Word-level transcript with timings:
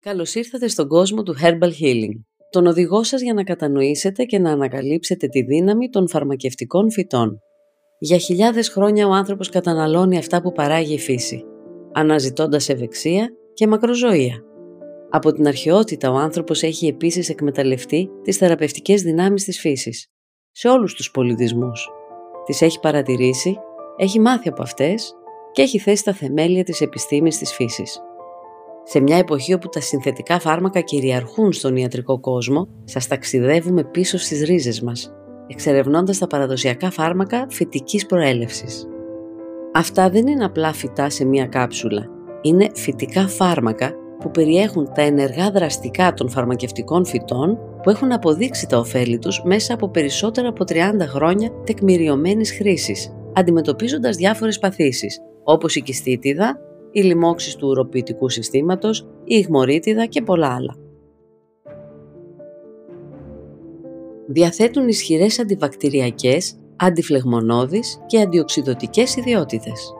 Καλώς 0.00 0.34
ήρθατε 0.34 0.68
στον 0.68 0.88
κόσμο 0.88 1.22
του 1.22 1.34
Herbal 1.42 1.70
Healing. 1.80 2.14
Τον 2.50 2.66
οδηγό 2.66 3.02
σας 3.02 3.22
για 3.22 3.34
να 3.34 3.44
κατανοήσετε 3.44 4.24
και 4.24 4.38
να 4.38 4.50
ανακαλύψετε 4.50 5.26
τη 5.26 5.42
δύναμη 5.42 5.88
των 5.88 6.08
φαρμακευτικών 6.08 6.90
φυτών. 6.90 7.38
Για 7.98 8.18
χιλιάδες 8.18 8.68
χρόνια 8.68 9.06
ο 9.06 9.12
άνθρωπος 9.12 9.48
καταναλώνει 9.48 10.18
αυτά 10.18 10.42
που 10.42 10.52
παράγει 10.52 10.94
η 10.94 10.98
φύση, 10.98 11.44
αναζητώντας 11.92 12.68
ευεξία 12.68 13.28
και 13.54 13.66
μακροζωία. 13.66 14.42
Από 15.10 15.32
την 15.32 15.46
αρχαιότητα 15.46 16.10
ο 16.10 16.14
άνθρωπος 16.14 16.62
έχει 16.62 16.86
επίσης 16.86 17.28
εκμεταλλευτεί 17.28 18.10
τις 18.22 18.36
θεραπευτικές 18.36 19.02
δυνάμεις 19.02 19.44
της 19.44 19.60
φύσης, 19.60 20.06
σε 20.50 20.68
όλους 20.68 20.94
τους 20.94 21.10
πολιτισμούς. 21.10 21.88
Τις 22.44 22.62
έχει 22.62 22.80
παρατηρήσει, 22.80 23.56
έχει 23.96 24.20
μάθει 24.20 24.48
από 24.48 24.62
αυτές 24.62 25.12
και 25.52 25.62
έχει 25.62 25.78
θέσει 25.78 26.04
τα 26.04 26.12
θεμέλια 26.12 26.64
της 26.64 26.80
επιστήμης 26.80 27.38
της 27.38 27.52
φύσης. 27.52 28.02
Σε 28.90 29.00
μια 29.00 29.16
εποχή 29.16 29.54
όπου 29.54 29.68
τα 29.68 29.80
συνθετικά 29.80 30.40
φάρμακα 30.40 30.80
κυριαρχούν 30.80 31.52
στον 31.52 31.76
ιατρικό 31.76 32.20
κόσμο, 32.20 32.68
σας 32.84 33.06
ταξιδεύουμε 33.06 33.84
πίσω 33.84 34.18
στις 34.18 34.42
ρίζες 34.42 34.80
μας, 34.80 35.12
εξερευνώντας 35.46 36.18
τα 36.18 36.26
παραδοσιακά 36.26 36.90
φάρμακα 36.90 37.46
φυτικής 37.50 38.06
προέλευσης. 38.06 38.86
Αυτά 39.72 40.10
δεν 40.10 40.26
είναι 40.26 40.44
απλά 40.44 40.72
φυτά 40.72 41.10
σε 41.10 41.24
μια 41.24 41.46
κάψουλα. 41.46 42.06
Είναι 42.42 42.68
φυτικά 42.74 43.28
φάρμακα 43.28 43.92
που 44.20 44.30
περιέχουν 44.30 44.92
τα 44.94 45.02
ενεργά 45.02 45.50
δραστικά 45.50 46.14
των 46.14 46.28
φαρμακευτικών 46.28 47.06
φυτών 47.06 47.58
που 47.82 47.90
έχουν 47.90 48.12
αποδείξει 48.12 48.66
τα 48.66 48.78
ωφέλη 48.78 49.18
τους 49.18 49.42
μέσα 49.44 49.74
από 49.74 49.88
περισσότερα 49.88 50.48
από 50.48 50.64
30 50.68 50.74
χρόνια 51.00 51.50
τεκμηριωμένης 51.64 52.52
χρήσης, 52.52 53.12
αντιμετωπίζοντας 53.32 54.16
διάφορες 54.16 54.58
παθήσεις, 54.58 55.18
όπως 55.44 55.76
η 55.76 55.82
κυστίτιδα, 55.82 56.60
οι 56.92 57.02
λοιμώξεις 57.02 57.56
του 57.56 57.68
ουροποιητικού 57.68 58.28
συστήματος, 58.28 59.00
η 59.24 59.36
ιγμορίτιδα 59.36 60.06
και 60.06 60.22
πολλά 60.22 60.54
άλλα. 60.54 60.76
Διαθέτουν 64.26 64.88
ισχυρές 64.88 65.38
αντιβακτηριακές, 65.38 66.58
αντιφλεγμονώδεις 66.76 68.00
και 68.06 68.20
αντιοξυδοτικές 68.20 69.16
ιδιότητες. 69.16 69.92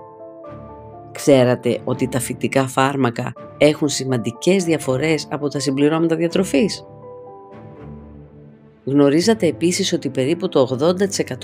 Ξέρατε 1.13 1.81
ότι 1.85 2.09
τα 2.09 2.19
φυτικά 2.21 2.67
φάρμακα 2.67 3.33
έχουν 3.59 3.89
σημαντικές 3.89 4.65
διαφορές 4.65 5.29
από 5.31 5.49
τα 5.49 5.59
συμπληρώματα 5.59 6.17
διατροφής; 6.17 6.87
Γνωρίζατε 8.89 9.47
επίσης 9.47 9.93
ότι 9.93 10.09
περίπου 10.09 10.49
το 10.49 10.79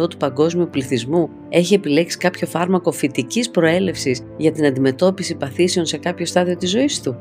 80% 0.03 0.11
του 0.11 0.17
παγκόσμιου 0.17 0.69
πληθυσμού 0.71 1.29
έχει 1.49 1.75
επιλέξει 1.75 2.19
κάποιο 2.19 2.47
φάρμακο 2.47 2.93
φυτικής 2.93 3.51
προέλευσης 3.51 4.23
για 4.37 4.53
την 4.53 4.67
αντιμετώπιση 4.67 5.35
παθήσεων 5.35 5.87
σε 5.87 5.97
κάποιο 5.97 6.27
στάδιο 6.27 6.57
της 6.57 6.71
ζωής 6.71 7.01
του; 7.01 7.17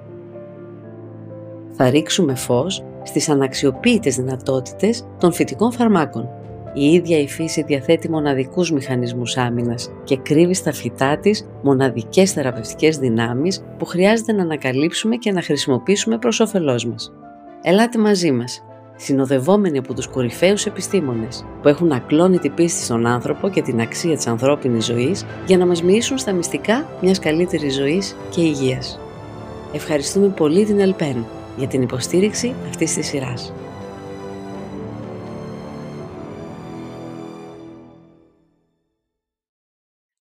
Θα 1.71 1.89
ρίξουμε 1.89 2.35
φως 2.35 2.83
στις 3.03 3.29
αναξιοποίητες 3.29 4.15
δυνατότητες 4.15 5.07
των 5.19 5.33
φυτικών 5.33 5.71
φαρμάκων. 5.71 6.29
Η 6.73 6.85
ίδια 6.85 7.19
η 7.19 7.27
φύση 7.27 7.63
διαθέτει 7.63 8.09
μοναδικούς 8.09 8.71
μηχανισμούς 8.71 9.37
άμυνας 9.37 9.91
και 10.03 10.17
κρύβει 10.17 10.53
στα 10.53 10.71
φυτά 10.71 11.17
της 11.17 11.47
μοναδικές 11.61 12.31
θεραπευτικές 12.31 12.97
δυνάμεις 12.97 13.63
που 13.77 13.85
χρειάζεται 13.85 14.33
να 14.33 14.41
ανακαλύψουμε 14.41 15.15
και 15.15 15.31
να 15.31 15.41
χρησιμοποιήσουμε 15.41 16.17
προς 16.17 16.39
όφελός 16.39 16.85
μας. 16.85 17.13
Ελάτε 17.61 17.99
μαζί 17.99 18.31
μας 18.31 18.63
συνοδευόμενοι 19.03 19.77
από 19.77 19.93
τους 19.93 20.07
κορυφαίους 20.07 20.65
επιστήμονες 20.65 21.45
που 21.61 21.67
έχουν 21.67 21.91
ακλόνητη 21.91 22.49
πίστη 22.49 22.83
στον 22.83 23.05
άνθρωπο 23.05 23.49
και 23.49 23.61
την 23.61 23.79
αξία 23.79 24.15
της 24.15 24.27
ανθρώπινης 24.27 24.85
ζωής 24.85 25.25
για 25.45 25.57
να 25.57 25.65
μας 25.65 25.83
μοιήσουν 25.83 26.17
στα 26.17 26.31
μυστικά 26.33 26.89
μιας 27.01 27.19
καλύτερης 27.19 27.75
ζωής 27.75 28.15
και 28.29 28.41
υγείας. 28.41 28.99
Ευχαριστούμε 29.73 30.29
πολύ 30.29 30.65
την 30.65 30.79
Ελπέν 30.79 31.25
για 31.57 31.67
την 31.67 31.81
υποστήριξη 31.81 32.55
αυτής 32.67 32.93
της 32.93 33.07
σειράς. 33.07 33.53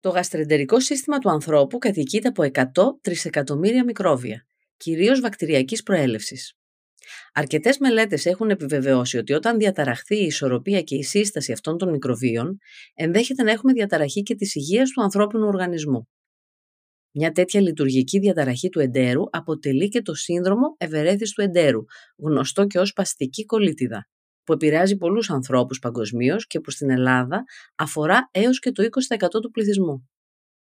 Το 0.00 0.08
γαστρεντερικό 0.08 0.80
σύστημα 0.80 1.18
του 1.18 1.30
ανθρώπου 1.30 1.78
κατοικείται 1.78 2.28
από 2.28 2.42
100 2.42 2.62
τρισεκατομμύρια 3.00 3.84
μικρόβια, 3.84 4.46
κυρίως 4.76 5.20
βακτηριακής 5.20 5.82
προέλευσης. 5.82 6.59
Αρκετές 7.32 7.78
μελέτες 7.78 8.26
έχουν 8.26 8.50
επιβεβαιώσει 8.50 9.18
ότι 9.18 9.32
όταν 9.32 9.58
διαταραχθεί 9.58 10.16
η 10.16 10.24
ισορροπία 10.24 10.82
και 10.82 10.96
η 10.96 11.02
σύσταση 11.02 11.52
αυτών 11.52 11.78
των 11.78 11.90
μικροβίων, 11.90 12.58
ενδέχεται 12.94 13.42
να 13.42 13.50
έχουμε 13.50 13.72
διαταραχή 13.72 14.22
και 14.22 14.34
της 14.34 14.54
υγείας 14.54 14.90
του 14.90 15.02
ανθρώπινου 15.02 15.46
οργανισμού. 15.46 16.08
Μια 17.12 17.32
τέτοια 17.32 17.60
λειτουργική 17.60 18.18
διαταραχή 18.18 18.68
του 18.68 18.80
εντέρου 18.80 19.22
αποτελεί 19.30 19.88
και 19.88 20.02
το 20.02 20.14
σύνδρομο 20.14 20.74
ευερέθης 20.78 21.32
εντέρου, 21.36 21.84
γνωστό 22.16 22.66
και 22.66 22.78
ως 22.78 22.92
παστική 22.92 23.44
κολίτιδα, 23.44 24.08
που 24.44 24.52
επηρεάζει 24.52 24.96
πολλούς 24.96 25.30
ανθρώπους 25.30 25.78
παγκοσμίως 25.78 26.46
και 26.46 26.60
που 26.60 26.70
στην 26.70 26.90
Ελλάδα 26.90 27.44
αφορά 27.76 28.28
έως 28.30 28.58
και 28.58 28.70
το 28.70 28.82
20% 28.82 29.40
του 29.42 29.50
πληθυσμού. 29.50 30.08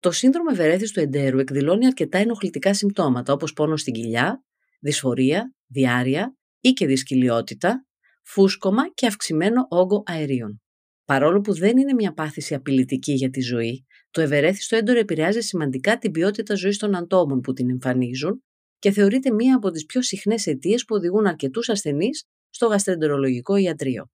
Το 0.00 0.10
σύνδρομο 0.10 0.48
ευερέθης 0.52 0.92
του 0.92 1.00
εντέρου 1.00 1.38
εκδηλώνει 1.38 1.86
αρκετά 1.86 2.18
ενοχλητικά 2.18 2.74
συμπτώματα 2.74 3.32
όπως 3.32 3.52
πόνο 3.52 3.76
στην 3.76 3.92
κοιλιά, 3.92 4.44
δυσφορία, 4.80 5.54
διάρρεια 5.66 6.34
ή 6.60 6.70
και 6.70 6.86
δυσκυλιότητα, 6.86 7.86
φούσκωμα 8.22 8.92
και 8.94 9.06
αυξημένο 9.06 9.66
όγκο 9.68 10.02
αερίων. 10.06 10.62
Παρόλο 11.04 11.40
που 11.40 11.54
δεν 11.54 11.76
είναι 11.76 11.92
μια 11.92 12.12
πάθηση 12.12 12.54
απειλητική 12.54 13.12
για 13.12 13.30
τη 13.30 13.40
ζωή, 13.40 13.86
το 14.10 14.20
ευερέθιστο 14.20 14.76
έντορο 14.76 14.98
επηρεάζει 14.98 15.40
σημαντικά 15.40 15.98
την 15.98 16.10
ποιότητα 16.10 16.54
ζωής 16.54 16.78
των 16.78 16.94
ατόμων 16.94 17.40
που 17.40 17.52
την 17.52 17.70
εμφανίζουν 17.70 18.44
και 18.78 18.90
θεωρείται 18.90 19.32
μία 19.32 19.56
από 19.56 19.70
τις 19.70 19.84
πιο 19.84 20.02
συχνές 20.02 20.46
αιτίες 20.46 20.84
που 20.84 20.94
οδηγούν 20.94 21.26
αρκετούς 21.26 21.68
ασθενείς 21.68 22.24
στο 22.50 22.66
γαστρεντερολογικό 22.66 23.56
ιατρείο. 23.56 24.10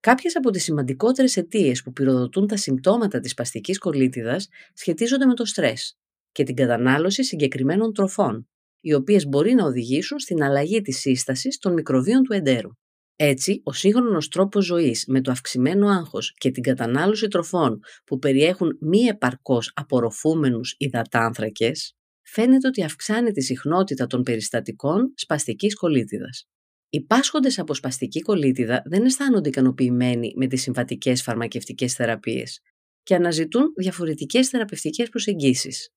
Κάποιες 0.00 0.36
από 0.36 0.50
τις 0.50 0.62
σημαντικότερες 0.62 1.36
αιτίες 1.36 1.82
που 1.82 1.92
πυροδοτούν 1.92 2.46
τα 2.46 2.56
συμπτώματα 2.56 3.20
της 3.20 3.34
παστικής 3.34 3.78
κολίτιδα 3.78 4.36
σχετίζονται 4.72 5.26
με 5.26 5.34
το 5.34 5.44
στρες 5.44 5.96
και 6.32 6.42
την 6.42 6.54
κατανάλωση 6.54 7.24
συγκεκριμένων 7.24 7.92
τροφών, 7.92 8.48
οι 8.88 8.94
οποίες 8.94 9.26
μπορεί 9.26 9.54
να 9.54 9.64
οδηγήσουν 9.64 10.18
στην 10.18 10.42
αλλαγή 10.42 10.80
της 10.80 10.98
σύστασης 10.98 11.58
των 11.58 11.72
μικροβίων 11.72 12.22
του 12.22 12.32
εντέρου. 12.32 12.70
Έτσι, 13.16 13.60
ο 13.64 13.72
σύγχρονος 13.72 14.28
τρόπος 14.28 14.64
ζωής 14.64 15.04
με 15.06 15.20
το 15.20 15.30
αυξημένο 15.30 15.88
άγχος 15.88 16.34
και 16.38 16.50
την 16.50 16.62
κατανάλωση 16.62 17.28
τροφών 17.28 17.80
που 18.04 18.18
περιέχουν 18.18 18.78
μη 18.80 18.98
επαρκώς 19.00 19.72
απορροφούμενους 19.74 20.74
υδατάνθρακες, 20.78 21.96
φαίνεται 22.22 22.68
ότι 22.68 22.84
αυξάνει 22.84 23.30
τη 23.30 23.42
συχνότητα 23.42 24.06
των 24.06 24.22
περιστατικών 24.22 25.12
σπαστικής 25.16 25.74
κολίτιδας. 25.74 26.48
Οι 26.88 27.04
πάσχοντες 27.04 27.58
από 27.58 27.74
σπαστική 27.74 28.20
κολίτιδα 28.20 28.82
δεν 28.84 29.04
αισθάνονται 29.04 29.48
ικανοποιημένοι 29.48 30.32
με 30.36 30.46
τις 30.46 30.62
συμβατικές 30.62 31.22
φαρμακευτικές 31.22 31.94
θεραπείες 31.94 32.60
και 33.02 33.14
αναζητούν 33.14 33.72
διαφορετικές 33.76 34.48
θεραπευτικές 34.48 35.08
προσεγγίσεις. 35.08 35.88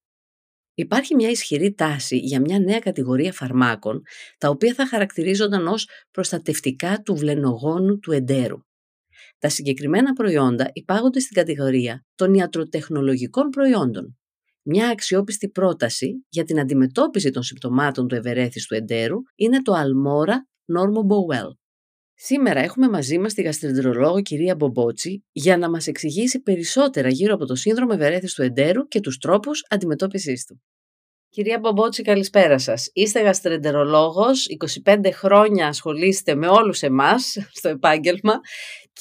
Υπάρχει 0.81 1.15
μια 1.15 1.29
ισχυρή 1.29 1.73
τάση 1.73 2.17
για 2.17 2.39
μια 2.39 2.59
νέα 2.59 2.79
κατηγορία 2.79 3.33
φαρμάκων, 3.33 4.01
τα 4.37 4.49
οποία 4.49 4.73
θα 4.73 4.87
χαρακτηρίζονταν 4.87 5.67
ως 5.67 5.87
προστατευτικά 6.11 7.01
του 7.01 7.15
βλενογόνου 7.15 7.99
του 7.99 8.11
εντέρου. 8.11 8.57
Τα 9.39 9.49
συγκεκριμένα 9.49 10.13
προϊόντα 10.13 10.69
υπάγονται 10.73 11.19
στην 11.19 11.35
κατηγορία 11.35 12.05
των 12.15 12.33
ιατροτεχνολογικών 12.33 13.49
προϊόντων. 13.49 14.17
Μια 14.61 14.89
αξιόπιστη 14.89 15.49
πρόταση 15.49 16.25
για 16.29 16.43
την 16.43 16.59
αντιμετώπιση 16.59 17.31
των 17.31 17.43
συμπτωμάτων 17.43 18.07
του 18.07 18.15
ευερέθιστου 18.15 18.75
εντέρου 18.75 19.17
είναι 19.35 19.61
το 19.61 19.73
Almora 19.73 20.35
Normo 20.75 21.01
Bowell. 21.11 21.60
Σήμερα 22.23 22.59
έχουμε 22.59 22.89
μαζί 22.89 23.17
μας 23.17 23.33
τη 23.33 23.41
γαστρεντερολόγο 23.41 24.21
κυρία 24.21 24.55
Μπομπότσι 24.55 25.23
για 25.31 25.57
να 25.57 25.69
μας 25.69 25.87
εξηγήσει 25.87 26.41
περισσότερα 26.41 27.09
γύρω 27.09 27.33
από 27.33 27.45
το 27.45 27.55
σύνδρομο 27.55 27.91
ευερέθιστου 27.93 28.41
εντέρου 28.41 28.87
και 28.87 28.99
τους 28.99 29.17
τρόπους 29.17 29.65
αντιμετώπισης 29.69 30.45
του. 30.45 30.61
Κυρία 31.29 31.59
Μπομπότση, 31.59 32.01
καλησπέρα 32.03 32.57
σας. 32.57 32.89
Είστε 32.93 33.21
γαστρεντερολόγος, 33.21 34.47
25 34.83 35.11
χρόνια 35.11 35.67
ασχολείστε 35.67 36.35
με 36.35 36.47
όλους 36.47 36.81
εμάς 36.81 37.37
στο 37.51 37.69
επάγγελμα 37.69 38.33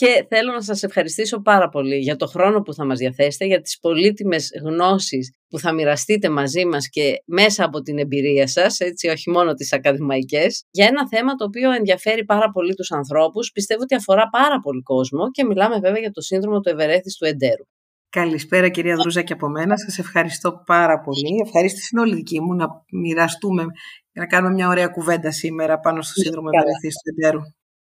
και 0.00 0.26
θέλω 0.28 0.52
να 0.52 0.60
σας 0.60 0.82
ευχαριστήσω 0.82 1.40
πάρα 1.42 1.68
πολύ 1.68 1.96
για 1.96 2.16
το 2.16 2.26
χρόνο 2.26 2.60
που 2.60 2.74
θα 2.74 2.84
μας 2.84 2.98
διαθέσετε, 2.98 3.44
για 3.44 3.60
τις 3.60 3.78
πολύτιμες 3.78 4.50
γνώσεις 4.64 5.34
που 5.48 5.58
θα 5.58 5.72
μοιραστείτε 5.72 6.28
μαζί 6.28 6.64
μας 6.66 6.88
και 6.88 7.22
μέσα 7.26 7.64
από 7.64 7.80
την 7.80 7.98
εμπειρία 7.98 8.46
σας, 8.46 8.78
έτσι 8.78 9.08
όχι 9.08 9.30
μόνο 9.30 9.54
τις 9.54 9.72
ακαδημαϊκές, 9.72 10.64
για 10.70 10.86
ένα 10.86 11.08
θέμα 11.08 11.34
το 11.34 11.44
οποίο 11.44 11.72
ενδιαφέρει 11.72 12.24
πάρα 12.24 12.50
πολύ 12.50 12.74
τους 12.74 12.90
ανθρώπους, 12.90 13.50
πιστεύω 13.50 13.82
ότι 13.82 13.94
αφορά 13.94 14.28
πάρα 14.28 14.60
πολύ 14.60 14.82
κόσμο 14.82 15.30
και 15.30 15.44
μιλάμε 15.44 15.78
βέβαια 15.78 16.00
για 16.00 16.10
το 16.10 16.20
σύνδρομο 16.20 16.60
του 16.60 16.68
ευερέθιστου 16.68 17.24
εντέρου. 17.24 17.64
Καλησπέρα 18.08 18.68
κυρία 18.68 18.96
Δρούζα 18.96 19.22
και 19.22 19.32
από 19.32 19.48
μένα. 19.48 19.78
Σας 19.78 19.98
ευχαριστώ 19.98 20.62
πάρα 20.66 21.00
πολύ. 21.00 21.42
Ευχαρίστηση 21.46 21.88
είναι 21.92 22.00
όλη 22.00 22.14
δική 22.14 22.40
μου 22.40 22.54
να 22.54 22.66
μοιραστούμε, 22.92 23.64
να 24.12 24.26
κάνουμε 24.26 24.54
μια 24.54 24.68
ωραία 24.68 24.86
κουβέντα 24.86 25.30
σήμερα 25.30 25.78
πάνω 25.78 26.02
στο 26.02 26.20
σύνδρομο 26.20 26.48
ευερεθής 26.52 26.94
του 26.94 27.12
εντέρου. 27.14 27.40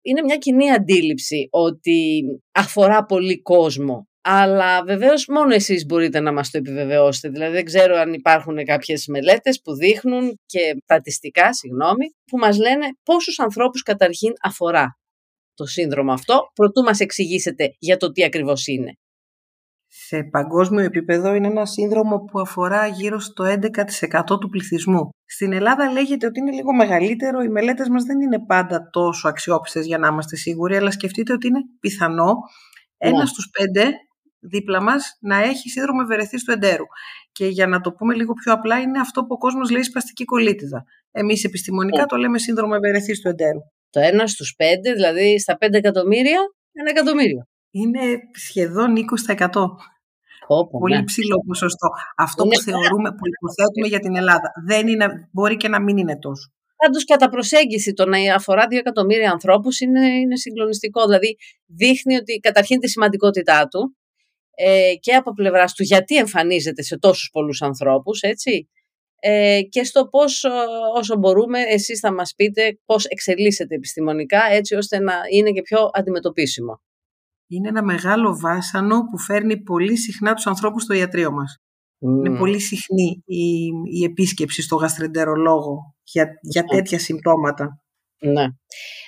Είναι 0.06 0.22
μια 0.22 0.38
κοινή 0.38 0.72
αντίληψη 0.72 1.48
ότι 1.52 2.24
αφορά 2.52 3.06
πολύ 3.06 3.42
κόσμο 3.42 4.08
Αλλά 4.22 4.84
βεβαίως 4.84 5.26
μόνο 5.28 5.54
εσείς 5.54 5.86
μπορείτε 5.86 6.20
να 6.20 6.34
μας 6.34 6.50
το 6.50 6.58
επιβεβαιώσετε. 6.58 7.30
Δηλαδή, 7.30 7.54
δεν 7.54 7.66
ξέρω 7.66 7.96
αν 7.96 8.14
υπάρχουν 8.14 8.66
κάποιες 8.66 9.06
μελέτες 9.08 9.62
που 9.62 9.76
δείχνουν 9.76 10.40
και 10.46 10.60
στατιστικά, 10.84 11.54
συγγνώμη, 11.54 12.06
που 12.32 12.38
μας 12.38 12.58
λένε 12.58 12.86
πόσους 13.04 13.40
ανθρώπους 13.40 13.82
καταρχήν 13.82 14.34
αφορά 14.42 14.98
το 15.54 15.66
σύνδρομο 15.66 16.14
αυτό, 16.14 16.42
προτού 16.54 16.82
μας 16.82 17.00
εξηγήσετε 17.00 17.76
για 17.80 17.98
το 17.98 18.12
τι 18.12 18.24
ακριβώς 18.24 18.68
είναι. 18.68 18.94
Σε 19.96 20.24
παγκόσμιο 20.24 20.84
επίπεδο 20.84 21.34
είναι 21.34 21.48
ένα 21.48 21.66
σύνδρομο 21.66 22.18
που 22.20 22.40
αφορά 22.40 22.88
γύρω 22.88 23.20
στο 23.20 23.44
11% 23.44 24.40
του 24.40 24.50
πληθυσμού. 24.50 25.10
Στην 25.26 25.54
Ελλάδα 25.54 25.92
λέγεται 25.92 26.26
ότι 26.26 26.40
είναι 26.40 26.52
λίγο 26.52 26.74
μεγαλύτερο, 26.74 27.42
οι 27.42 27.48
μελέτες 27.48 27.90
μας 27.90 28.04
δεν 28.04 28.22
είναι 28.22 28.46
πάντα 28.46 28.90
τόσο 28.92 29.28
αξιόπιστες 29.28 29.86
για 29.86 29.98
να 29.98 30.08
είμαστε 30.08 30.36
σίγουροι, 30.36 30.76
αλλά 30.76 30.92
σκεφτείτε 30.92 31.34
ότι 31.34 31.48
είναι 31.48 31.60
πιθανό 31.80 32.26
ναι. 32.26 33.10
ένα 33.10 33.26
στους 33.26 33.50
πέντε 33.50 33.92
δίπλα 34.40 34.82
μας 34.82 35.18
να 35.20 35.38
έχει 35.38 35.70
σύνδρομο 35.70 36.00
ευερεθής 36.04 36.44
του 36.44 36.52
εντέρου. 36.52 36.86
Και 37.32 37.46
για 37.46 37.68
να 37.68 37.82
το 37.82 37.92
πούμε 37.92 38.16
λίγο 38.16 38.34
πιο 38.34 38.54
απλά, 38.54 38.80
είναι 38.80 39.00
αυτό 39.00 39.22
που 39.22 39.34
ο 39.34 39.38
κόσμος 39.38 39.70
λέει 39.70 39.84
σπαστική 39.84 40.26
κολίτιδα. 40.26 40.84
Εμείς 41.12 41.44
επιστημονικά 41.44 42.00
ναι. 42.00 42.06
το 42.06 42.16
λέμε 42.16 42.38
σύνδρομο 42.40 42.74
ευερεθής 42.76 43.22
του 43.22 43.28
εντέρου. 43.28 43.60
Το 43.90 44.00
ένα 44.00 44.28
στους 44.28 44.54
πέντε, 44.56 44.94
δηλαδή 44.94 45.40
στα 45.40 45.58
πέντε 45.58 45.78
εκατομμύρια, 45.78 46.40
ένα 46.72 46.90
εκατομμύριο. 46.90 47.48
Είναι 47.76 48.02
σχεδόν 48.34 48.94
20%. 48.96 49.50
Πολύ 50.80 50.96
ναι. 50.96 51.04
ψηλό 51.04 51.44
ποσοστό. 51.48 51.88
Αυτό 52.18 52.44
που 52.44 52.60
θεωρούμε, 52.60 53.10
που 53.10 53.26
υποθέτουμε 53.34 53.88
για 53.88 54.00
την 54.00 54.16
Ελλάδα. 54.16 54.52
Δεν 54.66 54.88
είναι, 54.88 55.30
μπορεί 55.32 55.58
και 55.58 55.68
να 55.68 55.82
μην 55.82 55.98
είναι 55.98 56.20
τόσο. 56.20 56.52
Πάντως, 56.76 57.06
κατά 57.06 57.30
προσέγγιση, 57.30 57.94
το 57.94 58.06
να 58.06 58.36
αφορά 58.36 58.68
δύο 58.68 58.78
εκατομμύρια 58.78 59.32
ανθρώπους 59.32 59.80
είναι, 59.80 60.08
είναι 60.08 60.36
συγκλονιστικό. 60.36 61.06
Δηλαδή, 61.06 61.38
δείχνει 61.66 62.16
ότι 62.16 62.40
καταρχήν 62.40 62.80
τη 62.80 62.90
σημαντικότητά 62.90 63.68
του 63.68 63.98
ε, 64.56 64.94
και 65.00 65.14
από 65.14 65.34
πλευράς 65.34 65.74
του 65.74 65.84
γιατί 65.84 66.16
εμφανίζεται 66.16 66.82
σε 66.82 67.00
τόσους 67.00 67.30
πολλούς 67.32 67.62
ανθρώπους, 67.62 68.22
έτσι. 68.22 68.70
Ε, 69.20 69.62
και 69.70 69.84
στο 69.84 70.08
πώς 70.08 70.46
όσο 70.96 71.18
μπορούμε 71.18 71.60
εσείς 71.62 72.00
θα 72.00 72.14
μας 72.14 72.34
πείτε 72.36 72.80
πώς 72.86 73.06
εξελίσσεται 73.06 73.76
επιστημονικά 73.76 74.42
έτσι 74.52 74.76
ώστε 74.76 75.00
να 75.00 75.14
είναι 75.32 75.52
και 75.52 75.62
πιο 75.62 75.90
αντιμετωπίσιμο 75.94 76.82
είναι 77.56 77.68
ένα 77.68 77.84
μεγάλο 77.84 78.38
βάσανο 78.40 79.00
που 79.12 79.20
φέρνει 79.20 79.62
πολύ 79.62 79.98
συχνά 79.98 80.34
τους 80.34 80.48
ανθρώπους 80.48 80.84
στο 80.84 80.94
ιατρείο 80.94 81.32
μας. 81.32 81.58
Είναι 82.00 82.38
πολύ 82.38 82.60
συχνή 82.60 83.24
η, 83.26 83.66
η 84.00 84.04
επίσκεψη 84.04 84.62
στο 84.62 84.76
γαστρεντερολόγο 84.76 85.96
για, 86.04 86.28
για 86.42 86.64
τέτοια 86.64 87.00
συμπτώματα. 87.00 87.84
Ναι. 88.20 88.46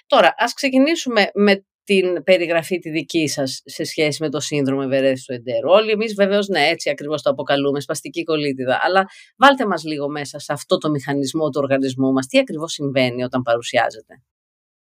Τώρα, 0.07 0.33
ας 0.37 0.53
ξεκινήσουμε 0.53 1.29
με 1.33 1.65
την 1.83 2.23
περιγραφή 2.23 2.79
τη 2.79 2.89
δική 2.89 3.27
σας 3.27 3.61
σε 3.65 3.83
σχέση 3.83 4.23
με 4.23 4.29
το 4.29 4.39
σύνδρομο 4.39 4.81
ευερέθησης 4.83 5.25
του 5.25 5.33
εντέρου. 5.33 5.69
Όλοι 5.69 5.91
εμείς 5.91 6.13
βεβαίως, 6.13 6.47
ναι, 6.47 6.67
έτσι 6.67 6.89
ακριβώς 6.89 7.21
το 7.21 7.29
αποκαλούμε, 7.29 7.79
σπαστική 7.79 8.23
κολίτιδα, 8.23 8.79
αλλά 8.81 9.05
βάλτε 9.37 9.65
μας 9.65 9.83
λίγο 9.83 10.09
μέσα 10.09 10.39
σε 10.39 10.53
αυτό 10.53 10.77
το 10.77 10.89
μηχανισμό 10.89 11.49
του 11.49 11.59
οργανισμού 11.63 12.11
μας. 12.11 12.27
Τι 12.27 12.39
ακριβώς 12.39 12.71
συμβαίνει 12.71 13.23
όταν 13.23 13.41
παρουσιάζεται; 13.41 14.23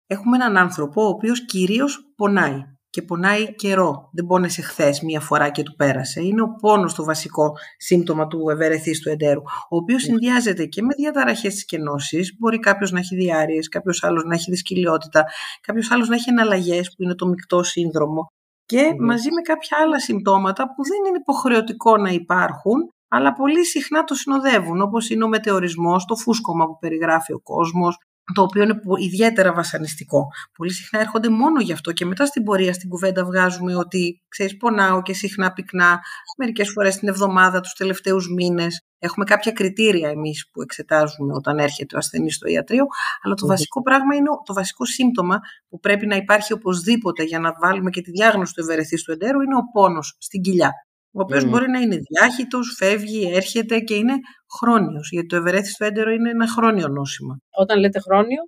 Έχουμε 0.07 0.35
έναν 0.35 0.57
άνθρωπο 0.57 1.03
ο 1.03 1.07
οποίος 1.07 1.45
κυρίως 1.45 2.13
πονάει 2.15 2.63
και 2.89 3.01
πονάει 3.01 3.55
καιρό. 3.55 4.09
Δεν 4.13 4.25
πόνεσε 4.25 4.61
χθες 4.61 5.01
μία 5.01 5.19
φορά 5.19 5.49
και 5.49 5.63
του 5.63 5.75
πέρασε. 5.75 6.21
Είναι 6.21 6.41
ο 6.41 6.55
πόνος 6.61 6.93
το 6.93 7.03
βασικό 7.03 7.57
σύμπτωμα 7.77 8.27
του 8.27 8.49
ευερεθή 8.49 8.99
του 8.99 9.09
εντέρου, 9.09 9.41
ο 9.69 9.75
οποίος 9.75 10.03
ναι. 10.03 10.09
συνδυάζεται 10.09 10.65
και 10.65 10.81
με 10.81 10.93
διαταραχές 10.93 11.53
της 11.53 11.65
κενώσης. 11.65 12.35
Μπορεί 12.39 12.59
κάποιος 12.59 12.91
να 12.91 12.99
έχει 12.99 13.15
διάρειε, 13.15 13.59
κάποιος 13.71 14.03
άλλος 14.03 14.23
να 14.23 14.33
έχει 14.33 14.51
δυσκολιότητα, 14.51 15.25
κάποιος 15.61 15.91
άλλος 15.91 16.07
να 16.09 16.15
έχει 16.15 16.29
εναλλαγές, 16.29 16.87
που 16.95 17.03
είναι 17.03 17.15
το 17.15 17.27
μεικτό 17.27 17.63
σύνδρομο. 17.63 18.27
Και 18.65 18.95
μαζί 18.99 19.31
με 19.31 19.41
κάποια 19.41 19.77
άλλα 19.81 19.99
συμπτώματα 19.99 20.63
που 20.63 20.83
δεν 20.83 20.97
είναι 21.07 21.17
υποχρεωτικό 21.21 21.97
να 21.97 22.09
υπάρχουν, 22.09 22.93
αλλά 23.07 23.33
πολύ 23.33 23.65
συχνά 23.65 24.03
το 24.03 24.13
συνοδεύουν, 24.13 24.81
όπως 24.81 25.09
είναι 25.09 25.23
ο 25.23 25.27
μετεωρισμός, 25.27 26.05
το 26.05 26.15
φούσκωμα 26.15 26.65
που 26.65 26.77
περιγράφει 26.79 27.33
ο 27.33 27.39
κόσμος, 27.39 27.97
το 28.33 28.41
οποίο 28.41 28.63
είναι 28.63 28.79
ιδιαίτερα 28.99 29.53
βασανιστικό. 29.53 30.27
Πολύ 30.57 30.71
συχνά 30.71 30.99
έρχονται 30.99 31.29
μόνο 31.29 31.61
γι' 31.61 31.73
αυτό 31.73 31.91
και 31.91 32.05
μετά 32.05 32.25
στην 32.25 32.43
πορεία 32.43 32.73
στην 32.73 32.89
κουβέντα 32.89 33.25
βγάζουμε 33.25 33.75
ότι 33.75 34.21
ξέρεις 34.27 34.57
πονάω 34.57 35.01
και 35.01 35.13
συχνά 35.13 35.53
πυκνά 35.53 35.99
μερικές 36.37 36.69
φορές 36.71 36.97
την 36.97 37.07
εβδομάδα, 37.07 37.59
τους 37.59 37.73
τελευταίους 37.73 38.33
μήνες. 38.33 38.83
Έχουμε 38.99 39.25
κάποια 39.25 39.51
κριτήρια 39.51 40.09
εμείς 40.09 40.49
που 40.51 40.61
εξετάζουμε 40.61 41.33
όταν 41.33 41.57
έρχεται 41.59 41.95
ο 41.95 41.97
ασθενής 41.97 42.35
στο 42.35 42.47
ιατρείο, 42.47 42.85
αλλά 43.23 43.33
το 43.33 43.47
βασικό 43.47 43.81
πράγμα 43.81 44.15
είναι 44.15 44.29
το 44.45 44.53
βασικό 44.53 44.85
σύμπτωμα 44.85 45.39
που 45.69 45.79
πρέπει 45.79 46.05
να 46.05 46.15
υπάρχει 46.15 46.53
οπωσδήποτε 46.53 47.23
για 47.23 47.39
να 47.39 47.53
βάλουμε 47.61 47.89
και 47.89 48.01
τη 48.01 48.11
διάγνωση 48.11 48.53
του 48.53 48.61
ευερεθής 48.61 49.03
του 49.03 49.11
εντέρου 49.11 49.41
είναι 49.41 49.55
ο 49.55 49.63
πόνος 49.73 50.15
στην 50.19 50.41
κοιλιά 50.41 50.71
ο 51.11 51.21
οποίος 51.21 51.45
μπορεί 51.45 51.69
να 51.69 51.79
είναι 51.79 51.97
διάχυτος, 52.09 52.75
φεύγει, 52.77 53.31
έρχεται 53.33 53.79
και 53.79 53.95
είναι 53.95 54.13
χρόνιος, 54.59 55.09
γιατί 55.11 55.27
το 55.27 55.35
ευερέθιστο 55.35 55.85
έντερο 55.85 56.11
είναι 56.11 56.29
ένα 56.29 56.47
χρόνιο 56.47 56.87
νόσημα. 56.87 57.39
Όταν 57.49 57.79
λέτε 57.79 57.99
χρόνιο; 57.99 58.41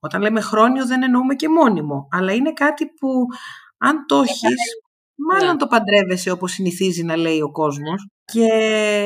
Όταν 0.00 0.20
λέμε 0.20 0.40
χρόνιο 0.40 0.86
δεν 0.86 1.02
εννοούμε 1.02 1.34
και 1.34 1.48
μόνιμο, 1.48 2.08
αλλά 2.10 2.32
είναι 2.32 2.52
κάτι 2.52 2.86
που 2.86 3.08
αν 3.78 4.06
το 4.06 4.20
έχεις, 4.20 4.60
μάλλον 5.14 5.52
ναι. 5.52 5.56
το 5.56 5.66
παντρεύεσαι 5.66 6.30
όπως 6.30 6.52
συνηθίζει 6.52 7.02
να 7.02 7.16
λέει 7.16 7.40
ο 7.40 7.50
κόσμος 7.50 8.08
και 8.24 8.48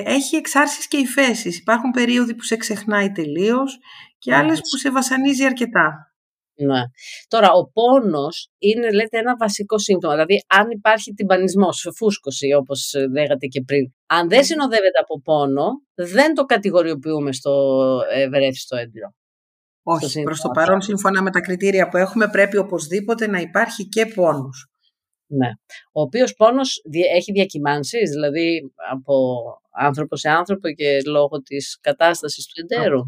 έχει 0.07 0.37
εξάρσεις 0.37 0.89
και 0.89 0.97
υφέσεις. 0.97 1.59
Υπάρχουν 1.59 1.91
περίοδοι 1.91 2.35
που 2.35 2.43
σε 2.43 2.57
ξεχνάει 2.57 3.13
τελείως 3.13 3.79
και 4.19 4.35
άλλες 4.35 4.59
που 4.59 4.77
σε 4.79 4.91
βασανίζει 4.91 5.45
αρκετά. 5.45 6.12
Ναι. 6.55 6.81
Τώρα, 7.29 7.53
ο 7.53 7.71
πόνος 7.71 8.51
είναι, 8.59 8.93
λέτε, 8.93 9.19
ένα 9.19 9.37
βασικό 9.37 9.79
σύμπτωμα. 9.79 10.13
Δηλαδή, 10.13 10.45
αν 10.47 10.71
υπάρχει 10.71 11.13
τυμπανισμός, 11.13 11.93
φούσκωση, 11.97 12.53
όπως 12.53 12.93
λέγατε 13.13 13.47
και 13.47 13.63
πριν, 13.63 13.93
αν 14.07 14.29
δεν 14.29 14.45
συνοδεύεται 14.45 14.99
από 15.03 15.21
πόνο, 15.23 15.67
δεν 15.95 16.35
το 16.35 16.45
κατηγοριοποιούμε 16.45 17.33
στο 17.33 17.53
ευερέθιστο 18.13 18.77
έντυρο. 18.77 19.15
Όχι, 19.83 20.23
προς 20.23 20.41
το 20.41 20.49
παρόν, 20.49 20.81
σύμφωνα 20.81 21.23
με 21.23 21.31
τα 21.31 21.41
κριτήρια 21.41 21.89
που 21.89 21.97
έχουμε, 21.97 22.29
πρέπει 22.29 22.57
οπωσδήποτε 22.57 23.27
να 23.27 23.39
υπάρχει 23.39 23.89
και 23.89 24.07
πόνος. 24.07 24.67
Ναι. 25.27 25.49
Ο 25.93 26.01
οποίος 26.01 26.35
πόνος 26.35 26.83
έχει 27.15 27.33
διακυμάνσεις, 27.33 28.11
δηλαδή 28.11 28.73
από 28.91 29.43
άνθρωπο 29.71 30.17
σε 30.17 30.29
άνθρωπο 30.29 30.71
και 30.71 31.01
λόγω 31.07 31.43
της 31.43 31.79
κατάστασης 31.81 32.47
του 32.47 32.61
εντέρου 32.61 33.01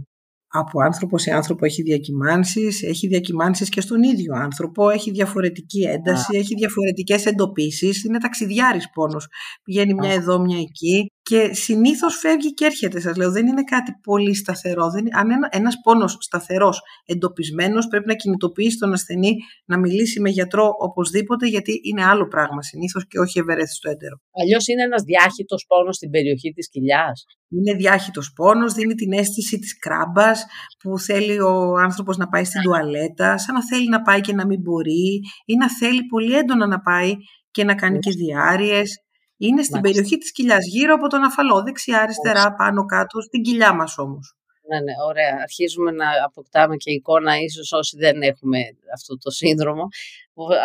από 0.57 0.83
άνθρωπο 0.83 1.19
σε 1.19 1.31
άνθρωπο 1.31 1.65
έχει 1.65 1.83
διακυμάνσεις, 1.83 2.83
έχει 2.83 3.07
διακυμάνσεις 3.07 3.69
και 3.69 3.81
στον 3.81 4.03
ίδιο 4.03 4.35
άνθρωπο, 4.35 4.91
έχει 4.91 5.11
διαφορετική 5.11 5.83
ένταση, 5.83 6.37
έχει 6.37 6.55
διαφορετικές 6.55 7.27
εντοπίσεις, 7.27 8.05
είναι 8.05 8.19
ταξιδιάρης 8.19 8.91
πόνος. 8.91 9.29
Πηγαίνει 9.63 9.95
μια 9.95 10.13
εδώ, 10.13 10.41
μια 10.41 10.59
εκεί 10.59 11.11
και 11.31 11.55
συνήθως 11.55 12.17
φεύγει 12.17 12.55
και 12.55 12.65
έρχεται, 12.65 13.01
σας 13.01 13.17
λέω, 13.17 13.31
δεν 13.31 13.47
είναι 13.47 13.63
κάτι 13.63 13.93
πολύ 14.03 14.35
σταθερό. 14.35 14.91
Δεν, 14.91 15.17
αν 15.17 15.31
ένα, 15.31 15.49
ένας 15.51 15.75
πόνος 15.83 16.17
σταθερός, 16.21 16.81
εντοπισμένος, 17.05 17.87
πρέπει 17.87 18.07
να 18.07 18.15
κινητοποιήσει 18.15 18.79
τον 18.79 18.93
ασθενή 18.93 19.33
να 19.65 19.79
μιλήσει 19.79 20.21
με 20.21 20.31
γιατρό 20.31 20.75
οπωσδήποτε, 20.79 21.47
γιατί 21.47 21.81
είναι 21.83 22.05
άλλο 22.05 22.29
πράγμα 22.29 22.63
συνήθως 22.63 23.07
και 23.07 23.19
όχι 23.19 23.39
ευερέθιστο 23.39 23.91
έντερο. 23.91 24.17
Αλλιώς 24.43 24.67
είναι 24.69 24.83
ένας 24.83 25.03
διάχυτος 25.03 25.65
πόνος 25.69 25.97
στην 25.97 26.11
περιοχή 26.11 26.53
της 26.53 26.69
κοιλιάς. 26.69 27.25
Είναι 27.49 27.75
διάχυτος 27.75 28.33
πόνος, 28.33 28.73
δίνει 28.73 28.95
την 28.95 29.13
αίσθηση 29.13 29.59
της 29.59 29.79
κράμπας 29.79 30.45
που 30.79 30.99
θέλει 30.99 31.41
ο 31.41 31.75
άνθρωπος 31.85 32.17
να 32.17 32.29
πάει 32.29 32.45
στην 32.45 32.63
τουαλέτα, 32.63 33.39
σαν 33.39 33.55
να 33.55 33.67
θέλει 33.67 33.89
να 33.89 34.03
πάει 34.03 34.21
και 34.21 34.33
να 34.33 34.47
μην 34.47 34.61
μπορεί 34.61 35.21
ή 35.45 35.55
να 35.55 35.71
θέλει 35.71 36.05
πολύ 36.07 36.35
έντονα 36.35 36.67
να 36.67 36.81
πάει 36.81 37.13
και 37.51 37.65
να 37.65 37.75
κάνει 37.75 37.99
και 37.99 38.11
διάρειες. 38.11 39.04
Είναι 39.47 39.63
στην 39.63 39.81
περιοχή 39.81 40.17
της 40.19 40.33
κοιλιάς, 40.33 40.67
γύρω 40.67 40.95
από 40.95 41.09
τον 41.09 41.23
αφαλό, 41.23 41.63
δεξιά, 41.63 42.01
αριστερά, 42.01 42.55
πάνω, 42.55 42.85
κάτω, 42.85 43.21
στην 43.21 43.43
κοιλιά 43.43 43.73
μας 43.75 43.99
όμως. 43.99 44.35
Ναι, 44.69 44.79
ναι, 44.81 44.93
ωραία. 45.09 45.39
Αρχίζουμε 45.43 45.91
να 45.91 46.07
αποκτάμε 46.25 46.77
και 46.77 46.91
εικόνα, 46.91 47.39
ίσως 47.39 47.73
όσοι 47.73 47.97
δεν 47.97 48.23
έχουμε 48.23 48.59
αυτό 48.95 49.19
το 49.19 49.31
σύνδρομο. 49.31 49.89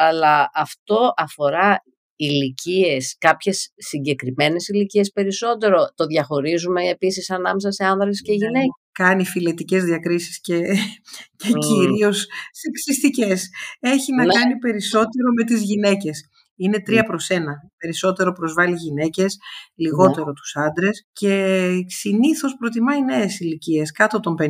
Αλλά 0.10 0.50
αυτό 0.54 1.14
αφορά 1.18 1.84
ηλικίες, 2.16 3.16
κάποιες 3.18 3.72
συγκεκριμένες 3.76 4.68
ηλικίες 4.68 5.12
περισσότερο. 5.12 5.92
Το 5.96 6.06
διαχωρίζουμε 6.06 6.82
επίσης 6.88 7.30
ανάμεσα 7.30 7.72
σε 7.72 7.86
άνδρες 7.86 8.22
και 8.22 8.32
ναι, 8.32 8.38
γυναίκες. 8.38 8.74
Κάνει 8.92 9.26
φιλετικές 9.26 9.84
διακρίσεις 9.84 10.42
και, 10.42 10.60
και 11.36 11.52
mm. 11.54 11.60
κυρίως 11.60 12.28
σεξιστικές. 12.52 13.50
Έχει 13.80 14.14
να 14.14 14.26
ναι. 14.26 14.34
κάνει 14.34 14.58
περισσότερο 14.58 15.28
με 15.38 15.44
τις 15.44 15.62
γυναίκες. 15.62 16.30
Είναι 16.60 16.82
τρία 16.82 17.04
προς 17.04 17.30
ένα. 17.30 17.54
Περισσότερο 17.78 18.32
προσβάλλει 18.32 18.76
γυναίκες, 18.76 19.38
λιγότερο 19.76 20.26
ναι. 20.26 20.34
τους 20.34 20.56
άντρες 20.56 21.08
και 21.12 21.72
συνήθως 21.86 22.56
προτιμάει 22.56 23.04
νέες 23.04 23.40
ηλικίες 23.40 23.92
κάτω 23.92 24.20
των 24.20 24.36
50 24.40 24.46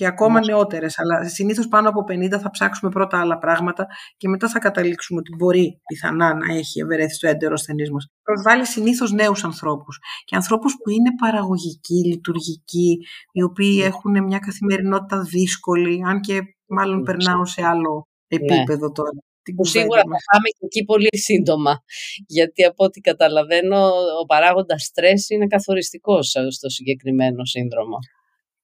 και 0.00 0.06
ακόμα 0.06 0.40
νεότερες. 0.44 0.98
Αλλά 0.98 1.28
συνήθως 1.28 1.68
πάνω 1.68 1.88
από 1.88 2.04
50 2.08 2.38
θα 2.40 2.50
ψάξουμε 2.50 2.90
πρώτα 2.90 3.20
άλλα 3.20 3.38
πράγματα 3.38 3.86
και 4.16 4.28
μετά 4.28 4.48
θα 4.48 4.58
καταλήξουμε 4.58 5.20
ότι 5.20 5.34
μπορεί 5.36 5.80
πιθανά 5.86 6.34
να 6.34 6.54
έχει 6.54 6.80
ευερέθει 6.80 7.18
το 7.18 7.28
έντερο 7.28 7.52
ασθενής 7.52 7.90
μας. 7.90 8.06
Προσβάλλει 8.22 8.66
συνήθως 8.66 9.12
νέους 9.12 9.44
ανθρώπους 9.44 9.98
και 10.24 10.36
ανθρώπους 10.36 10.72
που 10.72 10.90
είναι 10.90 11.10
παραγωγικοί, 11.20 12.06
λειτουργικοί, 12.06 12.98
οι 13.32 13.42
οποίοι 13.42 13.80
έχουν 13.84 14.24
μια 14.24 14.38
καθημερινότητα 14.38 15.22
δύσκολη, 15.22 16.02
αν 16.06 16.20
και 16.20 16.40
μάλλον 16.66 17.02
περνάω 17.02 17.44
σε 17.44 17.62
άλλο 17.64 18.08
ναι. 18.28 18.38
επίπεδο 18.38 18.92
τώρα. 18.92 19.29
Την 19.42 19.54
που 19.54 19.64
σίγουρα 19.64 20.00
θα 20.00 20.18
πάμε 20.32 20.48
και 20.58 20.64
εκεί 20.64 20.84
πολύ 20.84 21.08
σύντομα. 21.18 21.82
Γιατί 22.26 22.64
από 22.64 22.84
ό,τι 22.84 23.00
καταλαβαίνω, 23.00 23.86
ο 24.22 24.26
παράγοντας 24.26 24.82
στρες 24.82 25.28
είναι 25.28 25.46
καθοριστικός 25.46 26.28
στο 26.28 26.68
συγκεκριμένο 26.68 27.44
σύνδρομο. 27.44 27.96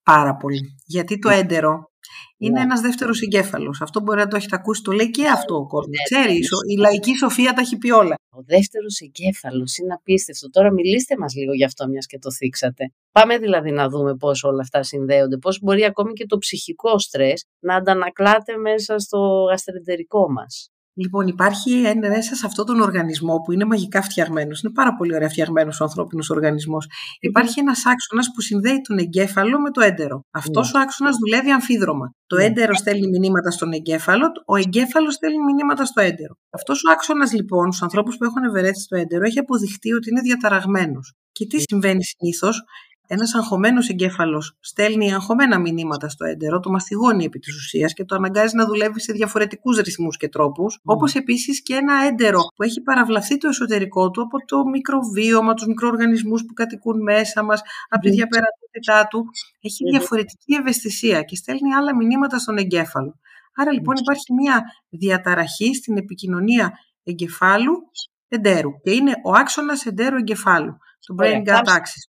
Πάρα 0.02 0.37
πολύ. 0.37 0.61
Γιατί 0.87 1.18
το 1.18 1.28
έντερο 1.28 1.90
είναι 2.38 2.60
ένας 2.60 2.80
δεύτερος 2.80 3.22
εγκέφαλος. 3.22 3.80
Αυτό 3.82 4.00
μπορεί 4.00 4.18
να 4.18 4.28
το 4.28 4.36
έχετε 4.36 4.56
ακούσει, 4.56 4.82
το 4.82 4.92
λέει 4.92 5.10
και 5.10 5.28
αυτό 5.28 5.54
ο 5.54 5.66
κόσμος. 5.66 5.96
Ναι, 6.10 6.16
Ξέρεις, 6.20 6.48
ναι. 6.50 6.72
η 6.75 6.76
λαϊκή 6.76 7.14
σοφία 7.14 7.52
τα 7.52 7.60
έχει 7.60 7.76
πει 7.76 7.90
όλα. 7.90 8.14
Ο 8.30 8.42
δεύτερος 8.46 9.00
εγκέφαλος 9.00 9.78
είναι 9.78 9.94
απίστευτο. 9.94 10.50
Τώρα 10.50 10.72
μιλήστε 10.72 11.16
μας 11.18 11.34
λίγο 11.34 11.52
γι' 11.52 11.64
αυτό, 11.64 11.88
μιας 11.88 12.06
και 12.06 12.18
το 12.18 12.32
θίξατε. 12.32 12.92
Πάμε 13.12 13.38
δηλαδή 13.38 13.70
να 13.70 13.88
δούμε 13.88 14.16
πώς 14.16 14.44
όλα 14.44 14.60
αυτά 14.60 14.82
συνδέονται. 14.82 15.38
Πώς 15.38 15.58
μπορεί 15.62 15.84
ακόμη 15.84 16.12
και 16.12 16.26
το 16.26 16.38
ψυχικό 16.38 16.98
στρες 16.98 17.44
να 17.58 17.75
αντανακλάται 17.75 18.56
μέσα 18.56 18.98
στο 18.98 19.18
γαστρεντερικό 19.50 20.32
μας. 20.32 20.70
Λοιπόν, 20.98 21.26
υπάρχει 21.26 21.70
μέσα 21.98 22.34
σε 22.34 22.46
αυτόν 22.46 22.66
τον 22.66 22.80
οργανισμό 22.80 23.36
που 23.40 23.52
είναι 23.52 23.64
μαγικά 23.64 24.02
φτιαγμένος. 24.02 24.60
Είναι 24.62 24.72
πάρα 24.72 24.94
πολύ 24.96 25.14
ωραία 25.14 25.28
φτιαγμένος 25.28 25.80
ο 25.80 25.84
ανθρώπινος 25.84 26.30
οργανισμός. 26.30 26.86
Υπάρχει 27.20 27.60
ένας 27.60 27.86
άξονας 27.86 28.30
που 28.34 28.40
συνδέει 28.40 28.80
τον 28.80 28.98
εγκέφαλο 28.98 29.60
με 29.60 29.70
το 29.70 29.80
έντερο. 29.80 30.24
Αυτός 30.30 30.72
ναι. 30.72 30.78
ο 30.78 30.82
άξονας 30.82 31.16
δουλεύει 31.16 31.50
αμφίδρομα. 31.50 32.14
Το 32.26 32.36
ναι. 32.36 32.44
έντερο 32.44 32.74
στέλνει 32.74 33.08
μηνύματα 33.08 33.50
στον 33.50 33.72
εγκέφαλο, 33.72 34.26
ο 34.46 34.56
εγκέφαλος 34.56 35.14
στέλνει 35.14 35.42
μηνύματα 35.44 35.84
στο 35.84 36.00
έντερο. 36.00 36.34
Αυτός 36.50 36.84
ο 36.84 36.90
άξονας 36.92 37.32
λοιπόν, 37.32 37.66
στους 37.66 37.82
ανθρώπους 37.82 38.16
που 38.16 38.24
έχουν 38.24 38.42
ευερέθει 38.44 38.80
στο 38.80 38.96
έντερο, 38.96 39.24
έχει 39.24 39.38
αποδειχτεί 39.38 39.92
ότι 39.92 40.10
είναι 40.10 40.20
διαταραγμένος. 40.20 41.14
Και 41.32 41.46
τι 41.46 41.56
ναι. 41.56 41.62
συμβαίνει 41.68 42.04
συνήθως, 42.04 42.62
ένας 43.06 43.34
αγχωμένος 43.34 43.88
εγκέφαλος 43.88 44.56
στέλνει 44.60 45.14
αγχωμένα 45.14 45.58
μηνύματα 45.58 46.08
στο 46.08 46.25
έντερο, 46.25 46.60
το 46.60 46.70
μαστιγώνει 46.70 47.25
επί 47.25 47.38
της 47.38 47.54
ουσίας 47.54 47.92
και 47.92 48.04
το 48.04 48.14
αναγκάζει 48.14 48.56
να 48.56 48.66
δουλεύει 48.66 49.00
σε 49.00 49.12
διαφορετικούς 49.12 49.78
ρυθμούς 49.78 50.16
και 50.16 50.28
τρόπους. 50.28 50.76
Mm. 50.76 50.80
Όπως 50.84 51.14
επίσης 51.14 51.62
και 51.62 51.75
ένα 51.75 52.04
έντερο 52.04 52.40
που 52.56 52.62
έχει 52.62 52.80
παραβλαφθεί 52.80 53.36
το 53.36 53.48
εσωτερικό 53.48 54.10
του 54.10 54.22
από 54.22 54.44
το 54.46 54.64
μικροβίωμα, 54.64 55.54
τους 55.54 55.66
μικροοργανισμούς 55.66 56.44
που 56.44 56.52
κατοικούν 56.52 57.02
μέσα 57.02 57.42
μας, 57.44 57.60
από 57.88 58.02
τη 58.02 58.10
διαπερατότητά 58.10 59.06
του. 59.10 59.25
Έχει 59.60 59.84
διαφορετική 59.90 60.54
ευαισθησία 60.54 61.22
και 61.22 61.36
στέλνει 61.36 61.75
άλλα 61.75 61.96
μηνύματα 61.96 62.38
στον 62.38 62.56
εγκέφαλο. 62.56 63.18
Άρα 63.56 63.72
λοιπόν 63.72 63.94
υπάρχει 63.96 64.32
μια 64.32 64.62
διαταραχή 64.88 65.75
στην 65.75 65.96
επικοινωνία 65.96 66.72
εγκεφάλου 67.04 67.72
εντέρου 68.28 68.70
και 68.82 68.90
είναι 68.90 69.12
ο 69.25 69.32
άξονας 69.32 69.86
εντέρου 69.86 70.16
εγκεφάλου, 70.16 70.76
το 71.06 71.14
brain 71.18 71.40
gut 71.48 71.68
axis 71.78 72.02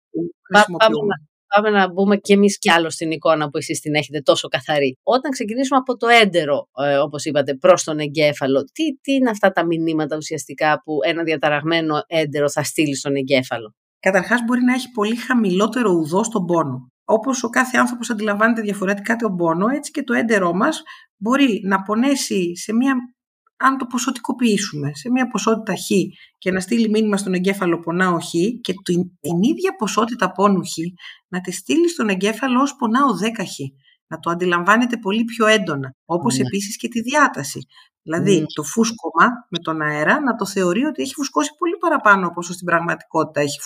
χρησιμοποιούμε. 0.47 1.15
Πάμε 1.55 1.69
να 1.69 1.91
μπούμε 1.91 2.17
και 2.17 2.33
εμείς 2.33 2.57
κι 2.57 2.71
άλλο 2.71 2.89
στην 2.89 3.11
εικόνα 3.11 3.49
που 3.49 3.57
εσείς 3.57 3.79
την 3.79 3.95
έχετε 3.95 4.21
τόσο 4.21 4.47
καθαρή. 4.47 4.97
Όταν 5.03 5.31
ξεκινήσουμε 5.31 5.77
από 5.77 5.97
το 5.97 6.07
έντερο, 6.07 6.67
ε, 6.83 6.97
όπως 6.97 7.25
είπατε, 7.25 7.55
προς 7.55 7.83
τον 7.83 7.99
εγκέφαλο, 7.99 8.63
τι, 8.63 8.83
τι 9.01 9.13
είναι 9.13 9.29
αυτά 9.29 9.51
τα 9.51 9.65
μηνύματα 9.65 10.15
ουσιαστικά 10.15 10.81
που 10.83 10.97
ένα 11.05 11.23
διαταραγμένο 11.23 11.95
έντερο 12.07 12.49
θα 12.49 12.63
στείλει 12.63 12.95
στον 12.95 13.15
εγκέφαλο; 13.15 13.73
Καταρχάς, 13.99 14.39
μπορεί 14.45 14.63
να 14.63 14.73
έχει 14.73 14.91
πολύ 14.91 15.15
χαμηλότερο 15.15 15.91
ουδό 15.91 16.23
στον 16.23 16.45
πόνο. 16.45 16.91
Όπως 17.05 17.43
ο 17.43 17.49
κάθε 17.49 17.77
άνθρωπος 17.77 18.09
αντιλαμβάνεται 18.09 18.61
διαφορετικά 18.61 19.15
τον 19.15 19.35
πόνο, 19.35 19.67
έτσι 19.67 19.91
και 19.91 20.03
το 20.03 20.13
έντερό 20.13 20.53
μας 20.53 20.81
μπορεί 21.17 21.61
να 21.63 21.81
πονέσει 21.81 22.57
σε 22.57 22.73
μια 22.73 22.95
αν 23.57 23.77
το 23.77 23.85
ποσοτικοποιήσουμε 23.85 24.91
σε 24.93 25.09
μια 25.09 25.27
ποσότητα 25.27 25.73
χ 25.73 25.87
και 26.37 26.51
να 26.51 26.59
στείλει 26.59 26.89
μήνυμα 26.89 27.17
στον 27.17 27.33
εγκέφαλο 27.33 27.79
πονάω 27.79 28.19
χ 28.19 28.31
και 28.61 28.73
την, 28.83 29.01
την 29.19 29.41
ίδια 29.41 29.75
ποσότητα 29.77 30.31
πόνου 30.31 30.61
χ 30.65 30.73
να 31.27 31.41
τη 31.41 31.51
στείλει 31.51 31.89
στον 31.89 32.09
εγκέφαλο 32.09 32.61
ως 32.61 32.75
πονάω 32.75 33.07
10 33.37 33.43
χ. 33.45 33.57
Να 34.09 34.19
το 34.19 34.29
αντιλαμβάνεται 34.29 34.97
πολύ 34.97 35.23
πιο 35.23 35.45
έντονα. 35.45 35.95
Όπως 36.05 36.37
ναι. 36.37 36.45
επίσης 36.45 36.77
και 36.77 36.87
τη 36.87 37.01
διάταση. 37.01 37.59
Δηλαδή 38.01 38.39
ναι. 38.39 38.45
το 38.53 38.63
φούσκωμα 38.63 39.27
με 39.49 39.59
τον 39.59 39.81
αέρα 39.81 40.21
να 40.21 40.35
το 40.35 40.45
θεωρεί 40.45 40.83
ότι 40.83 41.01
έχει 41.01 41.13
φουσκώσει 41.13 41.51
πολύ 41.57 41.77
παραπάνω 41.77 42.27
από 42.27 42.35
όσο 42.37 42.53
στην 42.53 42.65
πραγματικότητα 42.65 43.41
έχει 43.41 43.57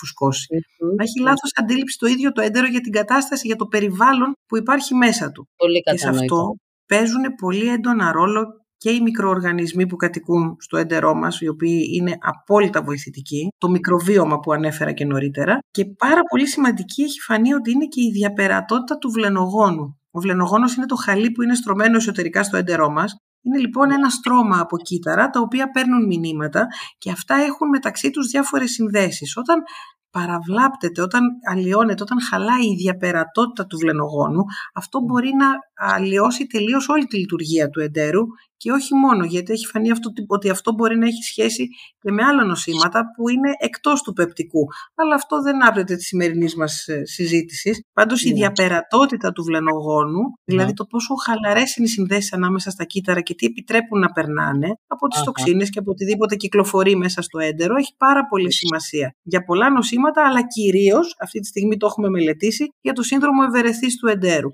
Να 0.97 1.03
έχει 1.03 1.19
λάθος 1.19 1.51
αντίληψη 1.55 1.97
το 1.97 2.07
ίδιο 2.07 2.31
το 2.31 2.41
έντερο 2.41 2.67
για 2.67 2.81
την 2.81 2.91
κατάσταση, 2.91 3.47
για 3.47 3.55
το 3.55 3.65
περιβάλλον 3.65 4.33
που 4.47 4.57
υπάρχει 4.57 4.95
μέσα 4.95 5.31
του. 5.31 5.49
Πολύ 5.55 5.81
και 5.81 5.97
σε 5.97 6.09
αυτό 6.09 6.55
παίζουν 6.85 7.23
πολύ 7.41 7.67
έντονα 7.67 8.11
ρόλο 8.11 8.60
και 8.81 8.91
οι 8.91 9.01
μικροοργανισμοί 9.01 9.87
που 9.87 9.95
κατοικούν 9.95 10.55
στο 10.59 10.77
έντερό 10.77 11.13
μας, 11.13 11.41
οι 11.41 11.47
οποίοι 11.47 11.89
είναι 11.93 12.17
απόλυτα 12.21 12.81
βοηθητικοί, 12.83 13.53
το 13.57 13.69
μικροβίωμα 13.69 14.39
που 14.39 14.51
ανέφερα 14.51 14.91
και 14.91 15.05
νωρίτερα 15.05 15.59
και 15.71 15.85
πάρα 15.85 16.21
πολύ 16.29 16.47
σημαντική 16.47 17.01
έχει 17.01 17.19
φανεί 17.19 17.53
ότι 17.53 17.71
είναι 17.71 17.85
και 17.85 18.01
η 18.01 18.11
διαπερατότητα 18.11 18.97
του 18.97 19.11
βλενογόνου. 19.11 19.99
Ο 20.11 20.19
βλενογόνος 20.19 20.75
είναι 20.75 20.85
το 20.85 20.95
χαλί 20.95 21.31
που 21.31 21.41
είναι 21.41 21.55
στρωμένο 21.55 21.95
εσωτερικά 21.95 22.43
στο 22.43 22.57
έντερό 22.57 22.89
μας. 22.89 23.15
Είναι 23.41 23.57
λοιπόν 23.57 23.91
ένα 23.91 24.09
στρώμα 24.09 24.59
από 24.59 24.77
κύτταρα 24.77 25.29
τα 25.29 25.39
οποία 25.39 25.71
παίρνουν 25.71 26.05
μηνύματα 26.05 26.67
και 26.97 27.11
αυτά 27.11 27.35
έχουν 27.35 27.69
μεταξύ 27.69 28.09
τους 28.09 28.27
διάφορες 28.27 28.71
συνδέσεις. 28.71 29.37
Όταν 29.37 29.63
παραβλάπτεται, 30.11 31.01
όταν 31.01 31.23
αλλοιώνεται, 31.51 32.03
όταν 32.03 32.21
χαλάει 32.21 32.65
η 32.71 32.75
διαπερατότητα 32.75 33.65
του 33.65 33.77
βλενογόνου, 33.77 34.43
αυτό 34.73 34.99
μπορεί 34.99 35.31
να 35.33 35.47
αλλοιώσει 35.93 36.47
τελείως 36.47 36.89
όλη 36.89 37.05
τη 37.05 37.17
λειτουργία 37.17 37.69
του 37.69 37.79
εντέρου 37.79 38.21
και 38.61 38.71
όχι 38.71 38.95
μόνο, 38.95 39.25
γιατί 39.25 39.51
έχει 39.53 39.65
φανεί 39.65 39.91
αυτό, 39.91 40.09
ότι 40.27 40.49
αυτό 40.49 40.73
μπορεί 40.73 40.97
να 40.97 41.05
έχει 41.05 41.23
σχέση 41.23 41.67
και 42.01 42.11
με 42.11 42.23
άλλα 42.23 42.43
νοσήματα 42.43 42.99
που 43.15 43.29
είναι 43.29 43.51
εκτός 43.59 44.01
του 44.01 44.13
πεπτικού. 44.13 44.67
Αλλά 44.95 45.15
αυτό 45.15 45.41
δεν 45.41 45.65
άπτεται 45.67 45.95
της 45.95 46.07
σημερινής 46.07 46.55
μας 46.55 46.87
ε, 46.87 47.05
συζήτησης. 47.05 47.81
Πάντως 47.93 48.23
η 48.23 48.29
ναι. 48.29 48.33
διαπερατότητα 48.35 49.31
του 49.31 49.43
βλενογόνου, 49.43 50.21
δηλαδή 50.43 50.69
ναι. 50.69 50.73
το 50.73 50.85
πόσο 50.85 51.13
χαλαρές 51.15 51.75
είναι 51.75 51.87
οι 51.87 51.89
συνδέσεις 51.89 52.33
ανάμεσα 52.33 52.69
στα 52.69 52.83
κύτταρα 52.83 53.21
και 53.21 53.35
τι 53.35 53.45
επιτρέπουν 53.45 53.99
να 53.99 54.11
περνάνε 54.11 54.69
από 54.87 55.07
τις 55.07 55.21
τοξίνες 55.23 55.69
και 55.69 55.79
από 55.79 55.91
οτιδήποτε 55.91 56.35
κυκλοφορεί 56.35 56.95
μέσα 56.95 57.21
στο 57.21 57.39
έντερο, 57.39 57.75
έχει 57.75 57.93
πάρα 57.97 58.25
πολύ 58.25 58.53
σημασία 58.53 59.15
για 59.21 59.43
πολλά 59.43 59.69
νοσήματα, 59.69 60.27
αλλά 60.27 60.47
κυρίως 60.47 61.15
αυτή 61.19 61.39
τη 61.39 61.47
στιγμή 61.47 61.77
το 61.77 61.85
έχουμε 61.85 62.09
μελετήσει 62.09 62.73
για 62.81 62.93
το 62.93 63.03
σύνδρομο 63.03 63.41
ευερεθής 63.47 63.97
του 63.97 64.07
εντέρου. 64.07 64.49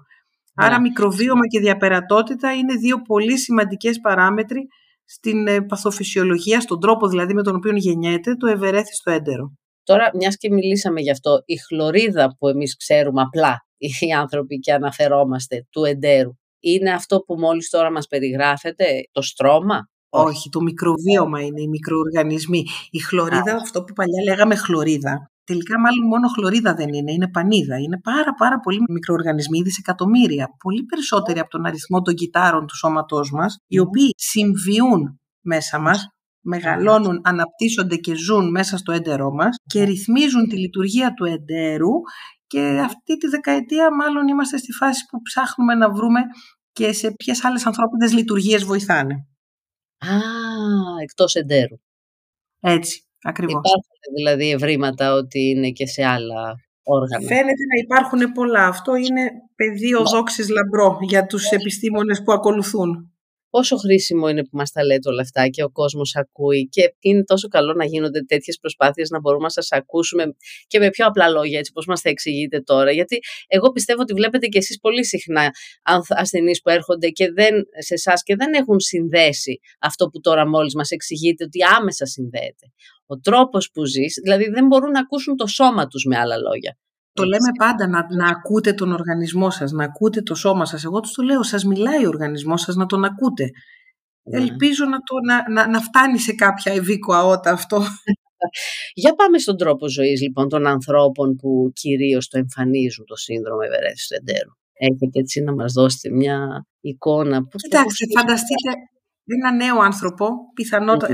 Άρα 0.57 0.75
ναι. 0.75 0.81
μικροβίωμα 0.81 1.47
και 1.47 1.59
διαπερατότητα 1.59 2.53
είναι 2.53 2.75
δύο 2.75 3.01
πολύ 3.01 3.37
σημαντικές 3.37 3.99
παράμετροι 3.99 4.67
στην 5.05 5.47
ε, 5.47 5.61
παθοφυσιολογία, 5.61 6.61
στον 6.61 6.79
τρόπο 6.79 7.07
δηλαδή 7.07 7.33
με 7.33 7.43
τον 7.43 7.55
οποίο 7.55 7.71
γεννιέται 7.75 8.35
το 8.35 8.47
ευερέθιστο 8.47 9.11
έντερο. 9.11 9.53
Τώρα, 9.83 10.11
μιας 10.13 10.37
και 10.37 10.49
μιλήσαμε 10.49 11.01
γι' 11.01 11.11
αυτό, 11.11 11.41
η 11.45 11.57
χλωρίδα 11.57 12.35
που 12.39 12.47
εμείς 12.47 12.77
ξέρουμε 12.77 13.21
απλά 13.21 13.65
οι 13.77 14.13
άνθρωποι 14.13 14.59
και 14.59 14.73
αναφερόμαστε 14.73 15.67
του 15.69 15.83
εντέρου, 15.83 16.31
είναι 16.59 16.91
αυτό 16.91 17.19
που 17.19 17.35
μόλις 17.35 17.69
τώρα 17.69 17.91
μας 17.91 18.07
περιγράφεται, 18.07 18.85
το 19.11 19.21
στρώμα; 19.21 19.89
Όχι, 20.09 20.49
το 20.49 20.61
μικροβίωμα 20.61 21.41
είναι 21.41 21.61
οι 21.61 21.67
μικροοργανισμοί. 21.67 22.65
Η 22.89 22.99
χλωρίδα, 22.99 23.55
αυτό 23.55 23.83
που 23.83 23.93
παλιά 23.93 24.23
λέγαμε 24.29 24.55
χλωρίδα, 24.55 25.31
Τελικά, 25.47 25.79
μάλλον 25.79 26.07
μόνο 26.07 26.27
χλωρίδα 26.27 26.73
δεν 26.73 26.93
είναι, 26.93 27.11
είναι 27.11 27.29
πανίδα. 27.29 27.77
Είναι 27.77 27.99
πάρα, 27.99 28.33
πάρα 28.33 28.59
πολύ 28.59 28.79
μικροοργανισμοί, 28.89 29.61
δισεκατομμύρια. 29.61 30.47
Πολύ 30.63 30.83
περισσότεροι 30.83 31.39
από 31.39 31.49
τον 31.49 31.65
αριθμό 31.65 32.01
των 32.01 32.13
κυτάρων 32.13 32.67
του 32.67 32.75
σώματός 32.75 33.31
μας, 33.31 33.57
οι 33.67 33.79
οποίοι 33.79 34.09
συμβιούν 34.17 35.19
μέσα 35.41 35.79
μας, 35.79 36.07
μεγαλώνουν, 36.41 37.21
αναπτύσσονται 37.23 37.95
και 37.95 38.15
ζουν 38.15 38.49
μέσα 38.49 38.77
στο 38.77 38.91
έντερό 38.91 39.31
μας 39.31 39.55
και 39.65 39.83
ρυθμίζουν 39.83 40.47
τη 40.47 40.57
λειτουργία 40.57 41.13
του 41.13 41.25
εντέρου. 41.25 41.93
Και 42.47 42.81
αυτή 42.85 43.17
τη 43.17 43.27
δεκαετία, 43.27 43.95
μάλλον 43.95 44.27
είμαστε 44.27 44.57
στη 44.57 44.71
φάση 44.71 45.05
που 45.09 45.21
ψάχνουμε 45.21 45.75
να 45.75 45.91
βρούμε 45.91 46.21
και 46.71 46.93
σε 46.93 47.11
ποιες 47.11 47.43
άλλες 47.43 47.65
ανθρώπινες 47.65 48.13
λειτουργίες 48.13 48.63
βοηθάνε. 48.63 49.13
Α, 49.97 50.17
εκτός 51.01 51.35
εντέρου. 51.35 51.75
Έτσι. 52.59 53.06
Ακριβώς. 53.23 53.55
Υπάρχουν 53.55 54.15
δηλαδή 54.15 54.51
ευρήματα 54.51 55.13
ότι 55.13 55.39
είναι 55.39 55.69
και 55.69 55.85
σε 55.85 56.03
άλλα 56.05 56.55
όργανα. 56.83 57.27
Φαίνεται 57.27 57.65
να 57.73 57.79
υπάρχουν 57.83 58.31
πολλά. 58.31 58.67
Αυτό 58.67 58.95
είναι 58.95 59.21
πεδίο 59.55 60.01
δόξης 60.13 60.49
λαμπρό 60.49 60.97
για 61.01 61.25
τους 61.25 61.49
επιστήμονες 61.49 62.23
που 62.23 62.31
ακολουθούν 62.31 63.16
πόσο 63.49 63.77
χρήσιμο 63.77 64.29
είναι 64.29 64.41
που 64.41 64.57
μας 64.57 64.71
τα 64.71 64.83
λέτε 64.83 65.09
όλα 65.09 65.21
αυτά 65.21 65.47
και 65.47 65.63
ο 65.63 65.69
κόσμος 65.69 66.15
ακούει 66.15 66.67
και 66.67 66.95
είναι 66.99 67.23
τόσο 67.23 67.47
καλό 67.47 67.73
να 67.73 67.85
γίνονται 67.85 68.21
τέτοιες 68.21 68.57
προσπάθειες 68.59 69.09
να 69.09 69.19
μπορούμε 69.19 69.43
να 69.43 69.49
σας 69.49 69.71
ακούσουμε 69.71 70.23
και 70.67 70.79
με 70.79 70.89
πιο 70.89 71.05
απλά 71.05 71.29
λόγια 71.29 71.59
έτσι 71.59 71.71
πώς 71.71 71.85
μας 71.85 72.01
τα 72.01 72.09
εξηγείτε 72.09 72.61
τώρα 72.61 72.91
γιατί 72.91 73.19
εγώ 73.47 73.71
πιστεύω 73.71 74.01
ότι 74.01 74.13
βλέπετε 74.13 74.47
και 74.47 74.57
εσείς 74.57 74.79
πολύ 74.79 75.05
συχνά 75.05 75.51
ασθενείς 76.07 76.61
που 76.61 76.69
έρχονται 76.69 77.09
και 77.09 77.31
δεν, 77.31 77.53
σε 77.79 77.93
εσάς 77.93 78.23
και 78.23 78.35
δεν 78.35 78.53
έχουν 78.53 78.79
συνδέσει 78.79 79.59
αυτό 79.79 80.07
που 80.07 80.19
τώρα 80.19 80.47
μόλις 80.47 80.75
μας 80.75 80.91
εξηγείτε 80.91 81.43
ότι 81.43 81.59
άμεσα 81.77 82.05
συνδέεται. 82.05 82.65
Ο 83.05 83.19
τρόπος 83.19 83.69
που 83.73 83.85
ζεις, 83.85 84.19
δηλαδή 84.23 84.49
δεν 84.49 84.65
μπορούν 84.65 84.91
να 84.91 84.99
ακούσουν 84.99 85.35
το 85.35 85.47
σώμα 85.47 85.87
τους 85.87 86.05
με 86.05 86.17
άλλα 86.17 86.37
λόγια. 86.37 86.77
Το 87.17 87.23
λέμε 87.23 87.51
πάντα 87.57 87.87
να, 87.87 88.15
να 88.15 88.27
ακούτε 88.27 88.73
τον 88.73 88.91
οργανισμό 88.91 89.49
σας, 89.49 89.71
να 89.71 89.83
ακούτε 89.83 90.21
το 90.21 90.35
σώμα 90.35 90.65
σας. 90.65 90.83
Εγώ 90.83 90.99
τους 90.99 91.11
το 91.11 91.23
λέω, 91.23 91.43
σας 91.43 91.63
μιλάει 91.63 92.05
ο 92.05 92.07
οργανισμός 92.07 92.61
σας 92.61 92.75
να 92.75 92.85
τον 92.85 93.03
ακούτε. 93.03 93.49
Ναι. 94.23 94.37
Ελπίζω 94.37 94.85
να, 94.85 94.97
το, 94.97 95.15
να, 95.27 95.51
να, 95.51 95.69
να 95.69 95.79
φτάνει 95.81 96.19
σε 96.19 96.33
κάποια 96.33 96.73
ευήκο 96.73 97.13
αότα 97.13 97.51
αυτό. 97.51 97.81
Για 98.93 99.13
πάμε 99.13 99.37
στον 99.37 99.57
τρόπο 99.57 99.89
ζωής 99.89 100.21
λοιπόν 100.21 100.49
των 100.49 100.67
ανθρώπων 100.67 101.35
που 101.35 101.71
κυρίως 101.73 102.27
το 102.27 102.37
εμφανίζουν 102.37 103.05
το 103.05 103.15
σύνδρομο 103.15 103.59
ευερέθησης 103.65 104.07
του 104.07 104.15
εντέρου. 104.19 104.51
Έχετε 104.73 105.19
έτσι 105.19 105.41
να 105.41 105.53
μας 105.53 105.73
δώσετε 105.73 106.15
μια 106.15 106.65
εικόνα. 106.79 107.47
Κοιτάξτε, 107.55 108.05
φανταστείτε, 108.17 108.71
ένα 109.23 109.55
νέο 109.55 109.79
άνθρωπο, 109.79 110.29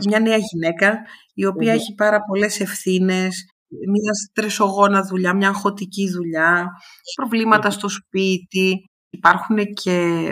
μια 0.07 0.19
νέα 0.19 0.37
γυναίκα, 0.37 0.99
η 1.33 1.45
οποια 1.45 1.73
έχει 1.73 1.93
πάρα 1.93 2.19
πολλές 2.21 2.59
ευθύνες, 2.59 3.45
μια 3.87 4.13
στρεσογόνα 4.13 5.03
δουλειά, 5.03 5.33
μια 5.35 5.47
αγχωτική 5.47 6.09
δουλειά, 6.09 6.67
προβλήματα 7.15 7.69
στο 7.69 7.89
σπίτι. 7.89 8.89
Υπάρχουν 9.09 9.57
και 9.73 10.27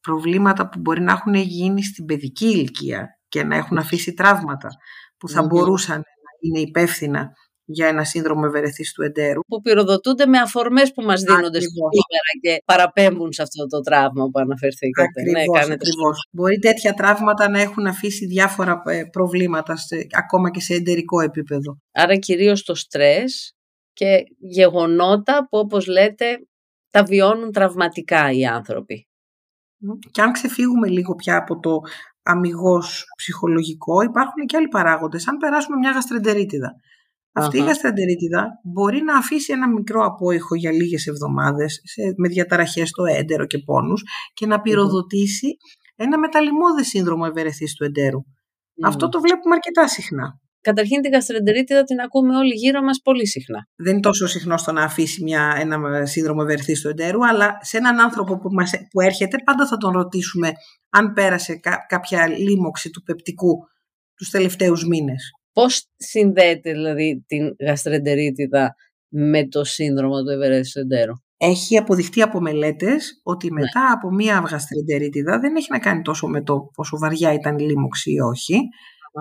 προβλήματα 0.00 0.68
που 0.68 0.80
μπορεί 0.80 1.00
να 1.00 1.12
έχουν 1.12 1.34
γίνει 1.34 1.82
στην 1.82 2.04
παιδική 2.04 2.46
ηλικία 2.46 3.18
και 3.28 3.44
να 3.44 3.56
έχουν 3.56 3.78
αφήσει 3.78 4.12
τραύματα 4.14 4.68
που 5.16 5.28
θα 5.28 5.42
μπορούσαν 5.42 5.96
να 5.96 6.30
είναι 6.40 6.60
υπεύθυνα 6.60 7.32
για 7.64 7.86
ένα 7.86 8.04
σύνδρομο 8.04 8.42
ευερεθής 8.46 8.92
του 8.92 9.02
εντέρου. 9.02 9.40
Που 9.46 9.60
πυροδοτούνται 9.60 10.26
με 10.26 10.38
αφορμές 10.38 10.92
που 10.92 11.02
μας 11.02 11.22
δίνονται 11.22 11.60
σήμερα 11.60 12.30
και 12.40 12.62
παραπέμπουν 12.64 13.32
σε 13.32 13.42
αυτό 13.42 13.66
το 13.66 13.80
τραύμα 13.80 14.24
που 14.24 14.40
αναφερθήκατε. 14.40 15.22
Ναι, 15.22 15.30
ακριβώς, 15.30 15.66
ναι, 15.66 15.74
ακριβώς. 15.74 16.28
Μπορεί 16.30 16.58
τέτοια 16.58 16.94
τραύματα 16.94 17.48
να 17.48 17.60
έχουν 17.60 17.86
αφήσει 17.86 18.26
διάφορα 18.26 18.82
ε, 18.86 19.04
προβλήματα, 19.04 19.74
ακόμα 20.10 20.50
και 20.50 20.60
σε 20.60 20.74
εντερικό 20.74 21.20
επίπεδο. 21.20 21.78
Άρα 21.92 22.16
κυρίως 22.16 22.62
το 22.62 22.74
στρες 22.74 23.54
και 23.92 24.24
γεγονότα 24.38 25.46
που 25.50 25.58
όπως 25.58 25.86
λέτε 25.86 26.38
τα 26.90 27.04
βιώνουν 27.04 27.52
τραυματικά 27.52 28.30
οι 28.32 28.46
άνθρωποι. 28.46 29.08
Και 30.10 30.22
αν 30.22 30.32
ξεφύγουμε 30.32 30.88
λίγο 30.88 31.14
πια 31.14 31.36
από 31.36 31.60
το 31.60 31.80
αμυγός 32.22 33.04
ψυχολογικό, 33.16 34.02
υπάρχουν 34.02 34.46
και 34.46 34.56
άλλοι 34.56 34.68
παράγοντες. 34.68 35.28
Αν 35.28 35.36
περάσουμε 35.36 35.76
μια 35.76 35.90
γαστρεντερίτιδα. 35.90 36.74
Αυτή 37.36 37.58
η 37.58 37.60
γαστρεντερίτιδα 37.60 38.60
μπορεί 38.62 39.02
να 39.02 39.16
αφήσει 39.16 39.52
ένα 39.52 39.68
μικρό 39.68 40.04
απόϊχο 40.04 40.54
για 40.54 40.72
λίγες 40.72 41.06
εβδομάδες 41.06 41.80
με 42.16 42.28
διαταραχές 42.28 42.88
στο 42.88 43.04
έντερο 43.04 43.46
και 43.46 43.58
πόνους 43.58 44.02
και 44.34 44.46
να 44.46 44.60
πυροδοτήσει 44.60 45.56
ένα 45.96 46.18
μεταλλημώδες 46.18 46.86
σύνδρομο 46.86 47.24
ευερεθής 47.28 47.74
του 47.74 47.84
εντέρου. 47.84 48.18
Αυτό 48.84 49.08
το 49.08 49.20
βλέπουμε 49.20 49.54
αρκετά 49.54 49.88
συχνά. 49.88 50.38
Καταρχήν 50.60 51.00
την 51.00 51.12
γαστρεντερίτιδα 51.12 51.82
την 51.82 52.00
ακούμε 52.00 52.36
όλοι 52.36 52.54
γύρω 52.54 52.82
μας 52.82 53.00
πολύ 53.04 53.26
συχνά. 53.26 53.58
Δεν 53.76 53.92
είναι 53.92 54.00
τόσο 54.00 54.26
συχνό 54.26 54.56
στο 54.56 54.72
να 54.72 54.82
αφήσει 54.82 55.22
μια, 55.22 55.54
ένα 55.58 56.06
σύνδρομο 56.06 56.40
ευερθής 56.42 56.80
του 56.80 56.88
εντέρου, 56.88 57.26
αλλά 57.26 57.58
σε 57.60 57.76
έναν 57.76 58.00
άνθρωπο 58.00 58.38
που, 58.38 58.48
μας, 58.52 58.70
που 58.90 59.00
έρχεται 59.00 59.36
πάντα 59.44 59.66
θα 59.66 59.76
τον 59.76 59.92
ρωτήσουμε 59.92 60.52
αν 60.90 61.12
πέρασε 61.12 61.60
κάποια 61.88 62.26
λίμωξη 62.28 62.90
του 62.90 63.02
πεπτικού 63.02 63.56
τους 64.14 64.30
τελευταίους 64.30 64.86
μήνες. 64.86 65.30
Πώς 65.54 65.86
συνδέεται 65.96 66.72
δηλαδή 66.72 67.24
την 67.26 67.56
γαστρεντερίτιδα 67.66 68.74
με 69.08 69.48
το 69.48 69.64
σύνδρομο 69.64 70.22
του 70.22 70.30
ευερθής 70.30 70.72
του 70.72 70.78
εντέρου. 70.78 71.12
Έχει 71.36 71.76
αποδειχτεί 71.76 72.22
από 72.22 72.40
μελέτες 72.40 73.20
ότι 73.22 73.52
ναι. 73.52 73.60
μετά 73.60 73.92
από 73.92 74.10
μία 74.10 74.44
γαστρεντερίτιδα 74.50 75.38
δεν 75.38 75.56
έχει 75.56 75.66
να 75.70 75.78
κάνει 75.78 76.02
τόσο 76.02 76.26
με 76.26 76.42
το 76.42 76.70
πόσο 76.74 76.98
βαριά 76.98 77.32
ήταν 77.32 77.58
η 77.58 77.62
λίμωξη 77.62 78.12
ή 78.12 78.20
όχι, 78.20 78.60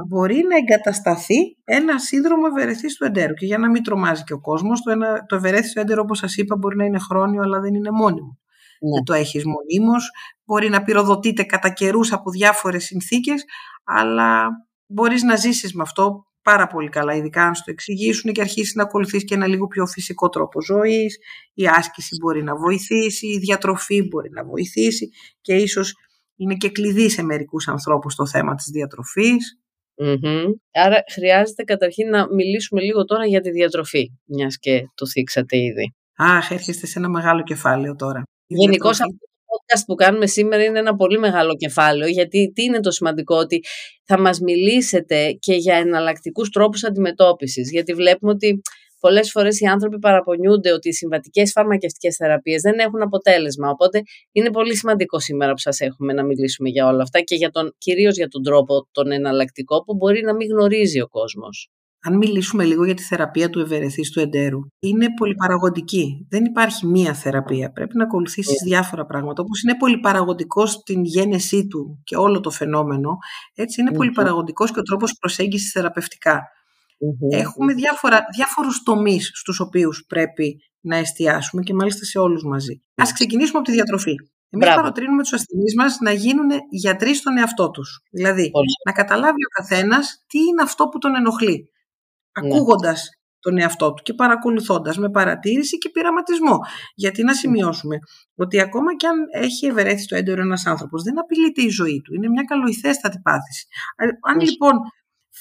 μπορεί 0.07 0.35
να 0.49 0.55
εγκατασταθεί 0.55 1.57
ένα 1.63 1.99
σύνδρομο 1.99 2.43
ευερεθή 2.55 2.97
του 2.97 3.05
εντέρου. 3.05 3.33
Και 3.33 3.45
για 3.45 3.57
να 3.57 3.69
μην 3.69 3.83
τρομάζει 3.83 4.23
και 4.23 4.33
ο 4.33 4.39
κόσμος, 4.39 4.81
το, 4.81 4.91
ένα, 4.91 5.25
το 5.25 5.35
ευερέθη 5.35 5.73
του 5.73 5.79
εντέρου, 5.79 6.01
όπως 6.01 6.17
σας 6.17 6.35
είπα, 6.35 6.55
μπορεί 6.57 6.75
να 6.75 6.85
είναι 6.85 6.99
χρόνιο, 6.99 7.41
αλλά 7.41 7.59
δεν 7.59 7.73
είναι 7.73 7.91
μόνιμο. 7.91 8.37
Ναι. 8.79 8.89
Δεν 8.89 9.03
το 9.03 9.13
έχεις 9.13 9.43
μονίμως. 9.45 10.09
Μπορεί 10.45 10.69
να 10.69 10.83
πυροδοτείται 10.83 11.43
κατά 11.43 11.69
καιρούς 11.69 12.11
από 12.11 12.31
διάφορες 12.31 12.83
συνθήκες, 12.83 13.43
αλλά 13.83 14.47
μπορείς 14.87 15.23
να 15.23 15.35
ζήσεις 15.35 15.73
με 15.73 15.81
αυτό 15.81 16.23
πάρα 16.41 16.67
πολύ 16.67 16.89
καλά, 16.89 17.15
ειδικά 17.15 17.45
αν 17.45 17.55
σου 17.55 17.63
το 17.65 17.71
εξηγήσουν 17.71 18.31
και 18.31 18.41
αρχίσεις 18.41 18.73
να 18.73 18.83
ακολουθείς 18.83 19.23
και 19.23 19.33
ένα 19.33 19.47
λίγο 19.47 19.67
πιο 19.67 19.85
φυσικό 19.85 20.29
τρόπο 20.29 20.61
ζωής. 20.61 21.17
Η 21.53 21.67
άσκηση 21.67 22.15
μπορεί 22.21 22.43
να 22.43 22.55
βοηθήσει, 22.55 23.27
η 23.27 23.37
διατροφή 23.37 24.01
μπορεί 24.03 24.29
να 24.29 24.45
βοηθήσει 24.45 25.09
και 25.41 25.55
ίσως 25.55 25.93
είναι 26.35 26.55
και 26.55 26.69
κλειδί 26.69 27.09
σε 27.09 27.23
μερικούς 27.23 27.67
ανθρώπους 27.67 28.15
το 28.15 28.27
θέμα 28.27 28.55
της 28.55 28.65
διατροφής. 28.65 29.59
Άρα 30.71 31.03
χρειάζεται 31.13 31.63
καταρχήν 31.63 32.09
να 32.09 32.33
μιλήσουμε 32.33 32.81
λίγο 32.81 33.05
τώρα 33.05 33.25
για 33.25 33.41
τη 33.41 33.51
διατροφή, 33.51 34.11
μιας 34.25 34.57
και 34.59 34.89
το 34.95 35.07
θίξατε 35.07 35.57
ήδη. 35.57 35.93
Αχ, 36.15 36.51
έρχεστε 36.51 36.85
σε 36.85 36.99
ένα 36.99 37.09
μεγάλο 37.09 37.43
κεφάλαιο 37.43 37.95
τώρα. 37.95 38.23
Γενικώς 38.47 39.01
αυτό 39.01 39.17
το 39.17 39.27
podcast 39.53 39.83
που 39.85 39.95
κάνουμε 39.95 40.27
σήμερα 40.27 40.63
είναι 40.63 40.79
ένα 40.79 40.95
πολύ 40.95 41.19
μεγάλο 41.19 41.55
κεφάλαιο, 41.55 42.09
γιατί 42.09 42.51
τι 42.55 42.63
είναι 42.63 42.79
το 42.79 42.91
σημαντικό, 42.91 43.35
ότι 43.35 43.59
θα 44.03 44.19
μας 44.19 44.39
μιλήσετε 44.39 45.31
και 45.39 45.53
για 45.53 45.75
εναλλακτικούς 45.75 46.49
τρόπους 46.49 46.83
αντιμετώπισης, 46.83 47.71
γιατί 47.71 47.93
βλέπουμε 47.93 48.31
ότι 48.31 48.61
Πολλές 49.05 49.31
φορές 49.31 49.59
οι 49.59 49.65
άνθρωποι 49.65 49.99
παραπονιούνται 49.99 50.71
ότι 50.71 50.89
οι 50.89 50.93
συμβατικές 50.93 51.51
φαρμακευτικές 51.51 52.15
θεραπείες 52.15 52.61
δεν 52.61 52.79
έχουν 52.79 53.01
αποτέλεσμα. 53.01 53.69
Οπότε 53.69 54.01
είναι 54.31 54.51
πολύ 54.51 54.75
σημαντικό 54.75 55.19
σήμερα 55.19 55.51
που 55.51 55.57
σας 55.57 55.79
έχουμε 55.79 56.13
να 56.13 56.23
μιλήσουμε 56.23 56.69
για 56.69 56.87
όλα 56.87 57.01
αυτά 57.01 57.19
και 57.19 57.35
για 57.35 57.49
τον, 57.49 57.75
κυρίως 57.77 58.15
για 58.15 58.27
τον 58.27 58.43
τρόπο 58.43 58.87
τον 58.91 59.11
εναλλακτικό 59.11 59.83
που 59.83 59.95
μπορεί 59.95 60.21
να 60.21 60.35
μην 60.35 60.47
γνωρίζει 60.49 61.01
ο 61.01 61.07
κόσμος. 61.07 61.69
Αν 62.05 62.17
μιλήσουμε 62.17 62.63
λίγο 62.63 62.85
για 62.85 62.93
τη 62.93 63.03
θεραπεία 63.03 63.49
του 63.49 63.59
ευερεθής 63.59 64.11
του 64.11 64.19
εντέρου, 64.19 64.59
είναι 64.79 65.07
πολυπαραγωγική. 65.17 66.27
Δεν 66.29 66.45
υπάρχει 66.45 66.87
μία 66.87 67.13
θεραπεία. 67.13 67.71
Πρέπει 67.71 67.97
να 67.97 68.03
ακολουθήσεις 68.03 68.61
yeah. 68.61 68.65
διάφορα 68.65 69.05
πράγματα. 69.05 69.41
Όπως 69.41 69.61
είναι 69.61 69.77
πολυπαραγωγικό 69.77 70.65
στην 70.65 71.03
γένεσή 71.03 71.67
του 71.67 72.01
και 72.03 72.15
όλο 72.15 72.39
το 72.39 72.49
φαινόμενο, 72.49 73.17
έτσι 73.53 73.81
είναι 73.81 73.89
mm-hmm. 73.93 73.97
πολυπαραγωγικός 73.97 74.71
και 74.71 74.79
ο 74.79 74.83
τρόπος 74.83 75.17
προσέγγισης 75.19 75.71
θεραπευτικά. 75.71 76.41
Έχουμε 77.31 77.73
διάφορα, 77.73 78.21
διάφορους 78.35 78.83
τομείς 78.83 79.31
στους 79.33 79.59
οποίους 79.59 80.05
πρέπει 80.07 80.57
να 80.81 80.95
εστιάσουμε 80.95 81.61
και 81.61 81.73
μάλιστα 81.73 82.05
σε 82.05 82.19
όλους 82.19 82.43
μαζί. 82.43 82.81
Ας 82.95 83.13
ξεκινήσουμε 83.13 83.57
από 83.57 83.67
τη 83.67 83.73
διατροφή. 83.73 84.15
Εμείς 84.49 84.65
Μπράβο. 84.65 84.81
παροτρύνουμε 84.81 85.21
τους 85.21 85.33
ασθενείς 85.33 85.75
μας 85.75 85.97
να 85.99 86.11
γίνουν 86.11 86.49
γιατροί 86.69 87.15
στον 87.15 87.37
εαυτό 87.37 87.69
τους. 87.69 88.01
Δηλαδή, 88.11 88.51
να 88.85 88.91
καταλάβει 88.91 89.45
ο 89.45 89.51
καθένας 89.61 90.23
τι 90.27 90.39
είναι 90.39 90.61
αυτό 90.61 90.87
που 90.87 90.97
τον 90.97 91.15
ενοχλεί. 91.15 91.71
Ναι. 92.41 92.47
Ακούγοντας 92.47 93.09
τον 93.39 93.57
εαυτό 93.57 93.93
του 93.93 94.03
και 94.03 94.13
παρακολουθώντας 94.13 94.97
με 94.97 95.09
παρατήρηση 95.09 95.77
και 95.77 95.89
πειραματισμό. 95.89 96.57
Γιατί 96.95 97.23
να 97.23 97.33
σημειώσουμε 97.33 97.97
ότι 98.35 98.61
ακόμα 98.61 98.95
και 98.95 99.07
αν 99.07 99.17
έχει 99.31 99.65
ευερέθει 99.65 100.05
το 100.05 100.15
έντερο 100.15 100.41
ένας 100.41 100.65
άνθρωπος, 100.65 101.03
δεν 101.03 101.19
απειλείται 101.19 101.61
η 101.61 101.69
ζωή 101.69 102.01
του. 102.03 102.13
Είναι 102.13 102.29
μια 102.29 102.43
καλοηθέστατη 102.43 103.19
πάθηση. 103.23 103.65
Αν 104.29 104.39
λοιπόν 104.39 104.73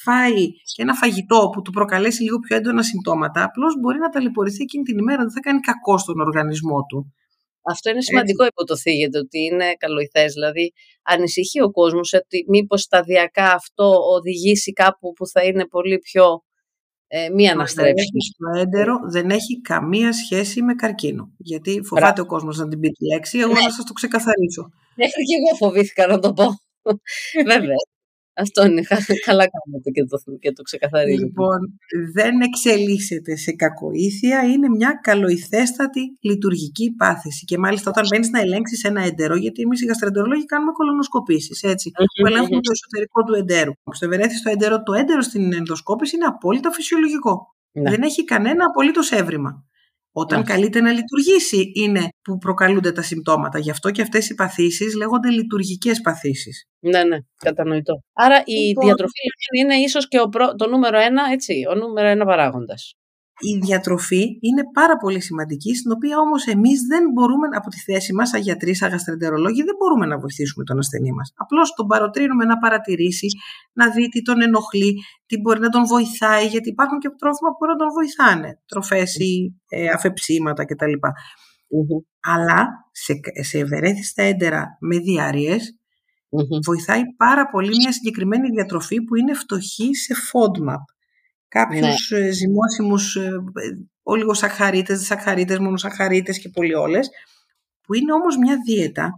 φάει 0.04 0.46
και 0.74 0.82
ένα 0.82 0.94
φαγητό 0.94 1.50
που 1.52 1.62
του 1.62 1.70
προκαλέσει 1.70 2.22
λίγο 2.22 2.38
πιο 2.38 2.56
έντονα 2.56 2.82
συμπτώματα, 2.82 3.44
απλώς 3.44 3.80
μπορεί 3.80 3.98
να 3.98 4.08
ταλαιπωρηθεί 4.08 4.62
εκείνη 4.62 4.84
την 4.84 4.98
ημέρα, 4.98 5.22
δεν 5.22 5.32
θα 5.32 5.40
κάνει 5.40 5.60
κακό 5.60 5.98
στον 5.98 6.20
οργανισμό 6.20 6.80
του. 6.88 7.14
Αυτό 7.64 7.90
είναι 7.90 8.00
σημαντικό 8.00 8.44
που 8.54 8.64
το 8.64 8.76
θίγεται, 8.76 9.18
ότι 9.18 9.38
είναι 9.38 9.74
καλοηθέ. 9.78 10.24
Δηλαδή, 10.24 10.72
ανησυχεί 11.02 11.62
ο 11.62 11.70
κόσμος 11.70 12.12
ότι 12.12 12.44
μήπως 12.48 12.80
σταδιακά 12.80 13.52
αυτό 13.52 13.92
οδηγήσει 14.16 14.72
κάπου 14.72 15.12
που 15.12 15.26
θα 15.26 15.42
είναι 15.44 15.66
πολύ 15.66 15.98
πιο 15.98 16.24
ε, 17.14 17.28
μη 17.28 17.48
αναστρέψιμο. 17.48 18.20
Το 18.38 18.60
έντερο 18.60 18.94
δεν 19.10 19.30
έχει 19.30 19.60
καμία 19.60 20.12
σχέση 20.12 20.62
με 20.62 20.74
καρκίνο. 20.74 21.32
Γιατί 21.36 21.80
φοβάται 21.84 22.20
ο 22.20 22.26
κόσμος 22.26 22.58
να 22.58 22.68
την 22.68 22.80
πει 22.80 22.88
τη 22.88 23.06
λέξη, 23.06 23.38
εγώ 23.38 23.52
ναι. 23.52 23.60
να 23.60 23.70
σας 23.70 23.84
το 23.84 23.92
ξεκαθαρίσω. 23.92 24.70
Μέχρι 24.96 25.22
και 25.24 25.34
εγώ 25.38 25.56
φοβήθηκα 25.56 26.06
να 26.06 26.18
το 26.18 26.32
πω. 26.32 26.44
Βέβαια. 27.52 27.76
Αυτό 28.34 28.64
είναι. 28.66 28.82
Καλά 29.28 29.44
κάνετε 29.54 29.90
και 29.90 30.04
το, 30.04 30.16
και 30.40 30.52
το 30.52 30.62
ξεκαθαρίζετε. 30.62 31.24
Λοιπόν, 31.24 31.58
δεν 32.14 32.40
εξελίσσεται 32.40 33.36
σε 33.36 33.52
κακοήθεια. 33.52 34.42
Είναι 34.42 34.68
μια 34.68 34.98
καλοηθέστατη 35.02 36.00
λειτουργική 36.20 36.94
πάθηση. 36.96 37.44
Και 37.44 37.58
μάλιστα 37.58 37.90
όταν 37.90 38.04
μπαίνεις 38.10 38.30
να 38.30 38.40
ελέγξεις 38.40 38.84
ένα 38.84 39.02
εντερό, 39.02 39.36
γιατί 39.36 39.62
εμείς 39.62 39.82
οι 39.82 39.86
γαστρεντερολόγοι 39.86 40.44
κάνουμε 40.44 40.72
κολονοσκοπήσεις, 40.72 41.62
έτσι, 41.62 41.90
που 41.90 42.26
ελέγχουμε 42.26 42.60
το 42.60 42.72
εσωτερικό 42.76 43.22
του 43.24 43.34
εντέρου. 43.34 43.72
Στο 43.92 44.06
ευερέθιστο 44.06 44.50
εντερό, 44.50 44.82
το 44.82 44.92
έντερο 44.92 45.20
στην 45.20 45.52
ενδοσκόπηση 45.52 46.16
είναι 46.16 46.24
απόλυτα 46.24 46.70
φυσιολογικό. 46.70 47.54
Ναι. 47.72 47.90
Δεν 47.90 48.02
έχει 48.02 48.24
κανένα 48.24 48.64
απολύτως 48.64 49.10
έβριμα. 49.10 49.64
Όταν 50.12 50.38
ναι. 50.38 50.44
καλείται 50.44 50.80
να 50.80 50.90
λειτουργήσει 50.90 51.72
είναι 51.74 52.08
που 52.22 52.38
προκαλούνται 52.38 52.92
τα 52.92 53.02
συμπτώματα. 53.02 53.58
Γι' 53.58 53.70
αυτό 53.70 53.90
και 53.90 54.02
αυτές 54.02 54.28
οι 54.28 54.34
παθήσεις 54.34 54.94
λέγονται 54.94 55.28
λειτουργικές 55.30 56.00
παθήσεις. 56.00 56.66
Ναι, 56.78 57.04
ναι, 57.04 57.18
κατανοητό. 57.36 58.02
Άρα 58.12 58.42
η 58.44 58.52
λοιπόν, 58.52 58.84
διατροφή 58.84 59.20
είναι 59.58 59.74
ίσως 59.74 60.08
και 60.08 60.20
ο 60.20 60.28
το 60.56 60.68
νούμερο 60.68 60.98
ένα, 60.98 61.22
έτσι, 61.32 61.54
ο 61.70 61.74
νούμερο 61.74 62.08
ένα 62.08 62.24
παράγοντας 62.24 62.94
η 63.50 63.58
διατροφή 63.58 64.22
είναι 64.40 64.62
πάρα 64.72 64.96
πολύ 64.96 65.20
σημαντική, 65.20 65.74
στην 65.74 65.92
οποία 65.92 66.18
όμως 66.18 66.46
εμείς 66.46 66.80
δεν 66.92 67.04
μπορούμε, 67.12 67.46
από 67.56 67.68
τη 67.68 67.78
θέση 67.80 68.12
μας, 68.12 68.28
σαν 68.28 68.40
γιατροί, 68.40 68.74
σαν 68.74 68.90
γαστρεντερολόγοι, 68.90 69.62
δεν 69.62 69.76
μπορούμε 69.78 70.06
να 70.06 70.18
βοηθήσουμε 70.18 70.64
τον 70.64 70.78
ασθενή 70.78 71.12
μας. 71.12 71.32
Απλώς 71.36 71.74
τον 71.74 71.86
παροτρύνουμε 71.86 72.44
να 72.44 72.58
παρατηρήσει, 72.58 73.26
να 73.72 73.90
δει 73.90 74.08
τι 74.08 74.22
τον 74.22 74.42
ενοχλεί, 74.42 74.92
τι 75.26 75.40
μπορεί 75.40 75.60
να 75.60 75.68
τον 75.68 75.86
βοηθάει, 75.86 76.46
γιατί 76.46 76.68
υπάρχουν 76.68 76.98
και 76.98 77.08
τρόφιμα 77.18 77.48
που 77.50 77.56
μπορεί 77.58 77.72
να 77.72 77.78
τον 77.78 77.92
βοηθάνε. 77.98 78.60
Τροφές 78.66 79.14
ή 79.16 79.60
ε, 79.68 79.88
αφεψίματα 79.88 80.64
κτλ. 80.64 80.92
Αλλά 82.20 82.68
σε, 82.92 83.12
σε 83.42 83.58
ευερέθιστα 83.58 84.22
έντερα 84.22 84.76
με 84.80 84.96
διαρρειες 84.98 85.76
βοηθάει 86.64 87.02
πάρα 87.16 87.46
πολύ 87.48 87.76
μια 87.76 87.92
συγκεκριμένη 87.92 88.48
διατροφή 88.50 89.02
που 89.02 89.14
είναι 89.16 89.34
φτωχή 89.34 89.94
σε 89.94 90.14
FODMAP 90.30 90.84
κάποιους 91.52 92.10
ναι. 92.10 92.18
Ε, 92.18 92.30
ζυμώσιμους 92.30 93.16
ε, 93.16 93.30
ολιγοσαχαρίτες, 94.02 94.98
δισαχαρίτες, 94.98 95.58
μονοσαχαρίτες 95.58 96.38
και 96.38 96.48
πολυόλες, 96.48 97.08
που 97.82 97.94
είναι 97.94 98.12
όμως 98.12 98.36
μια 98.36 98.56
δίαιτα 98.66 99.10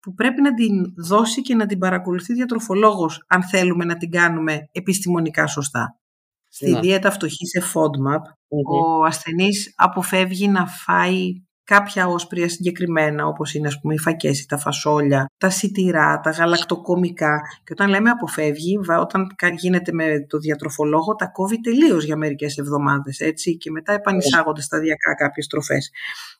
που 0.00 0.14
πρέπει 0.14 0.42
να 0.42 0.54
την 0.54 0.94
δώσει 0.96 1.42
και 1.42 1.54
να 1.54 1.66
την 1.66 1.78
παρακολουθεί 1.78 2.32
διατροφολόγος 2.34 3.24
αν 3.28 3.42
θέλουμε 3.42 3.84
να 3.84 3.96
την 3.96 4.10
κάνουμε 4.10 4.68
επιστημονικά 4.72 5.46
σωστά. 5.46 5.98
Στη 6.48 6.70
Ναι. 6.70 6.80
δίαιτα 6.80 7.10
φτωχής 7.10 7.50
σε 7.50 7.60
FODMAP, 7.60 8.20
Μμμ. 8.48 8.60
ο 8.74 9.04
ασθενής 9.04 9.72
αποφεύγει 9.76 10.48
να 10.48 10.66
φάει 10.66 11.42
κάποια 11.66 12.06
όσπρια 12.06 12.48
συγκεκριμένα, 12.48 13.26
όπως 13.26 13.54
είναι 13.54 13.66
ας 13.68 13.80
πούμε 13.80 13.94
οι 13.94 13.98
φακές, 13.98 14.40
ή 14.40 14.46
τα 14.46 14.58
φασόλια, 14.58 15.26
τα 15.38 15.50
σιτηρά, 15.50 16.20
τα 16.20 16.30
γαλακτοκομικά. 16.30 17.40
Και 17.64 17.72
όταν 17.72 17.88
λέμε 17.88 18.10
αποφεύγει, 18.10 18.78
βα- 18.78 19.00
όταν 19.00 19.26
κα- 19.36 19.48
γίνεται 19.48 19.92
με 19.92 20.26
το 20.28 20.38
διατροφολόγο, 20.38 21.14
τα 21.14 21.26
κόβει 21.26 21.60
τελείως 21.60 22.04
για 22.04 22.16
μερικές 22.16 22.56
εβδομάδες, 22.56 23.20
έτσι, 23.20 23.56
και 23.56 23.70
μετά 23.70 23.92
επανεισάγονται 23.92 24.60
σταδιακά 24.60 25.14
κάποιες 25.14 25.46
τροφές. 25.46 25.90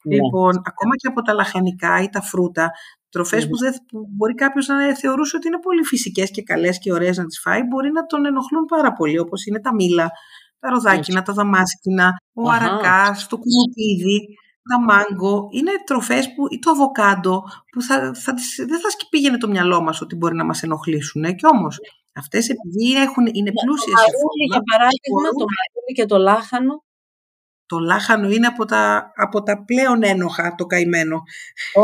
Ναι. 0.02 0.14
Λοιπόν, 0.14 0.50
ακόμα 0.64 0.96
και 0.96 1.06
από 1.08 1.22
τα 1.22 1.32
λαχανικά 1.32 2.02
ή 2.02 2.08
τα 2.08 2.20
φρούτα, 2.22 2.70
τροφές 3.08 3.44
Μμμ. 3.44 3.50
που, 3.50 3.56
δεν, 3.58 3.72
που 3.88 4.06
μπορεί 4.16 4.34
κάποιος 4.34 4.66
να 4.66 4.96
θεωρούσε 4.96 5.36
ότι 5.36 5.46
είναι 5.46 5.60
πολύ 5.60 5.84
φυσικές 5.84 6.30
και 6.30 6.42
καλές 6.42 6.78
και 6.78 6.92
ωραίες 6.92 7.16
να 7.16 7.24
τις 7.24 7.40
φάει, 7.40 7.62
μπορεί 7.62 7.90
να 7.92 8.06
τον 8.06 8.26
ενοχλούν 8.26 8.64
πάρα 8.64 8.92
πολύ, 8.92 9.18
όπως 9.18 9.46
είναι 9.46 9.60
τα 9.60 9.74
μήλα, 9.74 10.10
τα 10.58 10.70
ροδάκινα, 10.70 11.22
τα 11.22 11.32
δαμάσκηνα, 11.32 12.16
ο 12.32 12.50
Αχα. 12.50 12.64
αρακάς, 12.64 13.26
το 13.26 13.36
κουνουπίδι, 13.38 14.18
τα 14.68 14.80
μάγκο. 14.80 15.48
Είναι 15.50 15.70
τροφές 15.86 16.34
που, 16.34 16.46
ή 16.50 16.58
το 16.58 16.70
αβοκάντο 16.70 17.42
που 17.72 17.82
θα, 17.82 18.14
θα 18.14 18.34
τις, 18.34 18.54
δεν 18.68 18.80
θα 18.80 18.90
σκ- 18.90 19.08
πήγαινε 19.10 19.38
το 19.38 19.48
μυαλό 19.48 19.80
μας 19.82 20.00
ότι 20.00 20.14
μπορεί 20.16 20.34
να 20.34 20.44
μας 20.44 20.62
ενοχλήσουν. 20.62 21.24
Ε, 21.24 21.32
και 21.32 21.46
όμως 21.46 21.78
αυτές 22.14 22.48
επειδή 22.48 22.92
έχουν, 23.02 23.26
είναι 23.32 23.52
Το 23.52 23.60
πλούσιες 23.64 23.98
σε 23.98 24.04
μαρούλι, 24.04 24.20
φόλα, 24.20 24.46
για 24.52 24.60
παράδειγμα, 24.70 25.20
μπορούν- 25.20 25.38
το 25.38 25.46
μαρούλι 25.56 25.92
και 25.94 26.06
το 26.06 26.18
λάχανο. 26.18 26.84
το 27.66 27.78
λάχανο 27.78 28.28
είναι 28.28 28.46
από 28.46 28.64
τα, 28.64 29.12
από 29.16 29.42
τα 29.42 29.64
πλέον 29.64 30.02
ένοχα 30.02 30.54
το 30.54 30.64
καημένο. 30.66 31.22
Πω, 31.72 31.82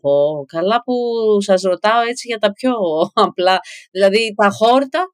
πω. 0.00 0.44
Καλά 0.46 0.82
που 0.82 0.92
σας 1.40 1.62
ρωτάω 1.62 2.00
έτσι 2.00 2.26
για 2.26 2.38
τα 2.38 2.52
πιο 2.52 2.72
απλά. 3.28 3.58
Δηλαδή 3.90 4.34
τα 4.36 4.50
χόρτα. 4.50 5.06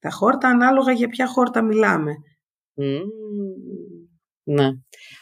Τα 0.00 0.10
χόρτα 0.10 0.48
ανάλογα 0.48 0.92
για 0.92 1.08
ποια 1.08 1.26
χόρτα 1.26 1.62
μιλάμε. 1.62 2.12
Μμμ. 2.74 3.00
Ναι. 4.44 4.68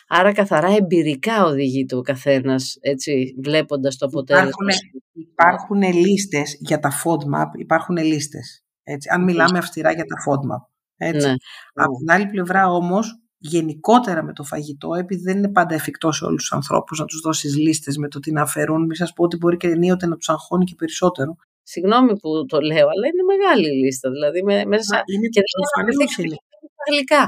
Άρα 0.08 0.32
καθαρά 0.32 0.68
εμπειρικά 0.76 1.44
οδηγείται 1.44 1.96
ο 1.96 2.00
καθένας, 2.00 2.76
έτσι, 2.80 3.34
βλέποντας 3.42 3.96
το 3.96 4.06
αποτέλεσμα. 4.06 4.50
Υπάρχουν, 4.50 4.68
υπάρχουν 5.12 5.82
λίστες 5.82 6.56
για 6.60 6.78
τα 6.78 6.90
FODMAP, 7.04 7.58
υπάρχουν 7.58 7.96
λίστες. 7.96 8.64
Έτσι, 8.82 9.08
αν 9.12 9.24
μιλάμε 9.24 9.58
αυστηρά 9.58 9.92
για 9.92 10.04
τα 10.04 10.16
FODMAP. 10.26 10.62
Έτσι. 10.96 11.26
Ναι. 11.26 11.34
Από 11.74 11.96
την 11.98 12.10
άλλη 12.10 12.26
πλευρά 12.26 12.68
όμως, 12.72 13.20
γενικότερα 13.38 14.22
με 14.24 14.32
το 14.32 14.42
φαγητό, 14.42 14.94
επειδή 14.94 15.22
δεν 15.22 15.36
είναι 15.36 15.50
πάντα 15.50 15.74
εφικτό 15.74 16.12
σε 16.12 16.24
όλους 16.24 16.40
τους 16.40 16.52
ανθρώπους 16.52 16.98
να 16.98 17.04
τους 17.04 17.20
δώσεις 17.20 17.56
λίστες 17.56 17.96
με 17.96 18.08
το 18.08 18.18
τι 18.20 18.32
να 18.32 18.42
αφαιρούν, 18.42 18.80
μην 18.80 18.94
σας 18.94 19.12
πω 19.12 19.22
ότι 19.24 19.36
μπορεί 19.36 19.56
και 19.56 19.66
ενίοτε 19.68 20.06
να 20.06 20.16
τους 20.16 20.28
αγχώνει 20.28 20.64
και 20.64 20.74
περισσότερο. 20.78 21.36
Συγγνώμη 21.62 22.18
που 22.18 22.44
το 22.46 22.60
λέω, 22.60 22.86
αλλά 22.92 23.06
είναι 23.10 23.22
μεγάλη 23.36 23.68
η 23.68 23.76
λίστα. 23.84 24.10
Δηλαδή 24.10 24.42
με- 24.42 24.64
μέσα 24.64 24.94
Μα 24.96 25.02
είναι 25.14 25.28
και 25.34 25.40
δεν 25.40 25.50
προφανώς 25.56 25.94
αναφερθήκαμε 25.96 26.26
είναι. 26.28 26.36
και 26.60 26.68
στα 26.74 26.84
γλυκά. 26.92 27.22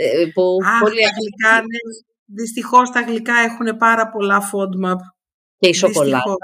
Ε, 0.00 0.26
που 0.34 0.42
Αχ, 0.64 0.80
πολύ 0.80 1.02
τα 1.02 1.10
γλυκά, 1.18 1.60
ναι. 1.60 1.78
Δυστυχώς 2.24 2.90
τα 2.90 3.00
γλυκά 3.00 3.34
έχουν 3.38 3.76
πάρα 3.76 4.08
πολλά 4.08 4.50
FODMAP. 4.50 5.00
Και 5.58 5.68
η 5.68 5.72
σοκολάτα. 5.72 6.16
Δυστυχώς. 6.16 6.36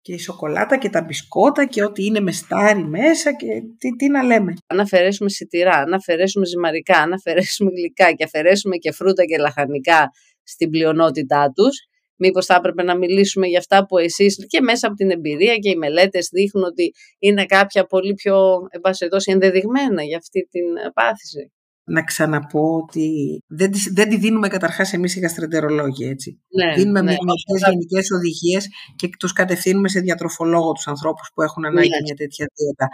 Και 0.00 0.12
η 0.12 0.18
σοκολάτα 0.18 0.78
και 0.78 0.90
τα 0.90 1.02
μπισκότα 1.02 1.66
και 1.66 1.84
ό,τι 1.84 2.04
είναι 2.04 2.20
με 2.20 2.32
στάρι 2.32 2.84
μέσα 2.84 3.34
και 3.34 3.46
τι, 3.78 3.96
τι 3.96 4.08
να 4.08 4.22
λέμε. 4.22 4.54
Αν 4.66 4.80
αφαιρέσουμε 4.80 5.28
σιτηρά, 5.28 5.76
αν 5.76 5.92
αφαιρέσουμε 5.92 6.46
ζυμαρικά, 6.46 6.98
αν 6.98 7.12
αφαιρέσουμε 7.12 7.70
γλυκά 7.70 8.12
και 8.12 8.24
αφαιρέσουμε 8.24 8.76
και 8.76 8.92
φρούτα 8.92 9.24
και 9.24 9.38
λαχανικά 9.38 10.10
στην 10.42 10.70
πλειονότητά 10.70 11.52
τους, 11.54 11.76
μήπως 12.16 12.46
θα 12.46 12.54
έπρεπε 12.54 12.82
να 12.82 12.96
μιλήσουμε 12.96 13.46
για 13.46 13.58
αυτά 13.58 13.86
που 13.86 13.98
εσείς 13.98 14.46
και 14.46 14.60
μέσα 14.60 14.86
από 14.86 14.96
την 14.96 15.10
εμπειρία 15.10 15.56
και 15.56 15.70
οι 15.70 15.76
μελέτες 15.76 16.28
δείχνουν 16.32 16.64
ότι 16.64 16.92
είναι 17.18 17.44
κάποια 17.44 17.84
πολύ 17.84 18.14
πιο 18.14 18.56
εν 18.70 18.80
πάση 18.80 18.98
περιπτώσει, 18.98 19.30
ενδεδειγμένα 19.32 20.02
για 20.02 20.16
αυτή 20.16 20.48
την 20.50 20.92
πάθηση. 20.94 21.52
Να 21.84 22.02
ξαναπώ 22.02 22.76
ότι 22.82 23.10
δεν, 23.46 23.70
τη- 23.70 23.90
δεν 23.92 24.08
τη 24.08 24.16
δίνουμε 24.16 24.48
καταρχάς 24.48 24.92
εμείς 24.92 25.16
οι 25.16 25.20
γαστρεντερολόγοι, 25.20 26.04
έτσι. 26.04 26.40
Ναι, 26.48 26.74
Δίνουμε 26.74 27.00
ναι, 27.00 27.10
ναι, 27.10 27.16
μερικές 27.24 27.68
γενικές 27.70 28.10
οδηγίες 28.10 28.68
και 28.96 29.08
τους 29.18 29.32
κατευθύνουμε 29.32 29.88
σε 29.88 30.00
διατροφολόγο 30.00 30.72
τους 30.72 30.86
ανθρώπους 30.86 31.30
που 31.34 31.42
έχουν 31.42 31.64
ανάγκη 31.66 31.88
Ναι. 31.88 31.96
μια 32.04 32.14
τέτοια 32.14 32.46
δίαιτα. 32.56 32.88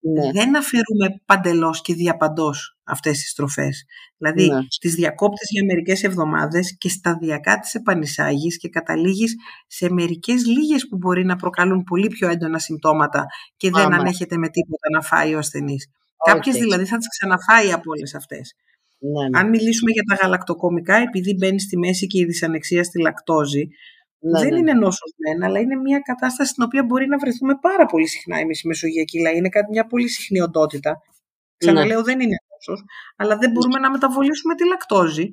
ναι, 0.00 0.32
Δεν 0.32 0.56
αφαιρούμε 0.56 1.22
παντελώς 1.26 1.80
και 1.80 1.94
διαπαντός 1.94 2.78
αυτές 2.84 3.18
τις 3.18 3.34
τροφές. 3.34 3.84
Δηλαδή, 4.18 4.48
Ναι. 4.48 4.60
τις 4.80 4.94
διακόπτεις 4.94 5.48
για 5.50 5.64
μερικές 5.64 6.02
εβδομάδες 6.02 6.76
και 6.78 6.88
σταδιακά 6.88 7.58
τις 7.58 7.74
επανεισάγεις 7.74 8.58
και 8.58 8.68
καταλήγεις 8.68 9.34
σε 9.66 9.90
μερικές 9.90 10.46
λίγες 10.46 10.88
που 10.88 10.96
μπορεί 10.96 11.24
να 11.24 11.36
προκαλούν 11.36 11.82
πολύ 11.84 12.06
πιο 12.08 12.28
έντονα 12.28 12.58
συμπτώματα 12.58 13.26
και 13.56 13.70
δεν 13.70 13.84
Άμα. 13.84 13.96
ανέχεται 13.96 14.36
με 14.36 14.48
τίποτα 14.48 14.90
να 14.92 15.02
φάει 15.02 15.34
ο 15.34 15.38
ασθενής. 15.38 15.86
Οκ. 16.26 16.32
Κάποιες 16.34 16.56
δηλαδή 16.56 16.84
θα 16.84 16.96
τις 16.96 17.08
ξαναφάει 17.08 17.72
από 17.72 17.90
όλες 17.90 18.14
αυτές. 18.14 18.54
ναι, 18.98 19.28
ναι, 19.28 19.38
Αν 19.38 19.48
μιλήσουμε 19.48 19.90
για 19.90 20.02
τα 20.02 20.14
γαλακτοκομικά, 20.22 20.94
επειδή 20.96 21.34
μπαίνει 21.34 21.60
στη 21.60 21.78
μέση 21.78 22.06
και 22.06 22.18
η 22.20 22.24
δυσανεξία 22.24 22.84
στη 22.84 23.00
λακτόζη, 23.00 23.68
ναι, 24.18 24.40
δεν 24.40 24.52
ναι. 24.52 24.58
είναι 24.58 24.72
νόσος 24.72 25.12
μεν, 25.16 25.42
αλλά 25.48 25.58
είναι 25.60 25.76
μια 25.76 25.98
κατάσταση 25.98 26.50
στην 26.50 26.62
οποία 26.62 26.84
μπορεί 26.84 27.06
να 27.06 27.18
βρεθούμε 27.18 27.54
πάρα 27.60 27.86
πολύ 27.86 28.06
συχνά 28.08 28.38
εμείς 28.38 28.62
οι 28.62 28.66
μεσογειακοί 28.68 29.20
λαοί. 29.20 29.36
Είναι 29.36 29.48
κάτι, 29.48 29.70
μια 29.70 29.86
πολύ 29.86 30.08
συχνή 30.08 30.40
οντότητα. 30.40 30.96
Ξαναλέω, 31.56 32.02
δεν 32.02 32.20
είναι 32.20 32.36
νόσος, 32.52 32.84
αλλά 33.16 33.36
δεν 33.36 33.50
μπορούμε 33.50 33.78
να 33.78 33.90
μεταβολήσουμε 33.90 34.54
τη 34.54 34.66
λακτόζη 34.66 35.28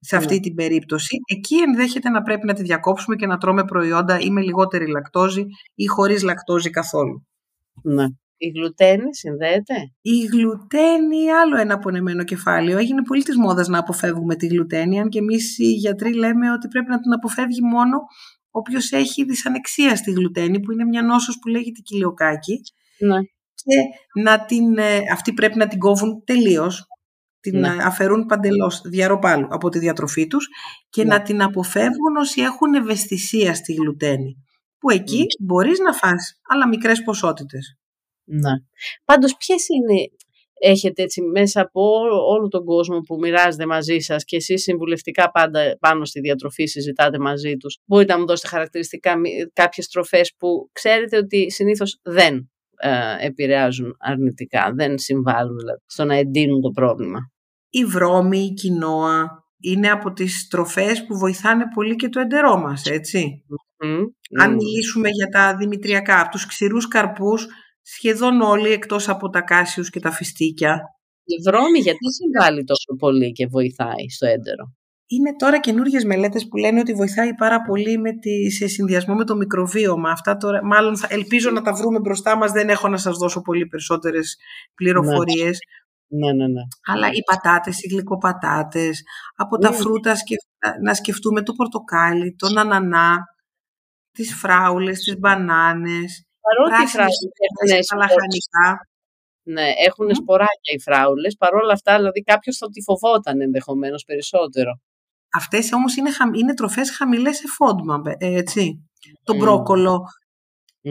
σε 0.00 0.16
αυτή 0.16 0.34
Ναι. 0.34 0.40
την 0.40 0.54
περίπτωση. 0.54 1.16
Εκεί 1.36 1.56
ενδέχεται 1.56 2.08
να 2.08 2.22
πρέπει 2.22 2.46
να 2.46 2.54
τη 2.54 2.62
διακόψουμε 2.62 3.16
και 3.16 3.26
να 3.26 3.38
τρώμε 3.38 3.64
προϊόντα 3.64 4.18
ή 4.20 4.30
με 4.30 4.40
λιγότερη 4.40 4.86
λακτόζη 4.90 5.44
ή 5.74 5.86
χωρίς 5.86 6.22
λακτόζη 6.22 6.70
καθόλου. 6.70 7.26
ναι. 7.82 8.04
Η 8.44 8.50
γλουτένη 8.54 9.14
συνδέεται; 9.14 9.74
Η 10.00 10.18
γλουτένη, 10.32 11.30
άλλο 11.42 11.56
ένα 11.56 11.74
απονεμένο 11.74 12.24
κεφάλαιο. 12.24 12.78
Έγινε 12.78 13.02
πολύ 13.02 13.22
της 13.22 13.36
μόδας 13.36 13.68
να 13.68 13.78
αποφεύγουμε 13.78 14.34
τη 14.36 14.46
γλουτένη, 14.46 15.00
αν 15.00 15.08
και 15.08 15.18
εμείς 15.18 15.58
οι 15.58 15.72
γιατροί 15.72 16.14
λέμε 16.14 16.52
ότι 16.52 16.68
πρέπει 16.68 16.90
να 16.90 17.00
την 17.00 17.12
αποφεύγει 17.12 17.60
μόνο 17.62 17.98
όποιος 18.50 18.92
έχει 18.92 19.24
δυσανεξία 19.24 19.96
στη 19.96 20.10
γλουτένη, 20.10 20.60
που 20.60 20.72
είναι 20.72 20.84
μια 20.84 21.02
νόσος 21.02 21.38
που 21.38 21.48
λέγεται 21.48 21.80
κοιλιοκάκι. 21.84 22.60
Ναι. 22.98 23.18
Και 23.54 23.76
να 24.22 24.44
την, 24.44 24.78
ε, 24.78 24.98
αυτή 25.12 25.32
πρέπει 25.32 25.58
να 25.58 25.66
την 25.68 25.78
κόβουν 25.78 26.22
τελείως, 26.24 26.84
την 27.40 27.58
Ναι. 27.58 27.68
ε, 27.68 27.76
αφαιρούν 27.82 28.26
παντελώς 28.26 28.80
διαρροπάλου 28.84 29.46
από 29.50 29.68
τη 29.68 29.78
διατροφή 29.78 30.26
τους 30.26 30.48
και 30.88 31.02
Ναι. 31.04 31.08
να 31.14 31.22
την 31.22 31.42
αποφεύγουν 31.42 32.16
όσοι 32.18 32.40
έχουν 32.40 32.74
ευαισθησία 32.74 33.54
στη 33.54 33.72
γλουτένη. 33.72 34.36
Που 34.78 34.90
εκεί 34.90 35.18
Ναι. 35.18 35.46
μπορείς 35.46 35.78
να 35.78 35.92
φας, 35.92 36.40
αλλά 36.48 36.68
μικρές 36.68 37.02
ποσότητες. 37.02 37.78
Ναι. 38.24 38.52
Πάντως 39.04 39.36
ποιες 39.36 39.66
είναι, 39.68 40.00
έχετε 40.60 41.02
έτσι 41.02 41.22
μέσα 41.22 41.60
από 41.60 41.80
όλο, 41.82 42.26
όλο 42.26 42.48
τον 42.48 42.64
κόσμο 42.64 43.00
που 43.00 43.16
μοιράζεται 43.18 43.66
μαζί 43.66 43.98
σας 43.98 44.24
και 44.24 44.36
εσείς 44.36 44.62
συμβουλευτικά 44.62 45.30
πάντα 45.30 45.76
πάνω 45.80 46.04
στη 46.04 46.20
διατροφή 46.20 46.66
συζητάτε 46.66 47.18
μαζί 47.18 47.56
τους. 47.56 47.78
Μπορείτε 47.84 48.12
να 48.12 48.18
μου 48.18 48.26
δώσετε 48.26 48.48
χαρακτηριστικά 48.48 49.18
μη- 49.18 49.52
κάποιες 49.52 49.88
τροφές 49.88 50.34
που 50.38 50.68
ξέρετε 50.72 51.16
ότι 51.16 51.50
συνήθως 51.50 52.00
δεν 52.02 52.50
ε, 52.76 53.26
επηρεάζουν 53.26 53.96
αρνητικά, 53.98 54.72
δεν 54.74 54.98
συμβάλλουν 54.98 55.56
δηλαδή, 55.58 55.80
στο 55.86 56.04
να 56.04 56.14
εντείνουν 56.14 56.60
το 56.60 56.70
πρόβλημα; 56.70 57.18
η 57.70 57.84
βρώμη, 57.84 58.38
η 58.38 58.52
κοινόα 58.52 59.42
είναι 59.60 59.90
από 59.90 60.12
τις 60.12 60.48
τροφές 60.48 61.04
που 61.06 61.18
βοηθάνε 61.18 61.64
πολύ 61.74 61.96
και 61.96 62.08
το 62.08 62.20
εντερό 62.20 62.56
μας, 62.56 62.84
έτσι. 62.84 63.44
Μμ, 63.84 64.02
Αν 64.40 64.50
μμ. 64.50 64.56
μιλήσουμε 64.56 65.08
για 65.08 65.26
τα 65.28 65.56
δημητριακά, 65.56 66.20
από 66.20 66.30
τους 66.30 66.46
ξηρούς 66.46 66.88
καρπούς, 66.88 67.46
σχεδόν 67.84 68.40
όλοι 68.40 68.68
εκτός 68.72 69.08
από 69.08 69.28
τα 69.30 69.40
κάσιους 69.40 69.90
και 69.90 70.00
τα 70.00 70.10
φιστίκια, 70.10 70.80
Η 71.24 71.34
βρώμη 71.48 71.78
γιατί 71.78 72.06
συμβάλλει 72.12 72.64
τόσο 72.64 72.94
πολύ 72.98 73.32
και 73.32 73.46
βοηθάει 73.46 74.08
στο 74.10 74.26
έντερο; 74.26 74.64
είναι 75.06 75.36
τώρα 75.36 75.60
καινούριε 75.60 76.04
μελέτες 76.04 76.48
που 76.48 76.56
λένε 76.56 76.80
ότι 76.80 76.92
βοηθάει 76.94 77.34
πάρα 77.34 77.62
πολύ 77.62 77.98
με 77.98 78.12
τη, 78.12 78.50
σε 78.50 78.66
συνδυασμό 78.66 79.14
με 79.14 79.24
το 79.24 79.36
μικροβίωμα. 79.36 80.10
Αυτά 80.10 80.36
τώρα, 80.36 80.64
μάλλον 80.64 80.96
θα, 80.96 81.06
ελπίζω 81.10 81.50
να 81.50 81.62
τα 81.62 81.72
βρούμε 81.72 81.98
μπροστά 82.00 82.36
μας, 82.36 82.52
δεν 82.52 82.68
έχω 82.68 82.88
να 82.88 82.96
σας 82.96 83.16
δώσω 83.16 83.40
πολύ 83.40 83.66
περισσότερες 83.66 84.36
πληροφορίες. 84.74 85.58
Ναι, 86.08 86.32
ναι, 86.32 86.46
ναι. 86.48 86.62
Αλλά 86.86 87.06
οι 87.12 87.22
πατάτες, 87.30 87.82
οι 87.82 87.88
γλυκοπατάτες, 87.88 89.02
από 89.36 89.58
τα 89.58 89.70
Mm. 89.70 89.74
φρούτα 89.74 90.16
σκεφ- 90.16 90.42
να 90.82 90.94
σκεφτούμε 90.94 91.42
το 91.42 91.52
πορτοκάλι, 91.52 92.34
τον 92.38 92.58
ανανά, 92.58 93.18
τις 94.12 94.34
φράουλες, 94.34 94.98
τις 95.00 95.18
μπανάνες, 95.18 96.23
Παρότι 96.46 96.70
οι 96.70 96.76
πράσινες 96.76 96.92
φράουλες 96.92 97.16
σούπες, 97.20 97.70
έχουν 97.72 97.86
τα 97.88 97.96
λαχανικά. 98.02 98.68
Ναι, 99.54 99.66
έχουν 99.88 100.06
Μμ. 100.06 100.14
σποράκια 100.20 100.72
οι 100.76 100.80
φράουλες. 100.86 101.32
Παρ' 101.36 101.54
όλα 101.54 101.72
αυτά, 101.72 101.92
δηλαδή 101.96 102.20
κάποιος 102.22 102.56
θα 102.56 102.66
τη 102.74 102.80
φοβόταν 102.82 103.40
ενδεχομένως 103.40 104.04
περισσότερο. 104.04 104.72
Αυτές 105.40 105.72
όμως 105.72 105.96
είναι, 105.96 106.10
χαμ- 106.12 106.36
είναι 106.36 106.54
τροφές 106.54 106.90
χαμηλές 106.96 107.36
σε 107.36 107.46
φόντμα, 107.56 107.94
ε, 108.18 108.36
έτσι. 108.42 108.88
Το 109.22 109.34
Μμ. 109.34 109.38
μπρόκολο, 109.38 109.98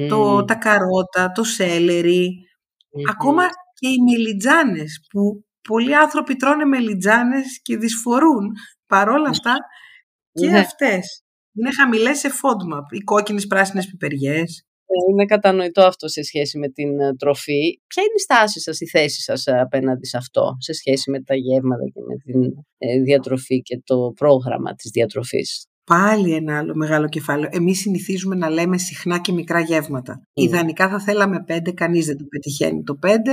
το, 0.10 0.20
Μμ. 0.42 0.46
τα 0.46 0.56
καρότα, 0.56 1.32
το 1.34 1.44
σέλερι, 1.44 2.30
Μμμ. 2.92 3.04
ακόμα 3.10 3.44
και 3.80 3.88
οι 3.88 3.98
μελιτζάνες 4.10 5.06
που 5.10 5.46
πολλοί 5.68 5.96
άνθρωποι 5.96 6.36
τρώνε 6.36 6.66
μελιτζάνες 6.66 7.62
και 7.62 7.78
δυσφορούν. 7.78 8.52
Παρόλα 8.88 9.30
αυτά 9.30 9.56
και 10.32 10.50
Ναι. 10.50 10.60
αυτές. 10.60 11.24
είναι 11.56 11.74
χαμηλές 11.74 12.20
σε 12.20 12.30
FODMAP, 12.30 12.92
οι 12.98 13.00
κόκκινες 13.00 13.48
πράσινες 13.48 13.86
πιπεριές. 13.86 14.64
Ε, 14.94 15.12
είναι 15.12 15.26
κατανοητό 15.26 15.82
αυτό 15.82 16.08
σε 16.08 16.24
σχέση 16.24 16.58
με 16.58 16.68
την 16.70 17.00
ε, 17.00 17.16
τροφή. 17.16 17.80
Ποια 17.88 18.04
είναι 18.04 18.18
η 18.18 18.22
στάση 18.22 18.60
σας, 18.60 18.80
η 18.80 18.88
θέση 18.88 19.22
σας 19.22 19.46
ε, 19.46 19.60
απέναντι 19.60 20.06
σε 20.06 20.18
αυτό, 20.18 20.56
σε 20.60 20.74
σχέση 20.74 21.12
με 21.12 21.22
τα 21.22 21.36
γεύματα 21.36 21.84
και 21.94 22.02
με 22.08 22.16
την 22.16 22.54
διατροφή 23.04 23.62
και 23.62 23.82
το 23.84 24.14
πρόγραμμα 24.16 24.74
της 24.74 24.92
διατροφής; 24.92 25.68
Πάλι 25.86 26.34
ένα 26.34 26.58
άλλο 26.58 26.76
μεγάλο 26.76 27.08
κεφάλαιο. 27.08 27.50
Εμείς 27.52 27.80
συνηθίζουμε 27.80 28.36
να 28.36 28.50
λέμε 28.50 28.78
συχνά 28.78 29.20
και 29.20 29.32
μικρά 29.32 29.60
γεύματα. 29.60 30.28
Ιδανικά 30.34 30.90
θα 30.90 31.00
θέλαμε 31.00 31.44
πέντε, 31.44 31.72
κανείς 31.72 32.06
δεν 32.06 32.18
το 32.18 32.26
πετυχαίνει 32.30 32.84
το 32.84 32.96
πέντε. 32.96 33.32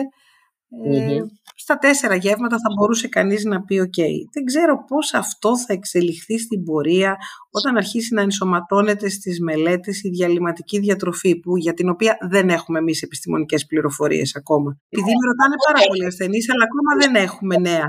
Ε, 0.84 1.18
στα 1.54 1.78
τέσσερα 1.78 2.14
γεύματα 2.14 2.56
θα 2.56 2.74
μπορούσε 2.76 3.08
κανείς 3.08 3.44
να 3.44 3.62
πει 3.62 3.78
«ΟΚ». 3.78 3.94
Δεν 4.32 4.44
ξέρω 4.44 4.84
πώς 4.84 5.14
αυτό 5.14 5.58
θα 5.58 5.72
εξελιχθεί 5.72 6.38
στην 6.38 6.64
πορεία 6.64 7.16
όταν 7.50 7.76
αρχίσει 7.76 8.14
να 8.14 8.22
ενσωματώνεται 8.22 9.08
στις 9.08 9.40
μελέτες 9.40 10.02
η 10.02 10.08
διαλυματική 10.08 10.78
διατροφή 10.78 11.38
που, 11.38 11.56
για 11.56 11.74
την 11.74 11.88
οποία 11.88 12.16
δεν 12.30 12.48
έχουμε 12.48 12.78
εμείς 12.78 13.02
επιστημονικές 13.02 13.66
πληροφορίες 13.66 14.36
ακόμα. 14.36 14.80
Επειδή 14.88 15.10
με 15.10 15.26
ρωτάνε 15.26 15.54
πάρα 15.66 15.86
πολλοί 15.86 16.06
ασθενείς 16.06 16.50
αλλά 16.50 16.64
ακόμα 16.64 17.06
δεν 17.06 17.24
έχουμε 17.24 17.56
νέα. 17.56 17.86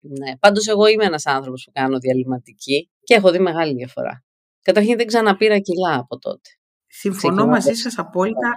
Ναι, 0.00 0.36
πάντως 0.38 0.66
εγώ 0.66 0.86
είμαι 0.86 1.04
ένας 1.04 1.26
άνθρωπος 1.26 1.64
που 1.64 1.72
κάνω 1.74 1.98
διαλυματική 1.98 2.90
και 3.02 3.14
έχω 3.14 3.30
δει 3.30 3.38
μεγάλη 3.38 3.74
διαφορά. 3.74 4.24
Καταρχήν 4.62 4.96
δεν 4.96 5.06
ξαναπήρα 5.06 5.58
κιλά 5.58 5.94
από 5.98 6.18
τότε. 6.18 6.50
Συμφωνώ 6.86 7.46
μαζί 7.46 7.74
σας 7.74 7.98
απόλυτα 7.98 8.50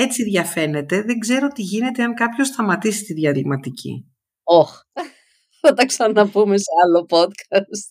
έτσι 0.00 0.22
διαφαίνεται. 0.22 1.02
Δεν 1.02 1.18
ξέρω 1.18 1.48
τι 1.48 1.62
γίνεται 1.62 2.02
αν 2.02 2.14
κάποιος 2.14 2.46
σταματήσει 2.46 3.04
τη 3.04 3.12
διαλυματική. 3.12 4.06
Όχι. 4.42 4.74
Θα 5.60 5.72
τα 5.72 5.86
ξαναπούμε 5.86 6.56
σε 6.56 6.70
άλλο 6.84 7.06
podcast. 7.10 7.82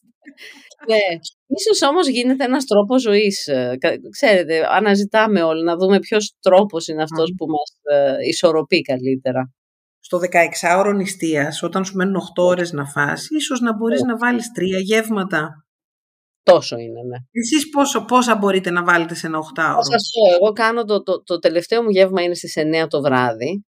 ναι. 0.88 1.20
Ίσως 1.48 1.82
όμως 1.82 2.08
γίνεται 2.08 2.44
ένας 2.44 2.66
τρόπος 2.66 3.02
ζωής. 3.02 3.48
Ε, 3.48 3.78
ξέρετε, 4.10 4.68
αναζητάμε 4.70 5.42
όλοι 5.44 5.64
να 5.64 5.76
δούμε 5.76 6.00
ποιος 6.00 6.34
τρόπος 6.40 6.88
είναι 6.88 7.04
αυτός 7.04 7.34
που 7.38 7.46
μας 7.46 7.98
ε, 7.98 8.28
ισορροπεί 8.28 8.82
καλύτερα. 8.82 9.52
Στο 10.00 10.20
16ωρο 10.20 10.94
νηστείας, 10.96 11.64
όταν 11.64 11.86
σου 11.86 11.96
μένουν 11.96 12.16
8 12.16 12.44
ώρες 12.44 12.72
να 12.72 12.86
φας, 12.86 13.28
ίσως 13.30 13.60
να 13.60 13.76
μπορείς 13.76 14.02
ναι. 14.02 14.12
να 14.12 14.18
βάλεις 14.18 14.52
τρία 14.52 14.80
γεύματα 14.80 15.67
Τόσο 16.52 16.78
είναι, 16.78 17.02
ναι. 17.02 17.18
Εσείς 17.32 17.70
πόσο, 17.70 18.06
πόσα 18.06 18.36
μπορείτε 18.36 18.70
να 18.70 18.84
βάλετε 18.84 19.16
σε 19.16 19.28
ένα 19.28 19.38
οχτάωρο. 19.38 19.76
Θα 19.76 19.84
σας 19.84 20.10
πω, 20.14 20.36
εγώ 20.36 20.54
κάνω 20.54 20.84
το, 20.84 21.04
το, 21.04 21.24
το 21.24 21.40
τελευταίο 21.40 21.84
μου 21.84 21.90
γεύμα 21.90 22.22
είναι 22.22 22.36
στις 22.36 22.54
9 22.58 22.88
το 22.90 23.02
βράδυ. 23.02 23.66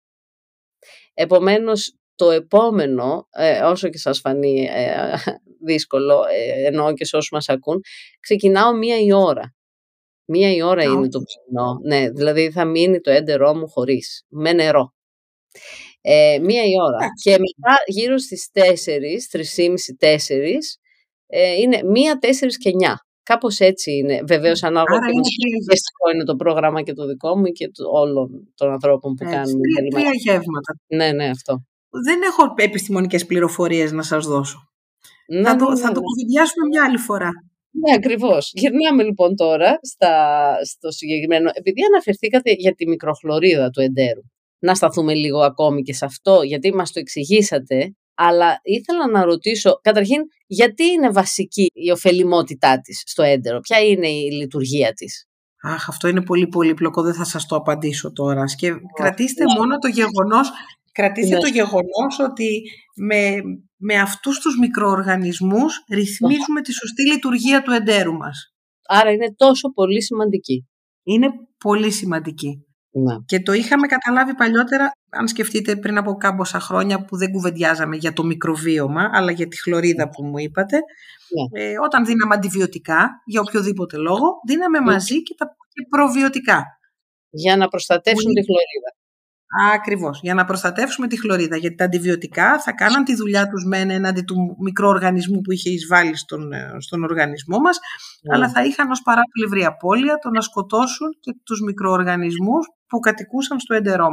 Επομένως, 1.14 1.94
το 2.14 2.30
επόμενο, 2.30 3.28
ε, 3.30 3.60
όσο 3.60 3.88
και 3.88 3.98
σας 3.98 4.20
φανεί 4.20 4.68
ε, 4.70 5.14
δύσκολο, 5.66 6.24
ε, 6.32 6.66
εννοώ 6.66 6.92
και 6.92 7.04
σε 7.04 7.16
όσους 7.16 7.30
μας 7.30 7.48
ακούν, 7.48 7.80
ξεκινάω 8.20 8.76
μία 8.76 9.00
η 9.00 9.12
ώρα. 9.12 9.54
Μία 10.24 10.54
η 10.54 10.62
ώρα 10.62 10.82
είναι 10.82 11.08
το 11.08 11.20
ψινό. 11.22 11.80
Ναι, 11.84 12.10
δηλαδή 12.10 12.50
θα 12.50 12.64
μείνει 12.64 13.00
το 13.00 13.10
έντερό 13.10 13.54
μου 13.54 13.68
χωρίς, 13.68 14.24
με 14.28 14.52
νερό. 14.52 14.94
Ε, 16.00 16.38
μία 16.42 16.62
η 16.64 16.72
ώρα. 16.86 17.06
Και 17.22 17.30
μετά 17.30 17.76
γύρω 17.86 18.18
στις 18.18 18.50
4, 18.52 19.28
3,5-4, 19.30 20.78
ε, 21.30 21.54
είναι 21.54 21.80
μία, 21.84 22.18
τέσσερις 22.18 22.58
και 22.58 22.68
εννιά. 22.68 23.06
Κάπως 23.22 23.58
έτσι 23.58 23.92
είναι. 23.92 24.22
Βεβαίως, 24.26 24.62
ανάλογα 24.62 24.98
και 24.98 25.06
με 25.06 25.20
το 25.70 26.10
είναι 26.14 26.24
το 26.24 26.36
πρόγραμμα 26.36 26.82
και 26.82 26.92
το 26.92 27.06
δικό 27.06 27.36
μου 27.38 27.44
και 27.44 27.70
το, 27.70 27.84
όλων 27.90 28.52
των 28.54 28.70
ανθρώπων 28.70 29.14
που 29.14 29.24
κάνουν. 29.24 29.60
Τρία, 29.60 29.90
τρία 29.90 30.10
γεύματα. 30.14 30.72
Ναι, 30.86 31.12
ναι, 31.12 31.28
αυτό. 31.28 31.62
Δεν 32.04 32.22
έχω 32.22 32.54
επιστημονικές 32.56 33.26
πληροφορίες 33.26 33.92
να 33.92 34.02
σας 34.02 34.26
δώσω. 34.26 34.58
Ναι, 35.28 35.42
θα, 35.42 35.56
το, 35.56 35.70
ναι, 35.70 35.78
θα 35.78 35.92
το 35.92 36.00
ναι. 36.00 36.06
κουβεντιάσουμε 36.06 36.66
μια 36.66 36.84
άλλη 36.84 36.98
φορά. 36.98 37.30
Ναι, 37.70 37.94
ακριβώς. 37.94 38.50
Γυρνάμε 38.54 39.02
λοιπόν 39.02 39.36
τώρα 39.36 39.78
στα, 39.82 40.52
στο 40.64 40.90
συγκεκριμένο. 40.90 41.50
Επειδή 41.54 41.80
αναφερθήκατε 41.92 42.52
για 42.52 42.74
τη 42.74 42.88
μικροχλωρίδα 42.88 43.70
του 43.70 43.80
εντέρου, 43.80 44.22
να 44.58 44.74
σταθούμε 44.74 45.14
λίγο 45.14 45.40
ακόμη 45.40 45.82
και 45.82 45.92
σε 45.92 46.04
αυτό, 46.04 46.42
γιατί 46.42 46.74
μας 46.74 46.92
το 46.92 47.00
εξηγήσατε 47.00 47.94
αλλά 48.20 48.60
ήθελα 48.62 49.10
να 49.10 49.24
ρωτήσω, 49.24 49.80
καταρχήν, 49.82 50.22
γιατί 50.46 50.84
είναι 50.84 51.10
βασική 51.10 51.70
η 51.72 51.90
ωφελημότητά 51.90 52.80
της 52.80 53.02
στο 53.06 53.22
έντερο, 53.22 53.60
ποια 53.60 53.78
είναι 53.80 54.08
η 54.08 54.30
λειτουργία 54.32 54.92
της; 54.92 55.28
Αχ, 55.62 55.88
αυτό 55.88 56.08
είναι 56.08 56.22
πολύ 56.22 56.48
πολύπλοκο, 56.48 57.02
δεν 57.02 57.14
θα 57.14 57.24
σας 57.24 57.46
το 57.46 57.56
απαντήσω 57.56 58.12
τώρα. 58.12 58.44
Και 58.56 58.72
κρατήστε 58.94 59.44
ναι. 59.44 59.58
μόνο 59.58 59.78
το 59.78 59.88
γεγονός, 59.88 60.50
κρατήστε 60.92 61.34
ναι. 61.34 61.40
το 61.40 61.46
γεγονός 61.46 62.18
ότι 62.30 62.62
με, 62.96 63.36
με 63.76 63.94
αυτούς 63.94 64.38
τους 64.38 64.58
μικροοργανισμούς 64.58 65.84
ρυθμίζουμε 65.92 66.60
τη 66.62 66.72
σωστή 66.72 67.02
λειτουργία 67.12 67.62
του 67.62 67.70
εντέρου 67.70 68.12
μας. 68.12 68.52
Άρα 68.88 69.10
είναι 69.10 69.34
τόσο 69.36 69.68
πολύ 69.68 70.02
σημαντική. 70.02 70.68
Είναι 71.02 71.28
πολύ 71.58 71.90
σημαντική. 71.90 72.66
Ναι. 72.90 73.16
Και 73.26 73.40
το 73.40 73.52
είχαμε 73.52 73.86
καταλάβει 73.86 74.34
παλιότερα, 74.34 74.90
αν 75.10 75.28
σκεφτείτε 75.28 75.76
πριν 75.76 75.98
από 75.98 76.16
κάμποσα 76.16 76.60
χρόνια 76.60 77.04
που 77.04 77.16
δεν 77.16 77.30
κουβεντιάζαμε 77.30 77.96
για 77.96 78.12
το 78.12 78.24
μικροβίωμα, 78.24 79.10
αλλά 79.12 79.30
για 79.30 79.48
τη 79.48 79.60
χλωρίδα 79.60 80.08
που 80.08 80.24
μου 80.24 80.38
είπατε. 80.38 80.76
Ναι. 80.76 81.62
Ε, 81.62 81.74
όταν 81.82 82.04
δίναμε 82.04 82.34
αντιβιωτικά, 82.34 83.22
για 83.24 83.40
οποιοδήποτε 83.40 83.96
λόγο, 83.96 84.40
δίναμε 84.46 84.78
ναι. 84.78 84.84
μαζί 84.84 85.22
και 85.22 85.34
τα 85.36 85.56
και 85.72 85.86
προβιωτικά. 85.90 86.64
Για 87.30 87.56
να 87.56 87.68
προστατεύσουν 87.68 88.32
τη 88.32 88.44
χλωρίδα. 88.44 88.90
Ακριβώς. 89.74 90.20
Για 90.22 90.34
να 90.34 90.44
προστατεύσουμε 90.44 91.06
τη 91.06 91.20
χλωρίδα. 91.20 91.56
Γιατί 91.56 91.76
τα 91.76 91.84
αντιβιωτικά 91.84 92.60
θα 92.60 92.72
κάναν 92.72 93.04
τη 93.04 93.14
δουλειά 93.14 93.48
τους 93.48 93.64
μεν 93.64 93.90
έναντι 93.90 94.22
του 94.22 94.56
μικροοργανισμού 94.58 95.40
που 95.40 95.52
είχε 95.52 95.70
εισβάλει 95.70 96.16
στον, 96.16 96.52
ε, 96.52 96.76
στον 96.78 97.02
οργανισμό 97.02 97.58
μας, 97.58 97.78
ναι. 98.22 98.34
αλλά 98.34 98.48
θα 98.50 98.64
είχαν 98.64 98.90
ως 98.90 99.02
παράπλευρη 99.02 99.64
απώλεια 99.64 100.18
το 100.18 100.30
να 100.30 100.40
σκοτώσουν 100.40 101.08
και 101.20 101.36
τους 101.44 101.60
μικροοργανισμούς 101.60 102.66
που 102.86 102.98
κατοικούσαν 102.98 103.60
στο 103.60 103.74
έντερό 103.74 104.10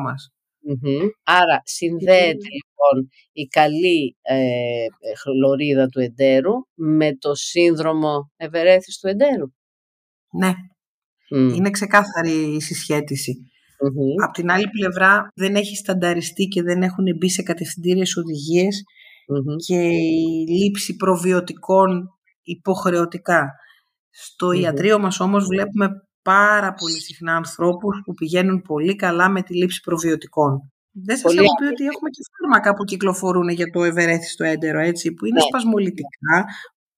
μα. 0.65 0.97
Άρα 1.23 1.62
συνδέεται 1.63 2.47
λοιπόν 2.56 3.10
η 3.32 3.45
καλή 3.45 4.15
ε, 4.21 4.86
χλωρίδα 5.21 5.88
του 5.88 5.99
εντέρου 5.99 6.54
με 6.73 7.15
το 7.15 7.36
σύνδρομο 7.36 8.32
ευερέθης 8.36 8.99
του 8.99 9.08
εντέρου. 9.08 9.47
Ναι, 10.39 10.54
είναι 11.30 11.69
ξεκάθαρη 11.69 12.56
η 12.56 12.62
συσχέτιση. 12.62 13.36
Απ' 14.23 14.34
την 14.34 14.51
άλλη 14.51 14.67
πλευρά 14.69 15.28
δεν 15.36 15.56
έχει 15.56 15.75
στανταριστεί 15.75 16.45
και 16.45 16.62
δεν 16.62 16.82
έχουν 16.82 17.06
μπει 17.17 17.30
σε 17.30 17.41
κατευθυντήριες 17.41 18.13
και 19.65 19.88
η 19.88 20.45
λήψη 20.47 20.95
προβιωτικών 20.95 22.10
υποχρεωτικά. 22.43 23.51
Στο 24.10 24.51
ιατρείο 24.51 24.99
μας 24.99 25.19
όμως 25.19 25.45
βλέπουμε 25.45 25.89
πάρα 26.25 26.73
πολύ 26.73 26.99
συχνά 27.01 27.35
ανθρώπους 27.35 28.01
που 28.05 28.13
πηγαίνουν 28.13 28.61
πολύ 28.61 28.95
καλά 28.95 29.29
με 29.29 29.41
τη 29.41 29.55
λήψη 29.55 29.79
προβιωτικών. 29.79 30.71
Δεν 30.91 31.17
σας 31.17 31.33
έχω 31.33 31.55
πει 31.59 31.65
ότι 31.65 31.83
έχουμε 31.83 32.09
και 32.09 32.21
φάρμακα 32.31 32.73
που 32.73 32.83
κυκλοφορούν 32.83 33.49
για 33.49 33.69
το 33.69 33.83
ευερέθιστο 33.83 34.43
έντερο, 34.43 34.79
έτσι, 34.79 35.13
που 35.13 35.25
είναι 35.25 35.39
ναι. 35.39 35.41
σπασμολητικά, 35.41 36.45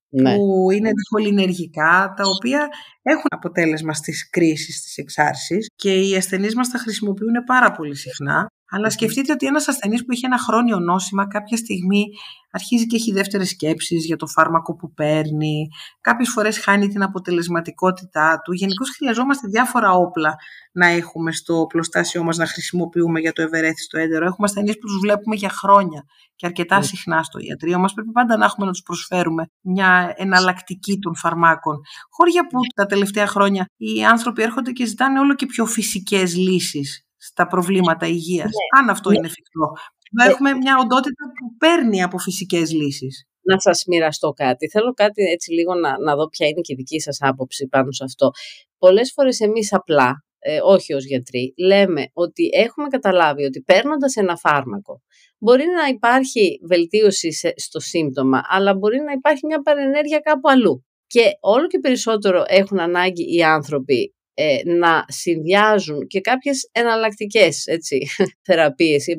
ναι. 0.10 0.36
που 0.36 0.68
είναι 0.72 0.92
διχολυνεργικά, 0.92 2.14
τα 2.16 2.24
οποία 2.36 2.68
έχουν 3.02 3.28
αποτέλεσμα 3.30 3.94
στις 3.94 4.30
κρίσεις, 4.30 4.78
στις 4.78 4.98
εξάρσεις 4.98 5.68
και 5.76 5.94
οι 6.02 6.16
ασθενείς 6.16 6.56
μας 6.56 6.70
τα 6.70 6.78
χρησιμοποιούν 6.78 7.44
πάρα 7.46 7.72
πολύ 7.72 7.96
συχνά 7.96 8.48
αλλά 8.70 8.90
σκεφτείτε 8.90 9.32
ότι 9.32 9.46
ένας 9.46 9.68
ασθενής 9.68 10.06
που 10.06 10.12
έχει 10.12 10.26
ένα 10.26 10.38
χρόνιο 10.38 10.80
νόσημα 10.80 11.28
κάποια 11.28 11.58
στιγμή 11.58 12.04
αρχίζει 12.52 12.86
και 12.86 12.96
έχει 12.96 13.12
δεύτερες 13.12 13.50
σκέψεις 13.50 14.06
για 14.06 14.16
το 14.16 14.28
φάρμακο 14.28 14.76
που 14.76 14.94
παίρνει, 14.94 15.68
κάποιες 16.02 16.30
φορές 16.30 16.60
χάνει 16.60 16.88
την 16.88 17.04
αποτελεσματικότητά 17.04 18.42
του. 18.44 18.54
Γενικώς 18.54 18.90
χρειαζόμαστε 18.90 19.48
διάφορα 19.48 19.92
όπλα 19.92 20.36
να 20.72 20.88
έχουμε 20.88 21.32
στο 21.32 21.66
πλωστάσιό 21.70 22.24
μας 22.24 22.38
να 22.38 22.48
χρησιμοποιούμε 22.48 23.20
για 23.20 23.34
το 23.34 23.42
ευερέθιστο 23.42 23.98
έντερο. 23.98 24.26
Έχουμε 24.26 24.48
ασθενείς 24.48 24.74
που 24.74 24.88
τους 24.88 24.98
βλέπουμε 25.02 25.36
για 25.36 25.50
χρόνια 25.50 26.04
και 26.36 26.46
αρκετά 26.46 26.78
ναι. 26.78 26.84
συχνά 26.84 27.24
στο 27.24 27.40
ιατρείο 27.40 27.80
μας. 27.80 27.94
Πρέπει 27.94 28.12
πάντα 28.12 28.38
να 28.38 28.46
έχουμε 28.46 28.66
να 28.66 28.72
τους 28.72 28.82
προσφέρουμε 28.82 29.50
μια 29.62 30.14
εναλλακτική 30.16 31.00
των 31.00 31.16
φαρμάκων. 31.16 31.82
Χώρια 32.10 32.48
που 32.48 32.60
τα 32.76 32.86
τελευταία 32.86 33.28
χρόνια 33.28 33.66
οι 33.78 34.06
άνθρωποι 34.06 34.42
έρχονται 34.42 34.72
και 34.72 34.86
ζητάνε 34.86 35.20
όλο 35.20 35.36
και 35.36 35.46
πιο 35.46 35.66
φυσικές 35.66 36.36
λύσεις 36.36 37.07
στα 37.18 37.48
προβλήματα 37.48 38.06
υγείας, 38.08 38.46
ναι. 38.46 38.80
αν 38.80 38.90
αυτό 38.90 39.10
ναι. 39.10 39.18
είναι 39.18 39.28
εφικτό. 39.28 39.72
Να 40.12 40.26
ε, 40.26 40.30
έχουμε 40.30 40.54
μια 40.54 40.78
οντότητα 40.78 41.24
που 41.40 41.58
παίρνει 41.58 42.04
από 42.04 42.18
φυσικές 42.18 42.72
λύσεις. 42.72 43.26
Να 43.42 43.60
σας 43.60 43.84
μοιραστώ 43.88 44.30
κάτι. 44.32 44.70
Θέλω 44.70 44.94
κάτι 44.94 45.24
έτσι 45.24 45.52
λίγο 45.52 45.74
να, 45.76 46.00
να 46.00 46.16
δω 46.16 46.28
ποια 46.30 46.48
είναι 46.48 46.62
και 46.62 46.74
η 46.74 46.76
δική 46.76 47.00
σας 47.00 47.18
άποψη 47.22 47.68
πάνω 47.68 47.92
σε 47.92 48.04
αυτό. 48.04 48.30
Πολλές 48.78 49.12
φορές 49.16 49.40
εμείς 49.40 49.74
απλά, 49.74 50.24
ε, 50.40 50.60
όχι 50.64 50.94
ως 50.94 51.06
γιατροί, 51.06 51.54
λέμε 51.58 52.10
ότι 52.14 52.50
έχουμε 52.54 52.88
καταλάβει 52.88 53.44
ότι 53.44 53.62
παίρνοντας 53.62 54.16
ένα 54.16 54.36
φάρμακο 54.36 55.02
μπορεί 55.40 55.64
να 55.66 55.88
υπάρχει 55.88 56.60
βελτίωση 56.64 57.30
στο 57.56 57.80
σύμπτωμα, 57.80 58.42
αλλά 58.48 58.76
μπορεί 58.76 59.00
να 59.00 59.12
υπάρχει 59.12 59.46
μια 59.46 59.62
παρενέργεια 59.62 60.20
κάπου 60.20 60.50
αλλού. 60.50 60.86
Και 61.08 61.22
όλο 61.40 61.68
και 61.68 61.80
περισσότερο 61.80 62.44
έχουν 62.48 62.80
ανάγκη 62.80 63.36
οι 63.36 63.44
άνθρωποι 63.44 64.16
ε, 64.40 64.58
να 64.66 65.06
συνδυάζουν 65.08 66.08
και 66.08 66.22
κάποιες 66.22 66.70
εναλλακτικές 66.72 67.66
έτσι, 67.66 68.08
θεραπείες 68.46 69.08
ή 69.08 69.18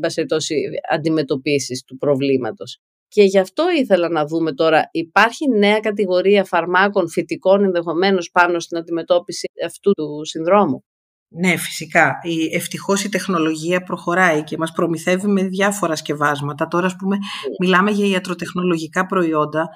αντιμετωπίσεις 0.90 1.84
του 1.84 1.96
προβλήματος. 1.96 2.80
Και 3.08 3.22
γι' 3.22 3.38
αυτό 3.38 3.64
ήθελα 3.70 4.08
να 4.08 4.26
δούμε 4.26 4.52
τώρα, 4.52 4.88
υπάρχει 4.92 5.48
νέα 5.48 5.80
κατηγορία 5.80 6.44
φαρμάκων 6.44 7.08
φυτικών 7.08 7.64
ενδεχομένως 7.64 8.30
πάνω 8.30 8.60
στην 8.60 8.76
αντιμετώπιση 8.76 9.46
αυτού 9.66 9.92
του 9.92 10.20
συνδρόμου; 10.24 10.84
Ναι, 11.28 11.56
φυσικά. 11.56 12.18
Η, 12.22 12.54
ευτυχώς 12.56 13.04
η 13.04 13.08
τεχνολογία 13.08 13.82
προχωράει 13.82 14.44
και 14.44 14.56
μας 14.56 14.72
προμηθεύει 14.72 15.26
με 15.26 15.42
διάφορα 15.42 15.96
σκευάσματα. 15.96 16.68
Τώρα, 16.68 16.86
ας 16.86 16.96
πούμε, 16.96 17.16
ναι. 17.16 17.22
μιλάμε 17.60 17.90
για 17.90 18.06
ιατροτεχνολογικά 18.06 19.06
προϊόντα 19.06 19.68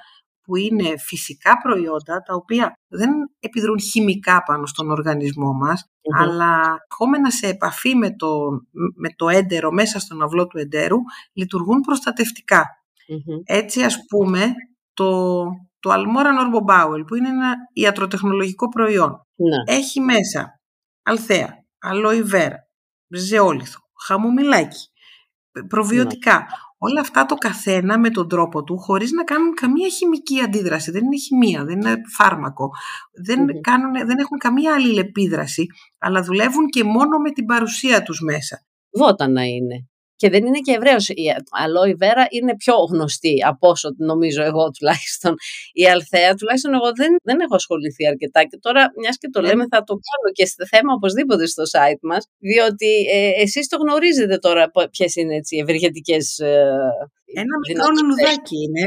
που 0.43 0.57
είναι 0.57 0.99
φυσικά 0.99 1.59
προϊόντα 1.63 2.23
τα 2.23 2.35
οποία 2.35 2.73
δεν 2.89 3.11
επιδρούν 3.41 3.81
χημικά 3.81 4.43
πάνω 4.43 4.67
στον 4.67 4.91
οργανισμό 4.91 5.53
μας, 5.53 5.87
αλλά 6.19 6.79
ερχόμενα 6.91 7.31
σε 7.31 7.47
επαφή 7.47 7.95
με 7.95 8.17
το, 8.17 8.49
με 8.95 9.09
το 9.17 9.29
έντερο 9.29 9.71
μέσα 9.71 9.99
στον 9.99 10.23
αυλό 10.23 10.47
του 10.47 10.59
εντέρου, 10.59 10.99
λειτουργούν 11.33 11.81
προστατευτικά. 11.81 12.65
Έτσι, 13.45 13.83
ας 13.83 13.99
πούμε, 14.09 14.53
το, 14.93 15.43
το 15.81 15.91
Almora 15.93 16.27
Norbo 16.27 17.05
που 17.07 17.15
είναι 17.15 17.29
ένα 17.29 17.55
ιατροτεχνολογικό 17.73 18.69
προϊόν, 18.69 19.27
ναι. 19.35 19.75
έχει 19.75 20.01
μέσα 20.01 20.61
αλθέα, 21.03 21.55
αλόι 21.79 22.23
βέρα, 22.23 22.57
ζεόλιθο, 23.09 23.81
χαμομηλάκι, 24.07 24.89
προβιωτικά. 25.69 26.47
Ναι. 26.83 26.91
Όλα 26.91 27.01
αυτά 27.01 27.27
το 27.27 27.35
καθένα 27.35 27.99
με 27.99 28.11
τον 28.11 28.29
τρόπο 28.29 28.65
του, 28.65 28.79
χωρίς 28.79 29.11
να 29.11 29.25
κάνουν 29.25 29.55
καμία 29.55 29.89
χημική 29.89 30.41
αντίδραση. 30.41 30.91
Δεν 30.91 31.05
είναι 31.05 31.17
χημεία, 31.17 31.65
δεν 31.65 31.81
είναι 31.81 31.97
φάρμακο. 32.17 32.71
Δεν, 33.25 33.61
κάνουν, 33.61 33.93
δεν 33.93 34.19
έχουν 34.19 34.39
καμία 34.39 34.75
αλληλεπίδραση, 34.75 35.67
αλλά 35.99 36.23
δουλεύουν 36.23 36.67
και 36.67 36.85
μόνο 36.85 37.19
με 37.19 37.31
την 37.31 37.47
παρουσία 37.47 38.03
τους 38.03 38.21
μέσα. 38.21 38.65
Βότανα 38.91 39.45
είναι 39.45 39.87
και 40.23 40.31
δεν 40.31 40.47
είναι 40.47 40.59
και 40.67 40.73
ευρέως. 40.73 41.09
Η 41.09 41.27
αλόη 41.51 41.95
βέρα 41.95 42.27
είναι 42.31 42.55
πιο 42.57 42.75
γνωστή 42.91 43.37
από 43.47 43.69
όσο 43.69 43.89
νομίζω 43.97 44.43
εγώ 44.43 44.71
τουλάχιστον. 44.71 45.35
Η 45.73 45.85
αλθέα 45.87 46.35
τουλάχιστον 46.35 46.75
εγώ 46.75 46.89
δεν, 46.95 47.17
δεν 47.23 47.41
έχω 47.41 47.55
ασχοληθεί 47.55 48.07
αρκετά 48.07 48.41
και 48.45 48.59
τώρα 48.61 48.83
μιας 49.01 49.17
και 49.19 49.29
το 49.33 49.41
ναι. 49.41 49.49
λέμε 49.49 49.65
θα 49.71 49.79
το 49.89 49.95
κάνω 50.07 50.29
και 50.33 50.47
στο 50.47 50.67
θέμα 50.67 50.93
οπωσδήποτε 50.95 51.47
στο 51.47 51.63
site 51.75 52.03
μας 52.03 52.23
διότι 52.39 52.93
ε, 53.13 53.31
εσείς 53.45 53.69
το 53.69 53.77
γνωρίζετε 53.77 54.37
τώρα 54.37 54.71
ποιες 54.91 55.17
είναι 55.17 55.35
έτσι, 55.35 55.57
οι 55.57 55.59
ευεργετικές 55.59 56.39
ε, 56.39 56.67
ένα 57.43 57.55
μικρό 57.69 57.87
λουλουδάκι 57.97 58.57
είναι. 58.65 58.85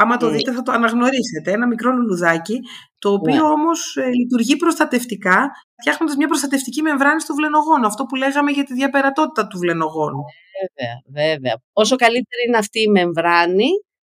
Άμα 0.00 0.16
το 0.16 0.26
ναι. 0.26 0.36
δείτε 0.36 0.52
θα 0.52 0.62
το 0.62 0.72
αναγνωρίσετε. 0.72 1.50
Ένα 1.52 1.66
μικρό 1.66 1.90
λουλουδάκι, 1.92 2.58
το 2.98 3.12
οποίο 3.12 3.44
ναι. 3.46 3.52
όμως 3.56 3.96
ε, 3.96 4.10
λειτουργεί 4.20 4.56
προστατευτικά, 4.56 5.50
φτιάχνοντας 5.80 6.16
μια 6.16 6.26
προστατευτική 6.26 6.82
μεμβράνη 6.82 7.20
στο 7.20 7.34
βλενογόνο. 7.34 7.86
Αυτό 7.86 8.04
που 8.04 8.14
λέγαμε 8.14 8.50
για 8.50 8.64
τη 8.64 8.74
διαπερατότητα 8.74 9.46
του 9.46 9.58
βλενογόνου. 9.58 10.22
Βέβαια, 10.60 11.26
βέβαια. 11.28 11.56
Όσο 11.72 11.96
καλύτερη 11.96 12.42
είναι 12.48 12.56
αυτή 12.56 12.80
η 12.80 12.88
μεμβράνη, 12.88 13.68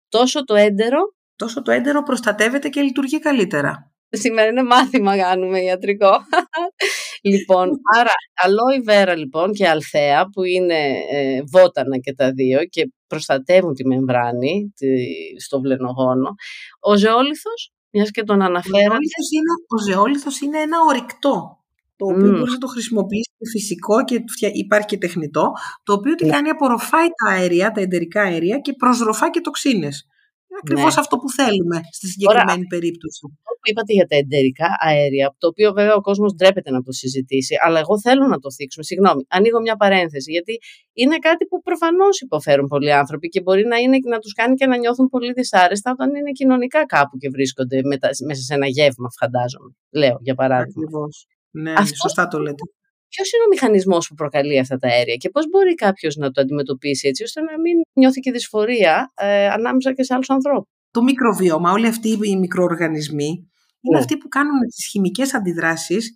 τόσο 0.09 0.45
το 0.45 0.55
έντερο... 0.55 0.99
Τόσο 1.37 1.63
το 1.63 1.71
έντερο 1.71 2.03
προστατεύεται 2.03 2.69
και 2.69 2.81
λειτουργεί 2.81 3.19
καλύτερα. 3.19 3.94
Σήμερα 4.17 4.49
είναι 4.49 4.63
μάθημα 4.63 5.17
κάνουμε 5.17 5.61
ιατρικό. 5.61 6.11
λοιπόν, 7.31 7.71
άρα 7.99 8.13
αλόη 8.35 8.81
βέρα 8.85 9.17
λοιπόν 9.17 9.53
και 9.53 9.69
αλθέα 9.69 10.29
που 10.33 10.43
είναι 10.43 10.79
ε, 11.11 11.43
βότανα 11.53 11.99
και 11.99 12.15
τα 12.15 12.33
δύο 12.33 12.65
και 12.65 12.93
προστατεύουν 13.07 13.75
τη 13.75 13.87
μεμβράνη 13.87 14.73
τη, 14.77 14.87
στο 15.41 15.61
βλενογόνο. 15.61 16.35
Ο 16.81 16.97
ζεόλιθος, 16.97 17.73
μιας 17.91 18.11
και 18.11 18.23
τον 18.23 18.43
αναφέραμε. 18.43 18.97
Ο 19.77 19.83
ζεόλιθος 19.83 20.41
είναι, 20.41 20.57
είναι 20.57 20.65
ένα 20.65 20.77
ορυκτό 20.89 21.65
το 21.97 22.07
οποίο 22.07 22.31
mm. 22.31 22.37
μπορείς 22.37 22.53
να 22.53 22.59
το 22.59 22.67
χρησιμοποιήσεις 22.67 23.35
φυσικό 23.53 24.05
και 24.05 24.23
υπάρχει 24.53 24.87
και 24.87 24.99
τεχνητό, 24.99 25.53
το 25.83 25.93
οποίο 25.93 26.15
τι 26.15 26.25
ναι. 26.25 26.31
κάνει 26.31 26.49
απορροφάει 26.49 27.07
τα 27.07 27.33
αέρια, 27.33 27.71
τα 27.71 27.81
εντερικά 27.81 28.23
αέρια 28.23 28.59
και 28.59 28.73
προσροφά 28.73 29.31
και 29.31 29.41
τοξίνες. 29.41 30.09
Ακριβώς 30.63 30.95
ναι. 30.95 31.01
αυτό 31.03 31.15
που 31.21 31.29
θέλουμε 31.39 31.79
στη 31.99 32.07
συγκεκριμένη 32.13 32.65
Ωραία. 32.65 32.73
περίπτωση. 32.75 33.21
Αυτό 33.49 33.53
που 33.61 33.67
είπατε 33.71 33.93
για 33.99 34.07
τα 34.11 34.17
εντερικά 34.23 34.69
αέρια, 34.87 35.27
το 35.39 35.47
οποίο 35.53 35.69
βέβαια 35.79 35.95
ο 36.01 36.03
κόσμος 36.09 36.31
ντρέπεται 36.35 36.71
να 36.77 36.81
το 36.87 36.93
συζητήσει, 37.01 37.55
αλλά 37.65 37.79
εγώ 37.85 37.95
θέλω 38.07 38.25
να 38.35 38.39
το 38.45 38.49
θίξουμε. 38.57 38.85
Συγγνώμη, 38.91 39.23
ανοίγω 39.37 39.61
μια 39.61 39.77
παρένθεση, 39.83 40.31
γιατί 40.37 40.55
είναι 40.93 41.17
κάτι 41.29 41.43
που 41.49 41.57
προφανώς 41.69 42.21
υποφέρουν 42.21 42.67
πολλοί 42.75 42.93
άνθρωποι 42.93 43.27
και 43.29 43.41
μπορεί 43.45 43.65
να, 43.73 43.77
είναι, 43.77 43.99
να 44.15 44.19
τους 44.19 44.33
κάνει 44.33 44.55
και 44.55 44.67
να 44.67 44.77
νιώθουν 44.77 45.07
πολύ 45.09 45.33
δυσάρεστα 45.33 45.91
όταν 45.91 46.09
είναι 46.15 46.31
κοινωνικά 46.31 46.87
κάπου 46.87 47.17
και 47.17 47.29
βρίσκονται 47.29 47.81
μέσα 48.29 48.43
σε 48.49 48.55
ένα 48.55 48.67
γεύμα, 48.67 49.09
φαντάζομαι. 49.21 49.71
Λέω 50.01 50.17
για 50.21 50.35
παράδειγμα. 50.35 50.83
Ακριβώς. 50.85 51.27
Ναι, 51.51 51.73
σωστά 52.03 52.29
το 52.29 52.39
λέτε. 52.39 52.65
Ποιος 53.15 53.33
είναι 53.33 53.45
ο 53.45 53.51
μηχανισμός 53.51 54.09
που 54.09 54.15
προκαλεί 54.15 54.59
αυτά 54.59 54.77
τα 54.79 54.89
αέρια 54.89 55.15
και 55.15 55.29
πώς 55.31 55.49
μπορεί 55.49 55.75
κάποιος 55.75 56.17
να 56.17 56.31
το 56.31 56.41
αντιμετωπίσει 56.41 57.09
έτσι 57.09 57.23
ώστε 57.23 57.41
να 57.41 57.61
μην 57.61 57.77
νιώθει 57.93 58.21
και 58.21 58.31
δυσφορία 58.31 59.13
ε, 59.15 59.49
ανάμεσα 59.49 59.93
και 59.93 60.03
σε 60.03 60.15
άλλους 60.15 60.31
ανθρώπους; 60.31 60.69
Το 60.91 61.03
μικροβίωμα, 61.03 61.73
όλοι 61.73 61.87
αυτοί 61.87 62.09
οι 62.23 62.37
μικροοργανισμοί, 62.37 63.31
είναι 63.81 63.97
ναι. 63.97 63.99
αυτοί 63.99 64.17
που 64.17 64.29
κάνουν 64.29 64.61
τις 64.75 64.87
χημικές 64.91 65.35
αντιδράσεις 65.35 66.15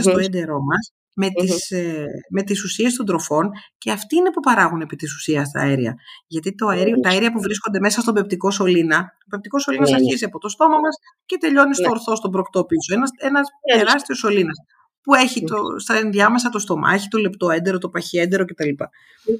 στο 0.00 0.18
έντερό 0.18 0.58
μας 0.70 0.92
με, 1.14 1.26
mm 1.26 1.40
τις, 1.40 1.70
ε, 1.70 2.06
με 2.30 2.42
τις 2.42 2.64
ουσίες 2.64 2.94
των 2.94 3.06
τροφών 3.06 3.50
και 3.78 3.90
αυτοί 3.90 4.16
είναι 4.16 4.30
που 4.30 4.40
παράγουν 4.40 4.80
επί 4.80 4.96
της 4.96 5.14
ουσίας 5.14 5.50
τα 5.50 5.60
αέρια. 5.60 5.94
Γιατί 6.26 6.54
το 6.54 6.66
αέριο, 6.66 7.00
τα 7.00 7.08
αέρια 7.08 7.32
που 7.32 7.40
βρίσκονται 7.40 7.78
μέσα 7.80 8.00
στον 8.00 8.14
πεπτικό 8.14 8.50
σωλήνα, 8.50 8.98
ο 9.26 9.28
πεπτικός 9.30 9.62
σωλήνας 9.62 9.90
ναι, 9.90 9.96
ναι. 9.96 10.02
αρχίζει 10.02 10.24
από 10.24 10.38
το 10.38 10.48
στόμα 10.48 10.78
μας 10.84 10.96
και 11.26 11.36
τελειώνει 11.40 11.74
στο 11.74 11.90
ορθό, 11.90 12.16
στον 12.16 12.30
προκτό 12.30 12.64
πίσω. 12.64 12.94
Ένας, 12.94 13.10
ένας 13.18 13.48
τεράστιος 13.74 14.18
σωλήνας 14.18 14.56
που 15.02 15.14
έχει 15.14 15.44
το, 15.44 15.56
στα 15.78 15.94
ενδιάμεσα 15.94 16.48
το 16.48 16.58
στομάχι, 16.58 17.08
το 17.08 17.18
λεπτό 17.18 17.50
έντερο, 17.50 17.78
το 17.78 17.88
παχιέντερο 17.88 18.44
κτλ. 18.44 18.68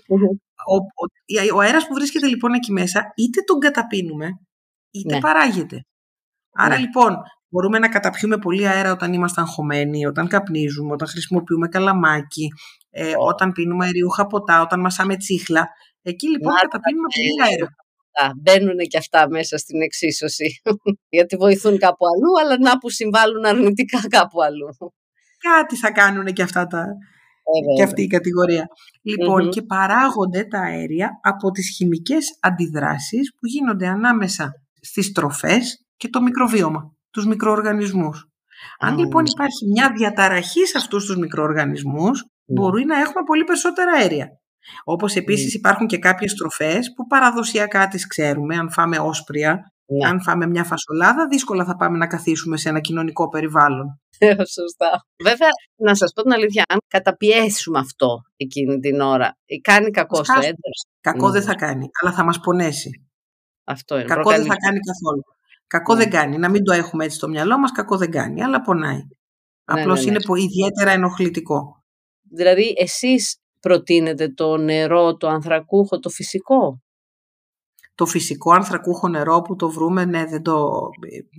Ο, 0.09 0.75
ο, 0.75 1.57
ο 1.57 1.61
αέρας 1.61 1.87
που 1.87 1.95
βρίσκεται 1.95 2.27
λοιπόν 2.27 2.53
εκεί 2.53 2.73
μέσα, 2.73 3.13
είτε 3.17 3.41
τον 3.47 3.59
καταπίνουμε, 3.59 4.29
είτε 4.91 5.15
ναι. 5.15 5.21
παράγεται. 5.21 5.85
Άρα 6.53 6.75
ναι. 6.75 6.81
λοιπόν, 6.81 7.17
μπορούμε 7.49 7.79
να 7.79 7.89
καταπιούμε 7.89 8.39
πολύ 8.39 8.69
αέρα 8.69 8.93
όταν 8.93 9.13
είμαστε 9.13 9.41
αγχωμένοι, 9.41 10.07
όταν 10.07 10.29
καπνίζουμε, 10.29 10.93
όταν 10.93 11.09
χρησιμοποιούμε 11.09 11.69
καλαμάκι, 11.69 12.49
ε, 12.91 13.13
όταν 13.19 13.53
πίνουμε 13.53 13.85
αεριούχα 13.85 14.27
ποτά, 14.27 14.63
όταν 14.63 14.81
μασάμε 14.81 15.17
τσίχλα. 15.17 15.69
Εκεί 16.03 16.29
λοιπόν 16.29 16.53
να, 16.53 16.61
καταπίνουμε 16.61 17.07
πολύ 17.15 17.51
αέρα. 17.51 17.69
Μπαίνουν 18.37 18.77
και 18.77 18.99
αυτά 18.99 19.29
μέσα 19.29 19.59
στην 19.59 19.83
εξίσωση. 19.83 20.61
Γιατί 21.17 21.37
βοηθούν 21.37 21.79
κάπου 21.79 22.05
αλλού, 22.07 22.41
αλλά 22.41 22.59
να 22.59 22.79
που 22.79 22.91
συμβάλλουν 22.91 23.45
αρνητικά 23.45 24.01
κάπου 24.09 24.43
αλλού 24.43 24.93
κάτι 25.49 25.77
θα 25.77 25.91
κάνουν 25.93 26.25
και 26.25 26.43
αυτά 26.43 26.67
τα, 26.67 26.87
και 27.77 27.83
αυτή 27.83 28.03
η 28.03 28.07
κατηγορία. 28.07 28.67
Λοιπόν, 29.03 29.51
και 29.51 29.63
παράγονται 29.63 30.45
τα 30.45 30.61
αέρια 30.61 31.11
από 31.23 31.51
τις 31.51 31.69
χημικές 31.77 32.39
αντιδράσεις 32.41 33.31
που 33.31 33.47
γίνονται 33.47 33.87
ανάμεσα 33.87 34.51
στις 34.81 35.13
τροφές 35.13 35.87
και 35.97 36.09
το 36.09 36.23
μικροβίωμα, 36.23 36.95
τους 37.11 37.27
μικροοργανισμούς. 37.27 38.25
Αν 38.79 38.99
λοιπόν 38.99 39.25
υπάρχει 39.25 39.67
μια 39.67 39.93
διαταραχή 39.97 40.67
σε 40.67 40.79
αυτούς 40.79 41.07
τους 41.07 41.17
μικροοργανισμούς, 41.17 42.25
μπορεί 42.47 42.85
να 42.85 42.99
έχουμε 42.99 43.23
πολύ 43.27 43.45
περισσότερα 43.45 43.93
αέρια. 43.93 44.29
Όπως 44.85 45.15
επίσης 45.15 45.55
υπάρχουν 45.55 45.87
και 45.87 45.99
κάποιες 45.99 46.35
τροφές 46.35 46.93
που 46.97 47.07
παραδοσιακά 47.07 47.89
τις 47.89 48.07
ξέρουμε, 48.07 48.57
αν 48.57 48.71
φάμε 48.71 48.99
όσπρια, 48.99 49.73
ναι. 49.99 50.09
Αν 50.09 50.23
φάμε 50.23 50.47
μια 50.47 50.65
φασολάδα, 50.65 51.27
δύσκολα 51.27 51.65
θα 51.65 51.77
πάμε 51.77 51.99
να 51.99 52.07
καθίσουμε 52.07 52.57
σε 52.57 52.69
ένα 52.69 52.81
κοινωνικό 52.81 53.29
περιβάλλον. 53.29 54.01
Σωστά. 54.57 55.07
Βέβαια, 55.23 55.49
να 55.77 55.95
σας 55.95 56.13
πω 56.13 56.23
την 56.23 56.33
αλήθεια, 56.33 56.65
αν 56.69 56.79
καταπιέσουμε 56.89 57.79
αυτό 57.79 58.21
εκείνη 58.37 58.79
την 58.79 59.01
ώρα, 59.01 59.37
κάνει 59.63 59.91
κακό 59.91 60.25
στο 60.25 60.39
έντερο. 60.39 60.75
Κακό 61.01 61.31
δεν 61.31 61.43
θα 61.43 61.55
κάνει, 61.55 61.89
αλλά 62.01 62.13
θα 62.13 62.25
μας 62.25 62.41
πονέσει. 62.41 62.91
Αυτό 63.65 63.95
είναι. 63.95 64.05
Κακό 64.05 64.31
δεν 64.31 64.45
θα 64.45 64.57
κάνει 64.57 64.79
καθόλου. 64.79 65.23
Κακό 65.67 65.95
δεν 65.95 66.09
ναι. 66.09 66.15
κάνει. 66.15 66.39
Να 66.39 66.49
μην 66.49 66.65
το 66.65 66.73
έχουμε 66.73 67.05
έτσι 67.05 67.17
στο 67.17 67.29
μυαλό 67.29 67.59
μας, 67.59 67.73
κακό 67.73 67.97
δεν 67.97 68.11
κάνει, 68.11 68.43
αλλά 68.43 68.61
πονάει. 68.61 68.97
Ναι, 68.97 69.81
Απλώς 69.81 70.05
ναι, 70.05 70.11
είναι 70.11 70.21
ιδιαίτερα 70.43 70.91
ενοχλητικό. 70.91 71.85
Δηλαδή, 72.31 72.75
εσείς 72.77 73.37
προτείνετε 73.61 74.29
το 74.29 74.57
νερό, 74.57 75.17
το 75.17 75.29
ανθρακούχο, 75.29 75.99
το 75.99 76.09
φυσικό; 76.09 76.83
Το 78.01 78.07
φυσικό 78.07 78.53
ανθρακούχο 78.53 79.09
νερό 79.09 79.41
που 79.41 79.57
το 79.57 79.71
βρούμε, 79.71 80.05
ναι, 80.05 80.25
δεν 80.25 80.43
το, 80.43 80.71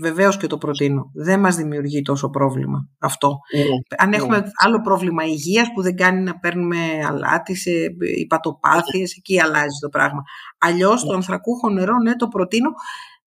βεβαίως 0.01 0.37
και 0.37 0.47
το 0.47 0.57
προτείνω. 0.57 1.11
Δεν 1.13 1.39
μας 1.39 1.55
δημιουργεί 1.55 2.01
τόσο 2.01 2.29
πρόβλημα 2.29 2.89
αυτό. 2.99 3.39
Ναι, 3.55 3.63
Αν 3.97 4.09
ναι. 4.09 4.15
έχουμε 4.15 4.43
άλλο 4.63 4.81
πρόβλημα 4.81 5.23
υγείας 5.23 5.67
που 5.73 5.81
δεν 5.81 5.95
κάνει 5.95 6.21
να 6.21 6.39
παίρνουμε 6.39 6.77
αλάτι 7.07 7.55
σε 7.55 7.71
υπατοπάθειες, 8.19 9.15
εκεί 9.17 9.41
αλλάζει 9.41 9.79
το 9.81 9.89
πράγμα. 9.89 10.21
Αλλιώς 10.59 11.01
το 11.01 11.09
ναι. 11.09 11.15
ανθρακούχο 11.15 11.69
νερό, 11.69 11.97
ναι, 11.97 12.15
το 12.15 12.27
προτείνω. 12.27 12.69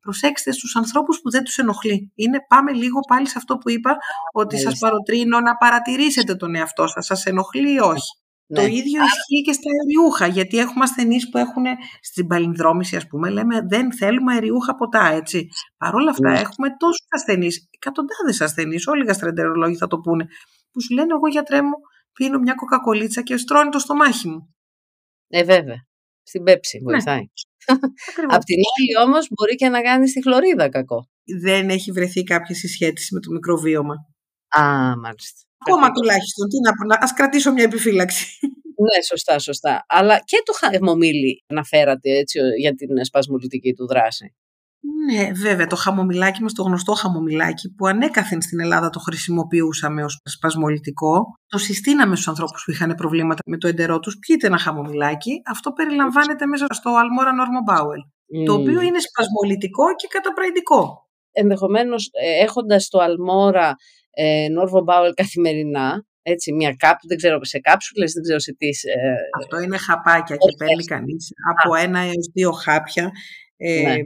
Προσέξτε 0.00 0.52
στους 0.52 0.76
ανθρώπους 0.76 1.20
που 1.20 1.30
δεν 1.30 1.42
τους 1.44 1.56
ενοχλεί. 1.56 2.12
Είναι, 2.14 2.38
πάμε 2.48 2.72
λίγο 2.72 3.00
πάλι 3.08 3.28
σε 3.28 3.34
αυτό 3.36 3.56
που 3.56 3.70
είπα, 3.70 3.96
ότι 4.32 4.58
σας 4.58 4.78
παροτρύνω 4.78 5.40
να 5.40 5.56
παρατηρήσετε 5.56 6.34
τον 6.34 6.54
εαυτό 6.54 6.86
σας. 6.86 7.06
Σας 7.06 7.24
ενοχλεί 7.24 7.72
ή 7.72 7.78
όχι; 7.78 8.12
Το 8.46 8.60
ναι. 8.60 8.66
ίδιο 8.66 9.02
ισχύει 9.04 9.42
και 9.44 9.52
στα 9.52 9.70
αεριούχα, 9.70 10.26
γιατί 10.26 10.58
έχουμε 10.58 10.84
ασθενείς 10.84 11.28
που 11.28 11.38
έχουν 11.38 11.64
στην 12.00 12.26
παλινδρόμηση, 12.26 12.96
ας 12.96 13.06
πούμε, 13.06 13.30
λέμε 13.30 13.60
δεν 13.68 13.92
θέλουμε 13.92 14.32
αεριούχα 14.32 14.74
ποτά, 14.74 15.06
έτσι. 15.06 15.48
Παρ' 15.76 15.94
όλα 15.94 16.10
αυτά, 16.10 16.30
ναι. 16.30 16.38
έχουμε 16.38 16.76
τόσους 16.76 17.06
ασθενείς, 17.08 17.68
εκατοντάδες 17.70 18.40
ασθενείς, 18.40 18.86
όλοι 18.86 19.02
οι 19.02 19.06
γαστρεντερολόγοι 19.06 19.76
θα 19.76 19.86
το 19.86 19.98
πούνε, 19.98 20.26
που 20.70 20.82
σου 20.82 20.94
λένε: 20.94 21.12
Εγώ 21.12 21.28
γιατρέ 21.28 21.62
μου, 21.62 21.74
πίνω 22.12 22.38
μια 22.38 22.54
κοκακολίτσα 22.54 23.22
και 23.22 23.36
στρώνει 23.36 23.70
το 23.70 23.78
στομάχι 23.78 24.28
μου. 24.28 24.54
Ε, 25.28 25.44
βέβαια. 25.44 25.86
Στην 26.22 26.42
πέψη 26.42 26.78
ναι. 26.78 26.92
βοηθάει. 26.92 27.20
Ναι. 27.20 28.34
Απ' 28.34 28.42
την 28.42 28.56
άλλη 28.56 29.06
όμως 29.08 29.26
μπορεί 29.30 29.54
και 29.54 29.68
να 29.68 29.82
κάνει 29.82 30.08
στη 30.08 30.22
χλωρίδα 30.22 30.68
κακό. 30.68 31.08
Δεν 31.42 31.68
έχει 31.68 31.92
βρεθεί 31.92 32.22
κάποια 32.22 32.54
συσχέτιση 32.54 33.14
με 33.14 33.20
το 33.20 33.30
μικροβίωμα. 33.30 33.94
Α, 34.48 34.62
μάλιστα. 34.96 35.40
Ακόμα 35.66 35.90
τουλάχιστον. 35.90 36.48
Τι 36.48 36.58
να 36.60 36.70
πω, 36.72 37.04
ας 37.04 37.12
κρατήσω 37.12 37.52
μια 37.52 37.64
επιφύλαξη. 37.64 38.38
Ναι, 38.86 39.02
σωστά, 39.02 39.38
σωστά. 39.38 39.84
Αλλά 39.88 40.18
και 40.18 40.42
το 40.44 40.52
χαμομήλι 40.52 41.44
αναφέρατε 41.46 42.10
έτσι 42.10 42.38
για 42.60 42.74
την 42.74 43.04
σπασμολητική 43.04 43.72
του 43.72 43.86
δράση. 43.86 44.34
Ναι, 45.12 45.30
βέβαια, 45.32 45.66
το 45.66 45.76
χαμομηλάκι 45.76 46.42
μας, 46.42 46.52
το 46.52 46.62
γνωστό 46.62 46.92
χαμομηλάκι 46.92 47.74
που 47.74 47.86
ανέκαθεν 47.86 48.42
στην 48.42 48.60
Ελλάδα 48.60 48.90
το 48.90 48.98
χρησιμοποιούσαμε 48.98 50.04
ως 50.04 50.20
σπασμολητικό, 50.24 51.22
το 51.46 51.58
συστήναμε 51.58 52.14
στους 52.14 52.28
ανθρώπους 52.28 52.62
που 52.64 52.70
είχαν 52.70 52.94
προβλήματα 52.94 53.42
με 53.46 53.56
το 53.58 53.68
εντερό 53.68 53.98
τους, 53.98 54.18
πείτε 54.18 54.46
ένα 54.46 54.58
χαμομηλάκι, 54.58 55.42
αυτό 55.46 55.72
περιλαμβάνεται 55.72 56.46
μέσα 56.46 56.66
στο 56.70 56.90
Almora 56.90 57.28
Normo 57.28 57.64
το 58.46 58.52
οποίο 58.52 58.80
είναι 58.80 58.98
σπασμολητικό 58.98 59.94
και 59.96 60.06
καταπραϊντικό. 60.10 61.08
Ενδεχομένως, 61.32 62.10
ε, 62.12 62.42
έχοντας 62.42 62.88
το 62.88 62.98
Almora 63.02 63.72
ε, 64.14 64.46
Normo 64.56 65.12
καθημερινά, 65.14 66.06
έτσι, 66.22 66.52
μια 66.52 66.74
κάπου, 66.78 67.06
δεν 67.08 67.16
ξέρω, 67.16 67.44
σε 67.44 67.58
κάψουλες, 67.58 68.12
δεν 68.12 68.22
ξέρω 68.22 68.38
σε 68.38 68.54
τι. 68.58 68.66
Ε, 68.66 69.14
αυτό 69.38 69.60
είναι 69.60 69.76
χαπάκια 69.76 70.36
και 70.36 70.54
παίρνει 70.58 70.84
κανείς 70.84 71.30
από 71.52 71.74
ένα 71.74 72.00
έως 72.00 72.30
δύο 72.32 72.50
χάπια 72.50 73.10
ε, 73.56 73.82
ναι. 73.82 73.96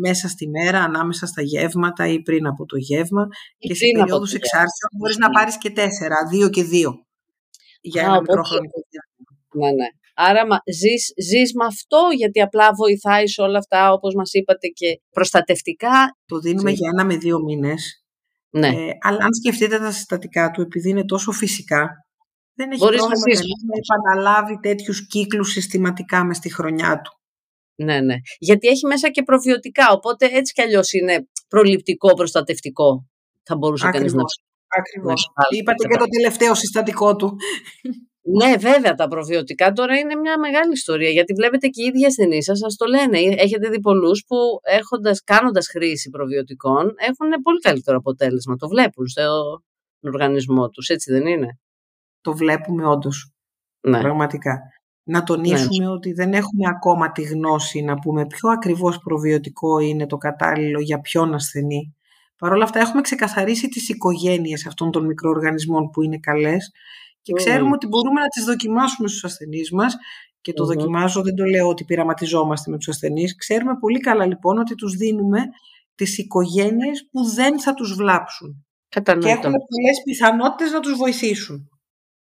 μέσα 0.00 0.28
στη 0.28 0.48
μέρα, 0.48 0.78
ανάμεσα 0.82 1.26
στα 1.26 1.42
γεύματα 1.42 2.06
ή 2.06 2.22
πριν 2.22 2.46
από 2.46 2.66
το 2.66 2.76
γεύμα 2.76 3.26
και 3.58 3.74
σε 3.74 3.84
περίοδους 3.94 4.34
εξάρτησης 4.34 4.88
μπορείς 4.98 5.16
να 5.16 5.30
πάρεις 5.30 5.58
και 5.58 5.70
τέσσερα, 5.70 6.16
δύο 6.30 6.48
και 6.48 6.62
δύο 6.62 7.06
για 7.80 8.02
ένα 8.02 8.20
μικρό 8.20 8.42
χρονικό 8.42 8.78
διάστημα. 8.90 9.66
Ναι, 9.66 9.70
ναι. 9.70 9.88
Άρα 10.14 10.42
ζεις, 10.80 11.12
ζεις 11.28 11.54
με 11.54 11.64
αυτό 11.64 11.98
γιατί 12.16 12.40
απλά 12.40 12.70
βοηθάει 12.74 13.28
σε 13.28 13.42
όλα 13.42 13.58
αυτά 13.58 13.92
όπως 13.92 14.14
μας 14.14 14.32
είπατε 14.32 14.68
και 14.68 15.00
προστατευτικά. 15.10 16.16
Το 16.26 16.38
δίνουμε 16.38 16.70
για 16.70 16.90
ένα 16.92 17.04
με 17.04 17.16
δύο 17.16 17.42
μήνες. 17.42 18.02
Ναι. 18.50 18.68
Ε, 18.68 18.90
αλλά 19.00 19.18
αν 19.24 19.34
σκεφτείτε 19.34 19.78
τα 19.78 19.90
συστατικά 19.90 20.50
του 20.50 20.60
επειδή 20.60 20.88
είναι 20.88 21.04
τόσο 21.04 21.32
φυσικά 21.32 22.08
δεν 22.58 22.70
έχει 22.70 22.80
Μπορείς 22.80 23.00
πρόβλημα 23.00 23.40
να, 23.40 23.66
να 23.66 24.12
επαναλάβει 24.12 24.58
τέτοιους 24.60 25.06
κύκλους 25.06 25.50
συστηματικά 25.50 26.24
μες 26.24 26.36
στη 26.36 26.52
χρονιά 26.52 27.00
του. 27.00 27.12
Ναι, 27.74 28.00
ναι. 28.00 28.14
Γιατί 28.38 28.68
έχει 28.68 28.86
μέσα 28.86 29.10
και 29.10 29.22
προβιωτικά, 29.22 29.90
οπότε 29.90 30.26
έτσι 30.26 30.52
κι 30.52 30.62
αλλιώς 30.62 30.92
είναι 30.92 31.28
προληπτικό, 31.48 32.14
προστατευτικό. 32.14 33.08
Θα 33.42 33.56
μπορούσε 33.56 33.88
κανείς 33.92 34.14
να... 34.14 34.22
Ακριβώς. 34.78 35.30
Είπατε 35.50 35.88
και 35.88 35.96
το 35.96 36.04
τελευταίο 36.04 36.54
συστατικό 36.54 37.16
του. 37.16 37.36
Ναι, 38.36 38.56
βέβαια, 38.56 38.94
τα 38.94 39.08
προβιωτικά 39.08 39.72
τώρα 39.72 39.98
είναι 39.98 40.14
μια 40.14 40.38
μεγάλη 40.38 40.72
ιστορία. 40.72 41.10
Γιατί 41.10 41.32
βλέπετε 41.32 41.66
και 41.66 41.82
οι 41.82 41.86
ίδιοι 41.86 42.04
ασθενείς 42.06 42.44
σας, 42.44 42.76
το 42.76 42.86
λένε. 42.86 43.18
Έχετε 43.18 43.68
δει 43.68 43.80
πολλούς 43.80 44.24
που 44.26 44.36
έχοντας, 44.62 45.24
κάνοντας 45.24 45.68
χρήση 45.68 46.10
προβιωτικών 46.10 46.94
έχουν 46.96 47.28
πολύ 47.42 47.58
καλύτερο 47.58 47.96
αποτέλεσμα. 47.96 48.56
Το 48.56 48.68
βλέπουν 48.68 49.06
στον 49.06 49.64
οργανισμό 50.00 50.68
τους, 50.68 50.88
έτσι 50.88 51.12
δεν 51.12 51.26
είναι; 51.26 51.58
Το 52.20 52.36
βλέπουμε 52.36 52.86
όντως. 52.86 53.32
Ναι. 53.80 54.00
Πραγματικά 54.00 54.60
να 55.08 55.22
τονίσουμε 55.22 55.84
ναι. 55.84 55.90
ότι 55.90 56.12
δεν 56.12 56.32
έχουμε 56.32 56.68
ακόμα 56.68 57.12
τη 57.12 57.22
γνώση 57.22 57.80
να 57.82 57.94
πούμε 57.94 58.26
ποιο 58.26 58.50
ακριβώς 58.50 58.98
προβιωτικό 58.98 59.78
είναι 59.78 60.06
το 60.06 60.16
κατάλληλο 60.16 60.80
για 60.80 61.00
ποιον 61.00 61.34
ασθενή. 61.34 61.96
Παρ' 62.38 62.52
όλα 62.52 62.64
αυτά 62.64 62.80
έχουμε 62.80 63.00
ξεκαθαρίσει 63.00 63.68
τις 63.68 63.88
οικογένειες 63.88 64.66
αυτών 64.66 64.90
των 64.90 65.06
μικροοργανισμών 65.06 65.90
που 65.90 66.02
είναι 66.02 66.18
καλές 66.18 66.70
και 67.22 67.32
ξέρουμε 67.32 67.70
ότι 67.72 67.86
μπορούμε 67.86 68.20
να 68.20 68.26
τις 68.26 68.44
δοκιμάσουμε 68.44 69.08
στους 69.08 69.24
ασθενείς 69.24 69.72
μας 69.72 69.96
και 70.40 70.52
το 70.52 70.64
δοκιμάζω, 70.64 71.22
δεν 71.22 71.34
το 71.34 71.44
λέω 71.44 71.68
ότι 71.68 71.84
πειραματιζόμαστε 71.84 72.70
με 72.70 72.76
τους 72.76 72.88
ασθενείς. 72.88 73.36
Ξέρουμε 73.36 73.76
πολύ 73.80 74.00
καλά 74.00 74.26
λοιπόν 74.26 74.58
ότι 74.58 74.74
τους 74.74 74.96
δίνουμε 74.96 75.44
τις 75.94 76.18
οικογένειες 76.18 77.08
που 77.10 77.24
δεν 77.24 77.60
θα 77.60 77.74
τους 77.74 77.94
βλάψουν. 77.94 78.66
Κατανοητό. 78.88 79.26
Και 79.28 79.32
έχουν 79.32 79.50
πολλές 79.50 80.02
πιθανότητες 80.04 80.72
να 80.72 80.80
τους 80.80 80.96
βοηθήσουν 80.96 81.68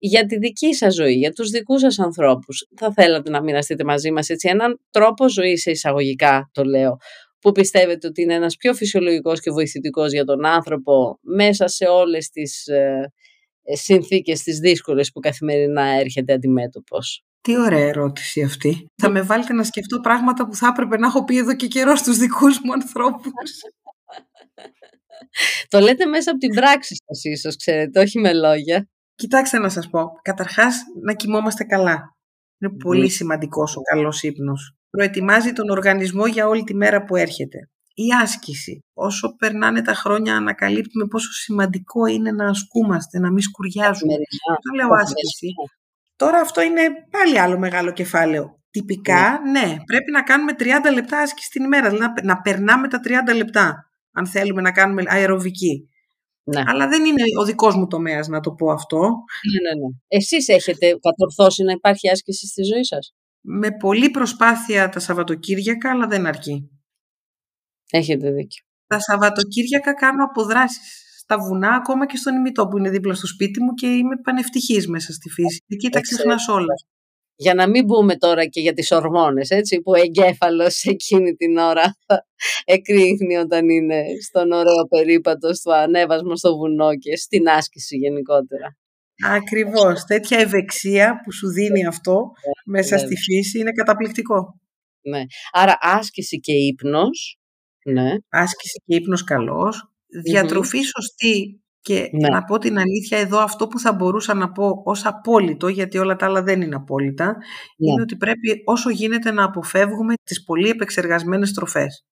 για 0.04 0.26
τη 0.26 0.38
δική 0.38 0.74
σας 0.74 0.94
ζωή, 0.94 1.14
για 1.14 1.32
τους 1.32 1.50
δικούς 1.50 1.80
σας 1.80 2.00
ανθρώπους. 2.00 2.68
Θα 2.76 2.92
θέλατε 2.94 3.30
να 3.30 3.42
μοιραστείτε 3.42 3.84
μαζί 3.84 4.12
μας 4.12 4.30
έτσι 4.30 4.50
έναν 4.50 4.80
τρόπο 4.92 5.30
ζωής 5.30 5.66
εισαγωγικά 5.66 6.50
το 6.52 6.64
λέω, 6.64 6.98
που 7.40 7.52
πιστεύετε 7.52 8.08
ότι 8.08 8.22
είναι 8.22 8.34
ένας 8.34 8.56
πιο 8.56 8.74
φυσιολογικός 8.74 9.40
και 9.40 9.52
βοηθητικός 9.52 10.12
για 10.12 10.26
τον 10.26 10.46
άνθρωπο 10.46 11.20
μέσα 11.22 11.68
σε 11.68 11.86
όλες 11.86 12.30
τις 12.30 12.68
ε, 12.68 12.76
ε 12.76 13.12
συνθήκες 13.64 14.42
τις 14.42 14.60
δύσκολες 14.60 15.12
που 15.12 15.20
καθημερινά 15.20 15.84
έρχεται 15.84 16.34
αντιμέτωπος. 16.34 17.24
Τι 17.42 17.60
ωραία 17.60 17.88
ερώτηση 17.88 18.42
αυτή. 18.42 18.86
Θα 19.02 19.10
με 19.10 19.22
βάλετε 19.22 19.54
να 19.54 19.64
σκεφτώ 19.64 20.00
πράγματα 20.00 20.48
που 20.48 20.56
θα 20.56 20.68
έπρεπε 20.68 20.98
να 20.98 21.08
έχω 21.08 21.24
πει 21.24 21.38
εδώ 21.38 21.56
και 21.56 21.68
καιρό 21.68 21.96
στους 21.96 22.18
δικούς 22.18 22.60
μου 22.64 22.74
ανθρώπους. 22.74 23.32
το 25.70 25.80
λέτε 25.80 26.06
μέσα 26.06 26.32
από 26.32 26.40
την 26.40 26.56
πράξη 26.56 26.96
σας 27.06 27.24
ίσως, 27.24 27.56
ξέρετε, 27.56 28.00
όχι 28.00 28.20
με 28.20 28.34
λόγια. 28.34 28.90
Κοιτάξτε 29.16 29.58
να 29.60 29.70
σας 29.70 29.90
πω. 29.90 30.06
Καταρχάς, 30.22 30.76
να 31.04 31.14
κοιμόμαστε 31.14 31.64
καλά. 31.64 32.16
Είναι 32.60 32.78
πολύ 32.84 33.10
σημαντικός 33.10 33.76
ο 33.76 33.82
καλός 33.82 34.24
ύπνος. 34.24 34.76
Προετοιμάζει 34.90 35.54
τον 35.54 35.70
οργανισμό 35.70 36.26
για 36.26 36.48
όλη 36.48 36.64
τη 36.64 36.76
μέρα 36.76 37.04
που 37.04 37.16
έρχεται. 37.16 37.70
Η 37.94 38.08
άσκηση. 38.22 38.84
Όσο 38.94 39.36
περνάνε 39.36 39.82
τα 39.82 39.94
χρόνια 39.94 40.36
ανακαλύπτουμε 40.36 41.06
πόσο 41.08 41.32
σημαντικό 41.32 42.06
είναι 42.06 42.32
να 42.32 42.50
ασκούμαστε, 42.50 43.20
να 43.20 43.32
μην 43.32 43.42
σκουριάζουμε. 43.42 44.14
Το 44.62 44.76
λέω 44.76 44.88
άσκηση. 45.02 45.48
Τώρα 46.16 46.40
αυτό 46.40 46.62
είναι 46.62 46.82
πάλι 47.10 47.40
άλλο 47.40 47.58
μεγάλο 47.58 47.92
κεφάλαιο. 47.92 48.60
Τυπικά, 48.72 49.40
ναι. 49.40 49.60
ναι, 49.60 49.76
πρέπει 49.86 50.12
να 50.12 50.24
κάνουμε 50.24 50.52
30 50.60 50.64
λεπτά 50.94 51.20
άσκηση 51.20 51.50
την 51.50 51.64
ημέρα, 51.64 51.90
δηλαδή 51.90 52.14
να, 52.14 52.34
να 52.34 52.42
περνάμε 52.42 52.88
τα 52.88 53.00
30 53.32 53.36
λεπτά, 53.36 53.92
αν 54.12 54.28
θέλουμε 54.28 54.62
να 54.62 54.72
κάνουμε 54.72 55.04
αεροβική. 55.08 55.90
Ναι. 56.44 56.64
Αλλά 56.66 56.88
δεν 56.88 57.06
είναι 57.06 57.22
ο 57.40 57.46
δικός 57.46 57.76
μου 57.76 57.88
τομέας 57.88 58.28
να 58.28 58.40
το 58.40 58.52
πω 58.52 58.72
αυτό. 58.72 58.98
Ναι, 58.98 59.70
ναι, 59.70 59.86
ναι. 59.86 59.94
Εσείς 60.08 60.48
έχετε 60.48 60.98
κατορθώσει 61.02 61.64
να 61.64 61.72
υπάρχει 61.72 62.10
άσκηση 62.10 62.48
στη 62.48 62.64
ζωή 62.64 62.84
σας; 62.84 63.14
Με 63.42 63.72
πολλή 63.72 64.10
προσπάθεια 64.10 64.90
τα 64.90 65.00
Σαββατοκύριακα, 65.00 65.92
αλλά 65.92 66.08
δεν 66.08 66.26
αρκεί. 66.26 66.70
Έχετε 67.92 68.32
δίκιο. 68.32 68.64
Τα 68.88 69.00
Σαββατοκύριακα 69.00 69.94
κάνω 69.94 70.24
αποδράσεις 70.24 70.80
στα 71.18 71.38
βουνά, 71.40 71.74
ακόμα 71.74 72.06
και 72.06 72.18
στον 72.18 72.36
ημιτό 72.36 72.68
που 72.68 72.78
είναι 72.78 72.90
δίπλα 72.90 73.14
στο 73.14 73.28
σπίτι 73.28 73.64
μου 73.64 73.74
και 73.74 73.88
είμαι 73.88 74.16
πανευτυχής 74.24 74.88
μέσα 74.88 75.14
στη 75.14 75.30
φύση. 75.30 75.64
Εκεί 75.68 75.90
τα 75.90 76.00
ξεχνάς 76.00 76.48
όλας 76.48 76.86
για 77.42 77.54
να 77.54 77.70
μην 77.70 77.86
μπούμε 77.86 78.16
τώρα 78.16 78.46
και 78.46 78.62
για 78.62 78.74
τις 78.74 78.92
ορμόνες, 78.92 79.50
έτσι, 79.50 79.82
που 79.82 79.92
ο 79.92 79.96
εγκέφαλος 79.96 80.84
εκείνη 80.84 81.34
την 81.34 81.58
ώρα 81.58 81.96
θα 82.08 82.26
εκρίνει 82.66 83.38
όταν 83.38 83.70
είναι 83.70 84.04
στον 84.28 84.52
ωραίο 84.52 84.88
περίπατο, 84.90 85.54
στο 85.54 85.72
ανέβασμα 85.72 86.36
στο 86.36 86.58
βουνό 86.58 86.96
και 86.96 87.18
στην 87.18 87.48
άσκηση 87.48 87.98
γενικότερα. 87.98 88.78
Ακριβώς. 89.24 90.04
Τέτοια 90.04 90.40
ευεξία 90.40 91.22
που 91.24 91.32
σου 91.32 91.52
δίνει 91.52 91.86
αυτό 91.86 92.14
ναι, 92.14 92.80
μέσα 92.80 92.98
στη 92.98 93.16
φύση 93.18 93.60
είναι 93.60 93.72
καταπληκτικό. 93.72 94.60
Ναι. 95.02 95.22
Άρα 95.52 95.78
άσκηση 95.82 96.40
και 96.40 96.54
ύπνος. 96.54 97.41
Ναι. 97.86 98.12
Άσκηση 98.30 98.82
και 98.86 98.96
ύπνος 98.96 99.24
καλός. 99.24 99.94
σωστή 100.84 101.62
και 101.82 102.10
ναι. 102.12 102.28
να 102.28 102.44
πω 102.44 102.58
την 102.58 102.78
αλήθεια, 102.78 103.18
εδώ 103.18 103.40
αυτό 103.40 103.68
που 103.68 103.80
θα 103.80 103.94
μπορούσα 103.94 104.34
να 104.34 104.52
πω 104.52 104.82
ως 104.86 105.06
απόλυτο, 105.06 105.68
γιατί 105.68 105.98
όλα 105.98 106.16
τα 106.16 106.26
άλλα 106.26 106.44
δεν 106.44 106.62
είναι 106.62 106.76
απόλυτα, 106.76 107.26
ναι. 107.26 107.92
είναι 107.92 108.02
ότι 108.02 108.16
πρέπει 108.16 108.62
όσο 108.66 108.90
γίνεται 108.90 109.32
να 109.32 109.44
αποφεύγουμε 109.44 110.14
τις 110.24 110.44
πολύ 110.44 110.70
επεξεργασμένες 110.70 111.54
τροφές. 111.54 112.06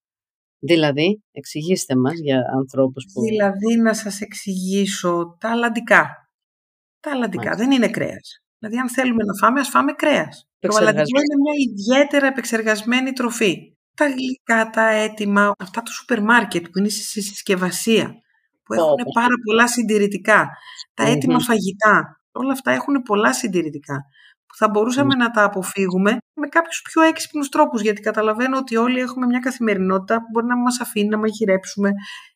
Δηλαδή, 0.60 1.24
εξηγήστε 1.32 1.96
μας 1.96 2.14
για 2.20 2.42
ανθρώπους 2.58 3.06
που... 3.14 3.22
Δηλαδή, 3.22 3.76
να 3.76 3.94
σας 3.94 4.22
εξηγήσω 4.22 5.38
τα 5.40 5.52
αλλαντικά. 5.52 6.30
Τα 7.00 7.12
αλλαντικά 7.12 7.56
δεν 7.56 7.72
είναι 7.72 7.90
κρέας. 7.90 8.44
Δηλαδή, 8.60 8.80
αν 8.80 8.90
θέλουμε 8.90 9.24
να 9.24 9.34
φάμε, 9.34 9.60
ας 9.60 9.70
φάμε 9.70 9.92
κρέας. 9.92 10.48
Το 10.60 10.76
αλλαντικό 10.76 11.20
είναι 11.20 11.42
μια 11.44 11.54
ιδιαίτερα 11.70 12.28
επεξεργασμένη 12.28 13.12
τροφή. 13.12 13.74
Τα 14.00 14.08
γλυκά, 14.08 14.70
τα 14.70 14.90
έτοιμα, 14.90 15.52
αυτά 15.60 15.82
του 15.82 15.94
σούπερ 15.94 16.22
μάρκετ 16.22 16.64
που 16.64 16.78
είναι 16.80 16.90
στη 16.90 17.22
συσκευασία 17.22 18.14
που 18.64 18.74
έχουν 18.74 19.04
πάρα 19.14 19.36
πολλά 19.46 19.68
συντηρητικά. 19.68 20.48
Τα 20.94 21.04
έτοιμα 21.04 21.40
φαγητά, 21.40 22.22
όλα 22.32 22.52
αυτά 22.52 22.72
έχουν 22.72 23.02
πολλά 23.02 23.34
συντηρητικά 23.34 23.96
που 24.46 24.56
θα 24.56 24.70
μπορούσαμε 24.70 25.16
να 25.16 25.32
τα 25.32 25.44
αποφύγουμε 25.44 26.18
με 26.34 26.48
κάποιους 26.48 26.82
πιο 26.82 27.02
έξυπνους 27.02 27.50
τρόπους 27.50 27.82
γιατί 27.82 28.02
καταλαβαίνω 28.02 28.58
ότι 28.58 28.76
όλοι 28.76 29.00
έχουμε 29.00 29.26
μια 29.26 29.40
καθημερινότητα 29.40 30.18
που 30.18 30.28
μπορεί 30.32 30.46
να 30.46 30.58
μας 30.58 30.80
αφήνει 30.80 31.08
να 31.08 31.18
μαγειρέψουμε. 31.18 31.92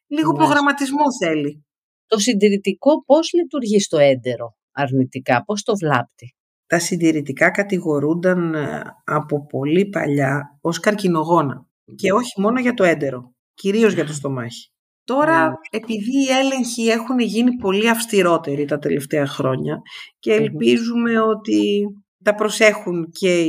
Λίγο 0.07 0.31
προγραμματισμό 0.33 1.03
θέλει. 1.23 1.65
Το 2.07 2.19
συντηρητικό 2.19 3.03
πώς 3.05 3.33
λειτουργεί 3.33 3.79
στο 3.79 3.97
έντερο 3.97 4.55
αρνητικά, 4.71 5.43
πώς 5.43 5.63
το 5.63 5.75
βλάπτει; 5.75 6.35
Τα 6.73 6.79
συντηρητικά 6.79 7.51
κατηγορούνταν 7.51 8.53
ε, 8.53 8.81
από 9.03 9.45
πολύ 9.45 9.85
παλιά 9.85 10.57
ως 10.61 10.79
καρκινογόνα 10.79 11.65
και 11.95 12.11
όχι 12.11 12.41
μόνο 12.41 12.59
για 12.59 12.73
το 12.73 12.83
έντερο, 12.83 13.33
κυρίως 13.53 13.93
για 13.93 14.05
το 14.05 14.13
στομάχι. 14.13 14.71
Τώρα, 15.03 15.47
ναι. 15.47 15.53
επειδή 15.71 16.17
οι 16.17 16.27
έλεγχοι 16.41 16.87
έχουν 16.87 17.19
γίνει 17.19 17.55
πολύ 17.55 17.89
αυστηρότεροι 17.89 18.65
τα 18.65 18.77
τελευταία 18.77 19.27
χρόνια 19.27 19.81
και 20.19 20.33
ελπίζουμε 20.33 21.19
ότι 21.19 21.83
τα 22.23 22.35
προσέχουν 22.35 23.09
και 23.11 23.45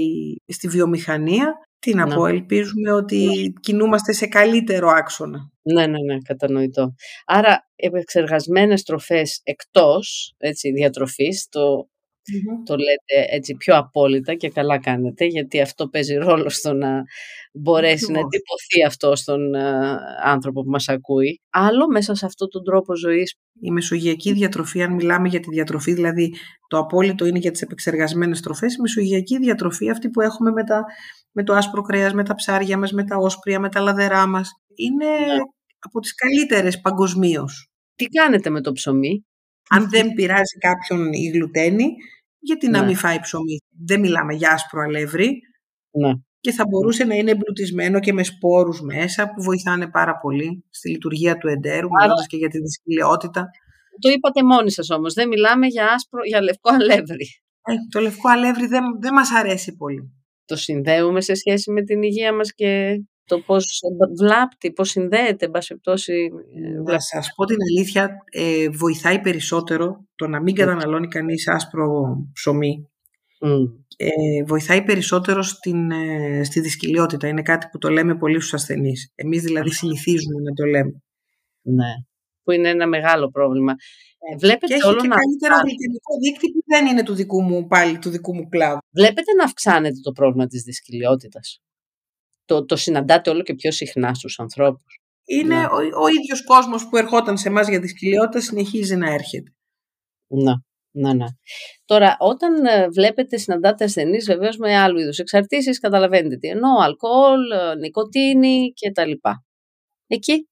στη 0.46 0.68
βιομηχανία. 0.68 1.52
Τι 1.78 1.94
να, 1.94 2.06
πω, 2.06 2.26
ελπίζουμε 2.26 2.92
ότι 2.92 3.52
κινούμαστε 3.60 4.12
σε 4.12 4.26
καλύτερο 4.26 4.88
άξονα. 4.88 5.50
Ναι, 5.62 5.86
ναι, 5.86 5.98
ναι, 5.98 6.18
κατανοητό. 6.24 6.94
Άρα, 7.26 7.68
επεξεργασμένες 7.76 8.82
τροφές 8.82 9.40
εκτός 9.42 10.34
έτσι, 10.38 10.72
διατροφής, 10.72 11.48
το 11.50 11.88
το 12.64 12.76
λέτε 12.76 13.34
έτσι 13.34 13.54
πιο 13.54 13.76
απόλυτα 13.76 14.34
και 14.34 14.48
καλά 14.48 14.78
κάνετε, 14.78 15.24
γιατί 15.24 15.60
αυτό 15.60 15.88
παίζει 15.88 16.14
ρόλο 16.14 16.48
στο 16.48 16.72
να 16.72 17.02
μπορέσει 17.52 18.12
να 18.12 18.18
εντυπωθεί 18.18 18.84
αυτό 18.86 19.16
στον 19.16 19.54
ε, 19.54 19.98
άνθρωπο 20.24 20.62
που 20.62 20.70
μας 20.70 20.88
ακούει. 20.88 21.40
Άλλο 21.50 21.86
μέσα 21.90 22.14
σε 22.14 22.26
αυτόν 22.26 22.48
τον 22.48 22.64
τρόπο 22.64 22.96
ζωής. 22.96 23.34
Η 23.60 23.70
μεσογειακή 23.70 24.32
διατροφή, 24.32 24.82
αν 24.82 24.92
μιλάμε 24.92 25.28
για 25.28 25.40
τη 25.40 25.48
διατροφή, 25.50 25.92
δηλαδή 25.92 26.34
το 26.68 26.78
απόλυτο 26.78 27.26
είναι 27.26 27.38
για 27.38 27.50
τις 27.50 27.62
επεξεργασμένες 27.62 28.40
τροφές, 28.40 28.74
η 28.74 28.80
μεσογειακή 28.80 29.38
διατροφή, 29.38 29.90
αυτή 29.90 30.08
που 30.10 30.20
έχουμε 30.20 30.50
με, 30.50 30.62
με 31.32 31.44
το 31.44 31.54
άσπρο 31.54 31.82
κρέας, 31.82 32.12
με 32.12 32.24
τα 32.24 32.34
ψάρια 32.34 32.78
μας, 32.78 32.92
με 32.92 33.04
τα 33.04 33.16
όσπρια, 33.16 33.60
με 33.60 33.68
τα 33.68 33.80
λαδερά 33.80 34.26
μας, 34.26 34.50
είναι 34.74 35.06
ναι. 35.06 35.40
από 35.78 36.00
τις 36.00 36.14
καλύτερες 36.14 36.80
παγκοσμίως. 36.80 37.68
Τι 37.94 38.04
κάνετε 38.04 38.50
με 38.50 38.60
το 38.60 38.72
ψωμί; 38.72 39.24
Αν 39.68 39.90
δεν 39.90 40.12
πειράζει 40.12 40.58
κάποιον 40.58 41.12
η 41.12 41.30
γλουτένη, 41.34 41.86
γιατί 42.38 42.68
να 42.68 42.80
ναι. 42.80 42.86
μην 42.86 42.96
φάει 42.96 43.20
ψωμί; 43.20 43.56
Δεν 43.86 44.00
μιλάμε 44.00 44.34
για 44.34 44.50
άσπρο 44.50 44.80
αλεύρι. 44.80 45.30
Ναι. 45.90 46.12
Και 46.40 46.52
θα 46.52 46.64
μπορούσε 46.68 47.04
να 47.04 47.14
είναι 47.14 47.30
εμπλουτισμένο 47.30 48.00
και 48.00 48.12
με 48.12 48.22
σπόρους 48.22 48.80
μέσα 48.80 49.26
που 49.26 49.42
βοηθάνε 49.42 49.90
πάρα 49.90 50.18
πολύ 50.18 50.64
στη 50.70 50.90
λειτουργία 50.90 51.38
του 51.38 51.48
εντέρου, 51.48 51.86
Άρα... 51.86 52.02
μιλώντας 52.02 52.26
και 52.26 52.36
για 52.36 52.48
τη 52.48 52.58
δυσκολιότητα. 52.58 53.50
Το 53.98 54.08
είπατε 54.08 54.44
μόνοι 54.44 54.70
σας 54.70 54.90
όμως, 54.90 55.14
δεν 55.14 55.28
μιλάμε 55.28 55.66
για, 55.66 55.86
άσπρο, 55.86 56.20
για 56.24 56.42
λευκό 56.42 56.72
αλεύρι. 56.74 57.26
Ε, 57.66 57.74
το 57.90 58.00
λευκό 58.00 58.28
αλεύρι 58.30 58.66
δεν, 58.66 58.82
δεν 59.00 59.12
μας 59.12 59.30
αρέσει 59.32 59.76
πολύ. 59.76 60.12
Το 60.44 60.56
συνδέουμε 60.56 61.20
σε 61.20 61.34
σχέση 61.34 61.70
με 61.70 61.82
την 61.82 62.02
υγεία 62.02 62.34
μας 62.34 62.54
και 62.54 63.00
το 63.24 63.40
πώς 63.40 63.80
βλάπτει, 64.18 64.72
πώς 64.72 64.90
συνδέεται, 64.90 65.44
εν 65.44 65.50
πάση 65.50 65.76
πτώση. 65.76 66.30
Ε, 66.86 66.92
να 66.92 67.00
σας 67.00 67.32
πω 67.34 67.44
την 67.44 67.56
αλήθεια, 67.70 68.16
ε, 68.30 68.68
βοηθάει 68.68 69.20
περισσότερο 69.20 70.06
το 70.14 70.26
να 70.26 70.42
μην 70.42 70.54
καταναλώνει 70.54 71.08
κανείς 71.08 71.48
άσπρο 71.48 72.16
ψωμί. 72.32 72.88
Ε, 73.96 74.44
βοηθάει 74.46 74.82
περισσότερο 74.82 75.42
στην, 75.42 75.90
ε, 75.90 76.44
στη 76.44 76.60
δυσκολιότητα. 76.60 77.28
Είναι 77.28 77.42
κάτι 77.42 77.68
που 77.70 77.78
το 77.78 77.88
λέμε 77.88 78.16
πολύ 78.16 78.40
στους 78.40 78.54
ασθενείς. 78.54 79.12
Εμείς 79.14 79.42
δηλαδή 79.42 79.70
συνηθίζουμε 79.70 80.40
να 80.40 80.52
το 80.52 80.64
λέμε. 80.64 81.02
Ναι, 81.62 81.92
που 82.42 82.50
είναι 82.50 82.68
ένα 82.68 82.86
μεγάλο 82.86 83.28
πρόβλημα. 83.30 83.72
Ε, 84.32 84.36
βλέπετε 84.36 84.66
και 84.66 84.74
έχει 84.74 84.86
όλο 84.86 85.00
και 85.00 85.06
να 85.06 85.16
καλύτερο 85.16 85.54
γλυκαιμικό 85.64 86.12
δείκτη 86.22 86.52
που 86.52 86.62
δεν 86.66 86.86
είναι 86.86 87.02
του 87.02 87.14
δικού 87.14 87.42
μου, 87.42 87.66
πάλι 87.66 87.98
του 87.98 88.10
δικού 88.10 88.34
μου 88.34 88.48
κλάδου. 88.48 88.78
Βλέπετε 88.90 89.32
να 89.38 89.44
αυξάνεται 89.44 90.00
το 90.02 90.12
πρόβλημα 90.12 90.46
της 90.46 90.62
δυσκολιότητας 90.62 91.63
το, 92.44 92.64
το 92.64 92.76
συναντάτε 92.76 93.30
όλο 93.30 93.42
και 93.42 93.54
πιο 93.54 93.72
συχνά 93.72 94.14
στους 94.14 94.38
ανθρώπους. 94.38 95.00
Είναι 95.24 95.54
ναι. 95.54 95.64
ο, 95.64 95.76
ο 95.76 96.08
ίδιος 96.08 96.44
κόσμος 96.44 96.88
που 96.88 96.96
ερχόταν 96.96 97.38
σε 97.38 97.48
εμάς 97.48 97.68
για 97.68 97.80
τη 97.80 97.88
σκυλιότητα 97.88 98.40
συνεχίζει 98.40 98.96
να 98.96 99.12
έρχεται. 99.12 99.54
Ναι. 100.26 100.52
Ναι, 100.96 101.12
ναι. 101.12 101.24
Τώρα, 101.84 102.16
όταν 102.18 102.64
ε, 102.64 102.88
βλέπετε, 102.88 103.36
συναντάτε 103.36 103.84
ασθενείς 103.84 104.26
βεβαίως 104.26 104.56
με 104.56 104.76
άλλου 104.76 104.98
είδους 104.98 105.18
εξαρτήσεις, 105.18 105.80
καταλαβαίνετε 105.80 106.36
τι 106.36 106.48
εννοώ, 106.48 106.80
αλκοόλ, 106.80 107.50
ε, 107.50 107.74
νοικοτήνη 107.74 108.72
κτλ. 108.72 109.10
Εκεί, 110.06 110.48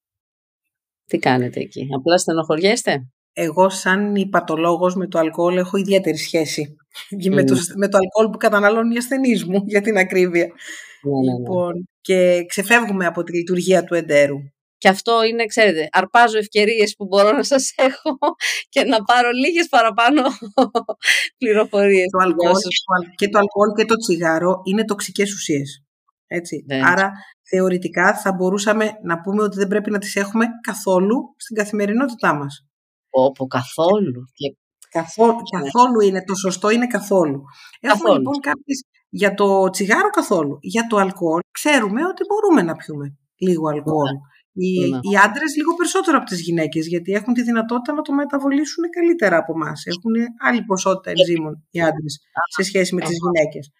τι 1.06 1.18
κάνετε 1.18 1.60
εκεί, 1.60 1.86
απλά 1.96 2.18
στενοχωριέστε; 2.18 3.08
Εγώ 3.32 3.68
σαν 3.68 4.14
υπατολόγος 4.14 4.94
με 4.94 5.06
το 5.06 5.18
αλκοόλ 5.18 5.56
έχω 5.56 5.76
ιδιαίτερη 5.76 6.16
σχέση 6.16 6.76
με, 7.32 7.44
το, 7.44 7.56
με 7.76 7.88
το 7.88 7.98
αλκοόλ 7.98 8.30
που 8.30 8.38
καταναλώνουν 8.38 8.90
οι 8.90 8.96
ασθενείς 8.96 9.44
μου, 9.44 9.62
για 9.66 9.80
την 9.80 9.96
ακρίβεια. 9.96 10.52
Ναι, 11.02 11.18
ναι, 11.18 11.32
ναι. 11.32 11.38
Λοιπόν, 11.38 11.88
και 12.00 12.44
ξεφεύγουμε 12.46 13.06
από 13.06 13.22
τη 13.22 13.32
λειτουργία 13.32 13.84
του 13.84 13.94
εντέρου. 13.94 14.36
Και 14.78 14.88
αυτό 14.88 15.22
είναι, 15.22 15.44
ξέρετε, 15.46 15.88
αρπάζω 15.92 16.38
ευκαιρίες 16.38 16.94
που 16.96 17.04
μπορώ 17.06 17.32
να 17.32 17.42
σας 17.42 17.72
έχω 17.88 18.18
και 18.68 18.84
να 18.84 19.02
πάρω 19.02 19.30
λίγες 19.30 19.68
παραπάνω 19.68 20.22
πληροφορίες. 21.38 22.06
Το 22.10 22.18
αλκοόλ, 22.18 22.54
και 23.14 23.28
το 23.28 23.38
αλκοόλ 23.38 23.72
και 23.76 23.84
το 23.84 23.96
τσιγάρο 23.96 24.60
είναι 24.64 24.84
τοξικές 24.84 25.32
ουσίες. 25.32 25.84
Έτσι. 26.26 26.64
Άρα 26.84 27.10
θεωρητικά 27.48 28.16
θα 28.16 28.32
μπορούσαμε 28.32 28.90
να 29.02 29.20
πούμε 29.20 29.42
ότι 29.42 29.56
δεν 29.56 29.68
πρέπει 29.68 29.90
να 29.90 29.98
τις 29.98 30.16
έχουμε 30.16 30.46
καθόλου 30.60 31.34
στην 31.36 31.56
καθημερινότητά 31.56 32.34
μας. 32.34 32.66
Όπου 33.10 33.46
καθόλου. 33.46 34.22
Και... 34.32 34.56
Καθόλου, 34.90 35.36
καθόλου 35.60 36.00
είναι, 36.00 36.24
το 36.24 36.34
σωστό 36.34 36.70
είναι 36.70 36.86
καθόλου. 36.86 37.42
Έχουμε 37.80 38.12
λοιπόν 38.12 38.40
κάποιες 38.40 38.82
για 39.20 39.34
το 39.34 39.70
τσιγάρο 39.70 40.10
καθόλου. 40.18 40.58
Για 40.60 40.86
το 40.86 40.96
αλκοόλ 40.96 41.40
ξέρουμε 41.50 42.00
ότι 42.12 42.22
μπορούμε 42.28 42.62
να 42.62 42.74
πιούμε 42.76 43.06
λίγο 43.36 43.68
αλκοόλ. 43.68 44.12
Ναι. 44.12 44.64
Οι, 44.64 44.90
ναι. 44.90 44.98
οι 45.10 45.16
άντρες 45.24 45.56
λίγο 45.56 45.74
περισσότερο 45.74 46.16
από 46.16 46.26
τις 46.26 46.40
γυναίκες, 46.40 46.86
γιατί 46.86 47.12
έχουν 47.12 47.34
τη 47.34 47.42
δυνατότητα 47.42 47.92
να 47.92 48.02
το 48.02 48.12
μεταβολήσουν 48.12 48.84
καλύτερα 48.96 49.36
από 49.36 49.52
εμάς. 49.56 49.86
Έχουν 49.86 50.12
άλλη 50.48 50.62
ποσότητα 50.64 51.10
ε, 51.10 51.12
ενζήμων 51.16 51.66
οι 51.70 51.80
άντρες 51.80 52.20
σε 52.56 52.62
σχέση 52.62 52.94
με 52.94 53.00
τις 53.00 53.16
γυναίκες. 53.22 53.72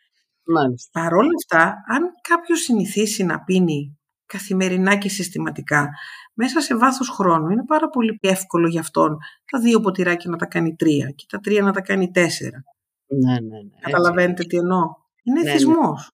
Παρ' 0.93 1.15
όλα 1.15 1.35
αυτά, 1.43 1.63
αν 1.95 2.03
κάποιος 2.29 2.61
συνηθίσει 2.61 3.25
να 3.25 3.41
πίνει 3.41 3.99
καθημερινά 4.27 4.97
και 4.97 5.09
συστηματικά, 5.09 5.89
μέσα 6.35 6.61
σε 6.61 6.77
βάθος 6.77 7.09
χρόνου 7.09 7.51
είναι 7.51 7.65
πάρα 7.65 7.89
πολύ 7.89 8.19
εύκολο 8.21 8.69
για 8.69 8.81
αυτόν 8.81 9.17
τα 9.51 9.59
δύο 9.59 9.81
ποτηράκια 9.81 10.31
να 10.31 10.37
τα 10.37 10.47
κάνει 10.47 10.75
τρία 10.75 11.11
και 11.11 11.25
τα 11.29 11.39
τρία 11.39 11.63
να 11.63 11.73
τα 11.73 11.81
κάνει 11.81 12.11
τέσσερα. 12.11 12.65
Ναι, 13.07 13.33
ναι, 13.33 13.39
ναι. 13.41 13.81
Καταλαβαίνετε 13.81 14.45
τι 14.45 14.57
εννοώ; 14.57 15.02
Είναι 15.23 15.41
ναι, 15.41 15.51
εθισμός. 15.51 16.11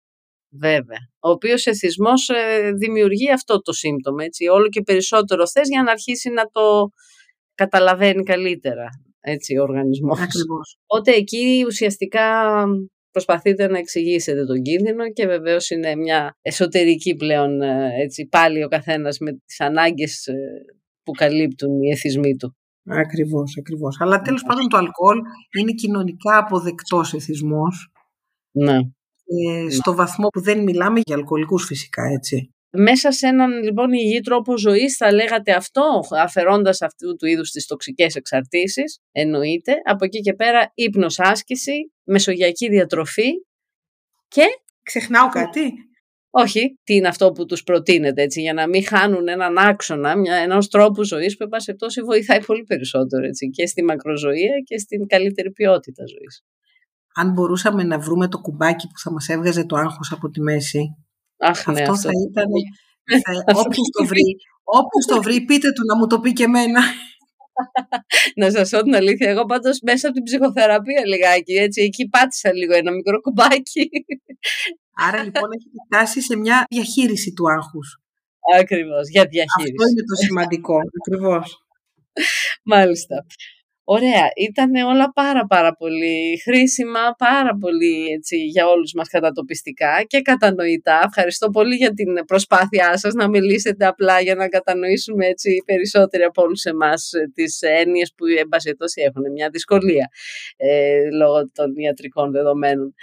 Ναι. 0.48 0.68
Βέβαια. 0.68 0.98
Ο 1.18 1.30
οποίος 1.30 1.66
εθισμός 1.66 2.28
ε, 2.28 2.72
δημιουργεί 2.72 3.32
αυτό 3.32 3.60
το 3.60 3.72
σύμπτωμα. 3.72 4.24
Έτσι. 4.24 4.46
Όλο 4.46 4.68
και 4.68 4.82
περισσότερο 4.82 5.48
θες 5.48 5.68
για 5.68 5.82
να 5.82 5.90
αρχίσει 5.90 6.30
να 6.30 6.44
το 6.44 6.90
καταλαβαίνει 7.54 8.22
καλύτερα 8.22 8.88
έτσι, 9.20 9.56
ο 9.56 9.62
οργανισμός. 9.62 10.20
Ακριβώς. 10.20 10.76
Οπότε 10.86 11.12
εκεί 11.12 11.64
ουσιαστικά 11.66 12.24
προσπαθείτε 13.10 13.68
να 13.68 13.78
εξηγήσετε 13.78 14.44
τον 14.44 14.62
κίνδυνο 14.62 15.12
και 15.12 15.26
βεβαίως 15.26 15.70
είναι 15.70 15.96
μια 15.96 16.36
εσωτερική 16.42 17.14
πλέον 17.14 17.62
ε, 17.62 18.02
έτσι, 18.02 18.26
πάλι 18.26 18.64
ο 18.64 18.68
καθένας 18.68 19.18
με 19.18 19.32
τις 19.46 19.60
ανάγκες 19.60 20.26
ε, 20.26 20.34
που 21.02 21.12
καλύπτουν 21.12 21.82
οι 21.82 21.90
εθισμοί 21.90 22.36
του. 22.36 22.56
Ακριβώς, 22.90 23.56
ακριβώς. 23.58 23.96
Αλλά 24.00 24.20
τέλος 24.20 24.42
πάντων 24.42 24.68
το 24.68 24.76
αλκοόλ 24.76 25.18
είναι 25.58 25.72
κοινωνικά 25.72 26.38
αποδεκτός 26.38 27.14
εθισμός. 27.14 27.92
Ναι. 28.50 28.78
Ε, 29.28 29.70
στο 29.70 29.94
βαθμό 29.94 30.28
που 30.28 30.40
δεν 30.40 30.62
μιλάμε 30.62 31.00
για 31.06 31.16
αλκοολικούς 31.16 31.64
φυσικά, 31.64 32.02
έτσι. 32.04 32.52
Μέσα 32.70 33.10
σε 33.10 33.26
έναν 33.26 33.62
λοιπόν 33.62 33.92
υγιή 33.92 34.20
τρόπο 34.20 34.58
ζωής 34.58 34.96
θα 34.96 35.12
λέγατε 35.12 35.52
αυτό, 35.52 36.00
αφαιρώντας 36.10 36.82
αυτού 36.82 37.16
του 37.16 37.26
είδους 37.26 37.50
τις 37.50 37.66
τοξικές 37.66 38.14
εξαρτήσεις, 38.14 38.98
εννοείται. 39.12 39.74
Από 39.84 40.04
εκεί 40.04 40.20
και 40.20 40.34
πέρα 40.34 40.72
ύπνος 40.74 41.20
άσκηση, 41.20 41.92
μεσογειακή 42.04 42.68
διατροφή 42.68 43.30
και... 44.28 44.44
Ξεχνάω 44.82 45.28
κάτι. 45.28 45.72
Όχι, 46.30 46.78
τι 46.84 46.94
είναι 46.94 47.08
αυτό 47.08 47.32
που 47.32 47.46
τους 47.46 47.62
προτείνετε, 47.62 48.22
έτσι, 48.22 48.40
για 48.40 48.52
να 48.52 48.68
μην 48.68 48.84
χάνουν 48.84 49.28
έναν 49.28 49.58
άξονα 49.58 50.16
μια, 50.16 50.34
ενός 50.34 50.68
τρόπου 50.68 51.04
ζωής 51.04 51.36
που 51.36 51.48
σε 51.56 51.74
πτώση 51.74 52.02
βοηθάει 52.02 52.44
πολύ 52.44 52.62
περισσότερο 52.62 53.26
έτσι, 53.26 53.50
και 53.50 53.66
στη 53.66 53.84
μακροζωία 53.84 54.58
και 54.64 54.78
στην 54.78 55.06
καλύτερη 55.06 55.52
ποιότητα 55.52 56.04
ζωής 56.06 56.44
αν 57.20 57.32
μπορούσαμε 57.32 57.82
να 57.82 57.98
βρούμε 57.98 58.28
το 58.28 58.38
κουμπάκι 58.38 58.86
που 58.86 58.98
θα 58.98 59.12
μας 59.12 59.28
έβγαζε 59.28 59.64
το 59.64 59.76
άγχος 59.76 60.12
από 60.12 60.30
τη 60.30 60.40
μέση, 60.40 60.96
Αχ, 61.38 61.66
ναι, 61.66 61.80
αυτό, 61.80 61.96
θα 61.96 62.10
ήταν... 62.30 62.50
Θα, 63.24 63.60
όποιος 63.60 63.88
το 63.98 64.06
βρει, 64.06 64.36
όποιος 64.64 65.04
το 65.06 65.22
βρει, 65.22 65.44
πείτε 65.44 65.72
του 65.72 65.84
να 65.86 65.96
μου 65.96 66.06
το 66.06 66.20
πει 66.20 66.32
και 66.32 66.42
εμένα. 66.42 66.80
να 68.40 68.50
σας 68.50 68.70
πω 68.70 68.82
την 68.82 68.94
αλήθεια, 68.94 69.30
εγώ 69.30 69.44
πάντως 69.44 69.78
μέσα 69.82 70.06
από 70.06 70.16
την 70.16 70.24
ψυχοθεραπεία 70.24 71.06
λιγάκι, 71.06 71.52
έτσι, 71.52 71.82
εκεί 71.82 72.08
πάτησα 72.08 72.52
λίγο 72.52 72.74
ένα 72.74 72.92
μικρό 72.92 73.20
κουμπάκι. 73.20 73.88
Άρα 75.06 75.22
λοιπόν 75.22 75.48
έχει 75.56 75.68
φτάσει 75.86 76.20
σε 76.20 76.36
μια 76.36 76.64
διαχείριση 76.68 77.32
του 77.32 77.50
άγχους. 77.50 78.00
Ακριβώς, 78.58 79.08
για 79.08 79.24
διαχείριση. 79.24 79.74
Αυτό 79.78 79.88
είναι 79.90 80.04
το 80.10 80.16
σημαντικό, 80.24 80.76
ακριβώς. 80.98 81.46
Μάλιστα. 82.72 83.26
Ωραία, 83.90 84.28
ήταν 84.36 84.74
όλα 84.74 85.12
πάρα 85.12 85.46
πάρα 85.46 85.72
πολύ 85.72 86.40
χρήσιμα, 86.44 87.00
πάρα 87.18 87.56
πολύ 87.60 88.06
έτσι, 88.16 88.36
για 88.36 88.68
όλους 88.68 88.92
μας 88.92 89.08
κατατοπιστικά 89.08 90.02
και 90.06 90.20
κατανοητά. 90.20 91.02
Ευχαριστώ 91.06 91.48
πολύ 91.48 91.74
για 91.74 91.92
την 91.92 92.24
προσπάθειά 92.26 92.98
σας 92.98 93.14
να 93.14 93.28
μιλήσετε 93.28 93.86
απλά 93.86 94.20
για 94.20 94.34
να 94.34 94.48
κατανοήσουμε 94.48 95.26
έτσι 95.26 95.62
περισσότεροι 95.64 96.22
από 96.22 96.42
όλους 96.42 96.64
εμάς 96.64 97.12
ε, 97.12 97.30
τις 97.34 97.58
έννοιες 97.60 98.12
που 98.16 98.26
εμπασιετώσει 98.26 99.02
έχουν 99.02 99.32
μια 99.32 99.48
δυσκολία 99.50 100.08
ε, 100.56 101.10
λόγω 101.10 101.50
των 101.52 101.76
ιατρικών 101.76 102.30
δεδομένων. 102.30 102.94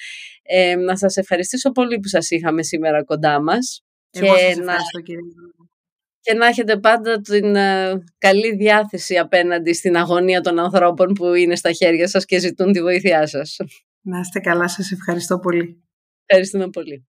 Ε, 0.43 0.75
να 0.75 0.95
σας 0.97 1.17
ευχαριστήσω 1.17 1.71
πολύ 1.71 1.99
που 1.99 2.07
σας 2.07 2.29
είχαμε 2.29 2.63
σήμερα 2.63 3.03
κοντά 3.03 3.41
μας. 3.41 3.83
Εγώ 4.11 4.33
και 4.33 4.39
σας 4.39 4.57
ευχαριστώ 4.57 4.99
κύριε 5.03 5.21
και 6.26 6.34
να 6.34 6.45
έχετε 6.45 6.78
πάντα 6.78 7.21
την 7.21 7.55
ε, 7.55 8.03
καλή 8.17 8.55
διάθεση 8.55 9.17
απέναντι 9.17 9.73
στην 9.73 9.97
αγωνία 9.97 10.41
των 10.41 10.59
ανθρώπων 10.59 11.13
που 11.13 11.34
είναι 11.34 11.55
στα 11.55 11.71
χέρια 11.71 12.07
σας 12.07 12.26
και 12.26 12.39
ζητούν 12.39 12.71
τη 12.71 12.82
βοήθειά 12.82 13.28
σας. 13.28 13.57
Να 14.01 14.19
είστε 14.19 14.39
καλά, 14.39 14.67
σας 14.67 14.91
ευχαριστώ 14.91 15.39
πολύ. 15.39 15.84
Ευχαριστούμε 16.26 16.69
πολύ. 16.69 17.07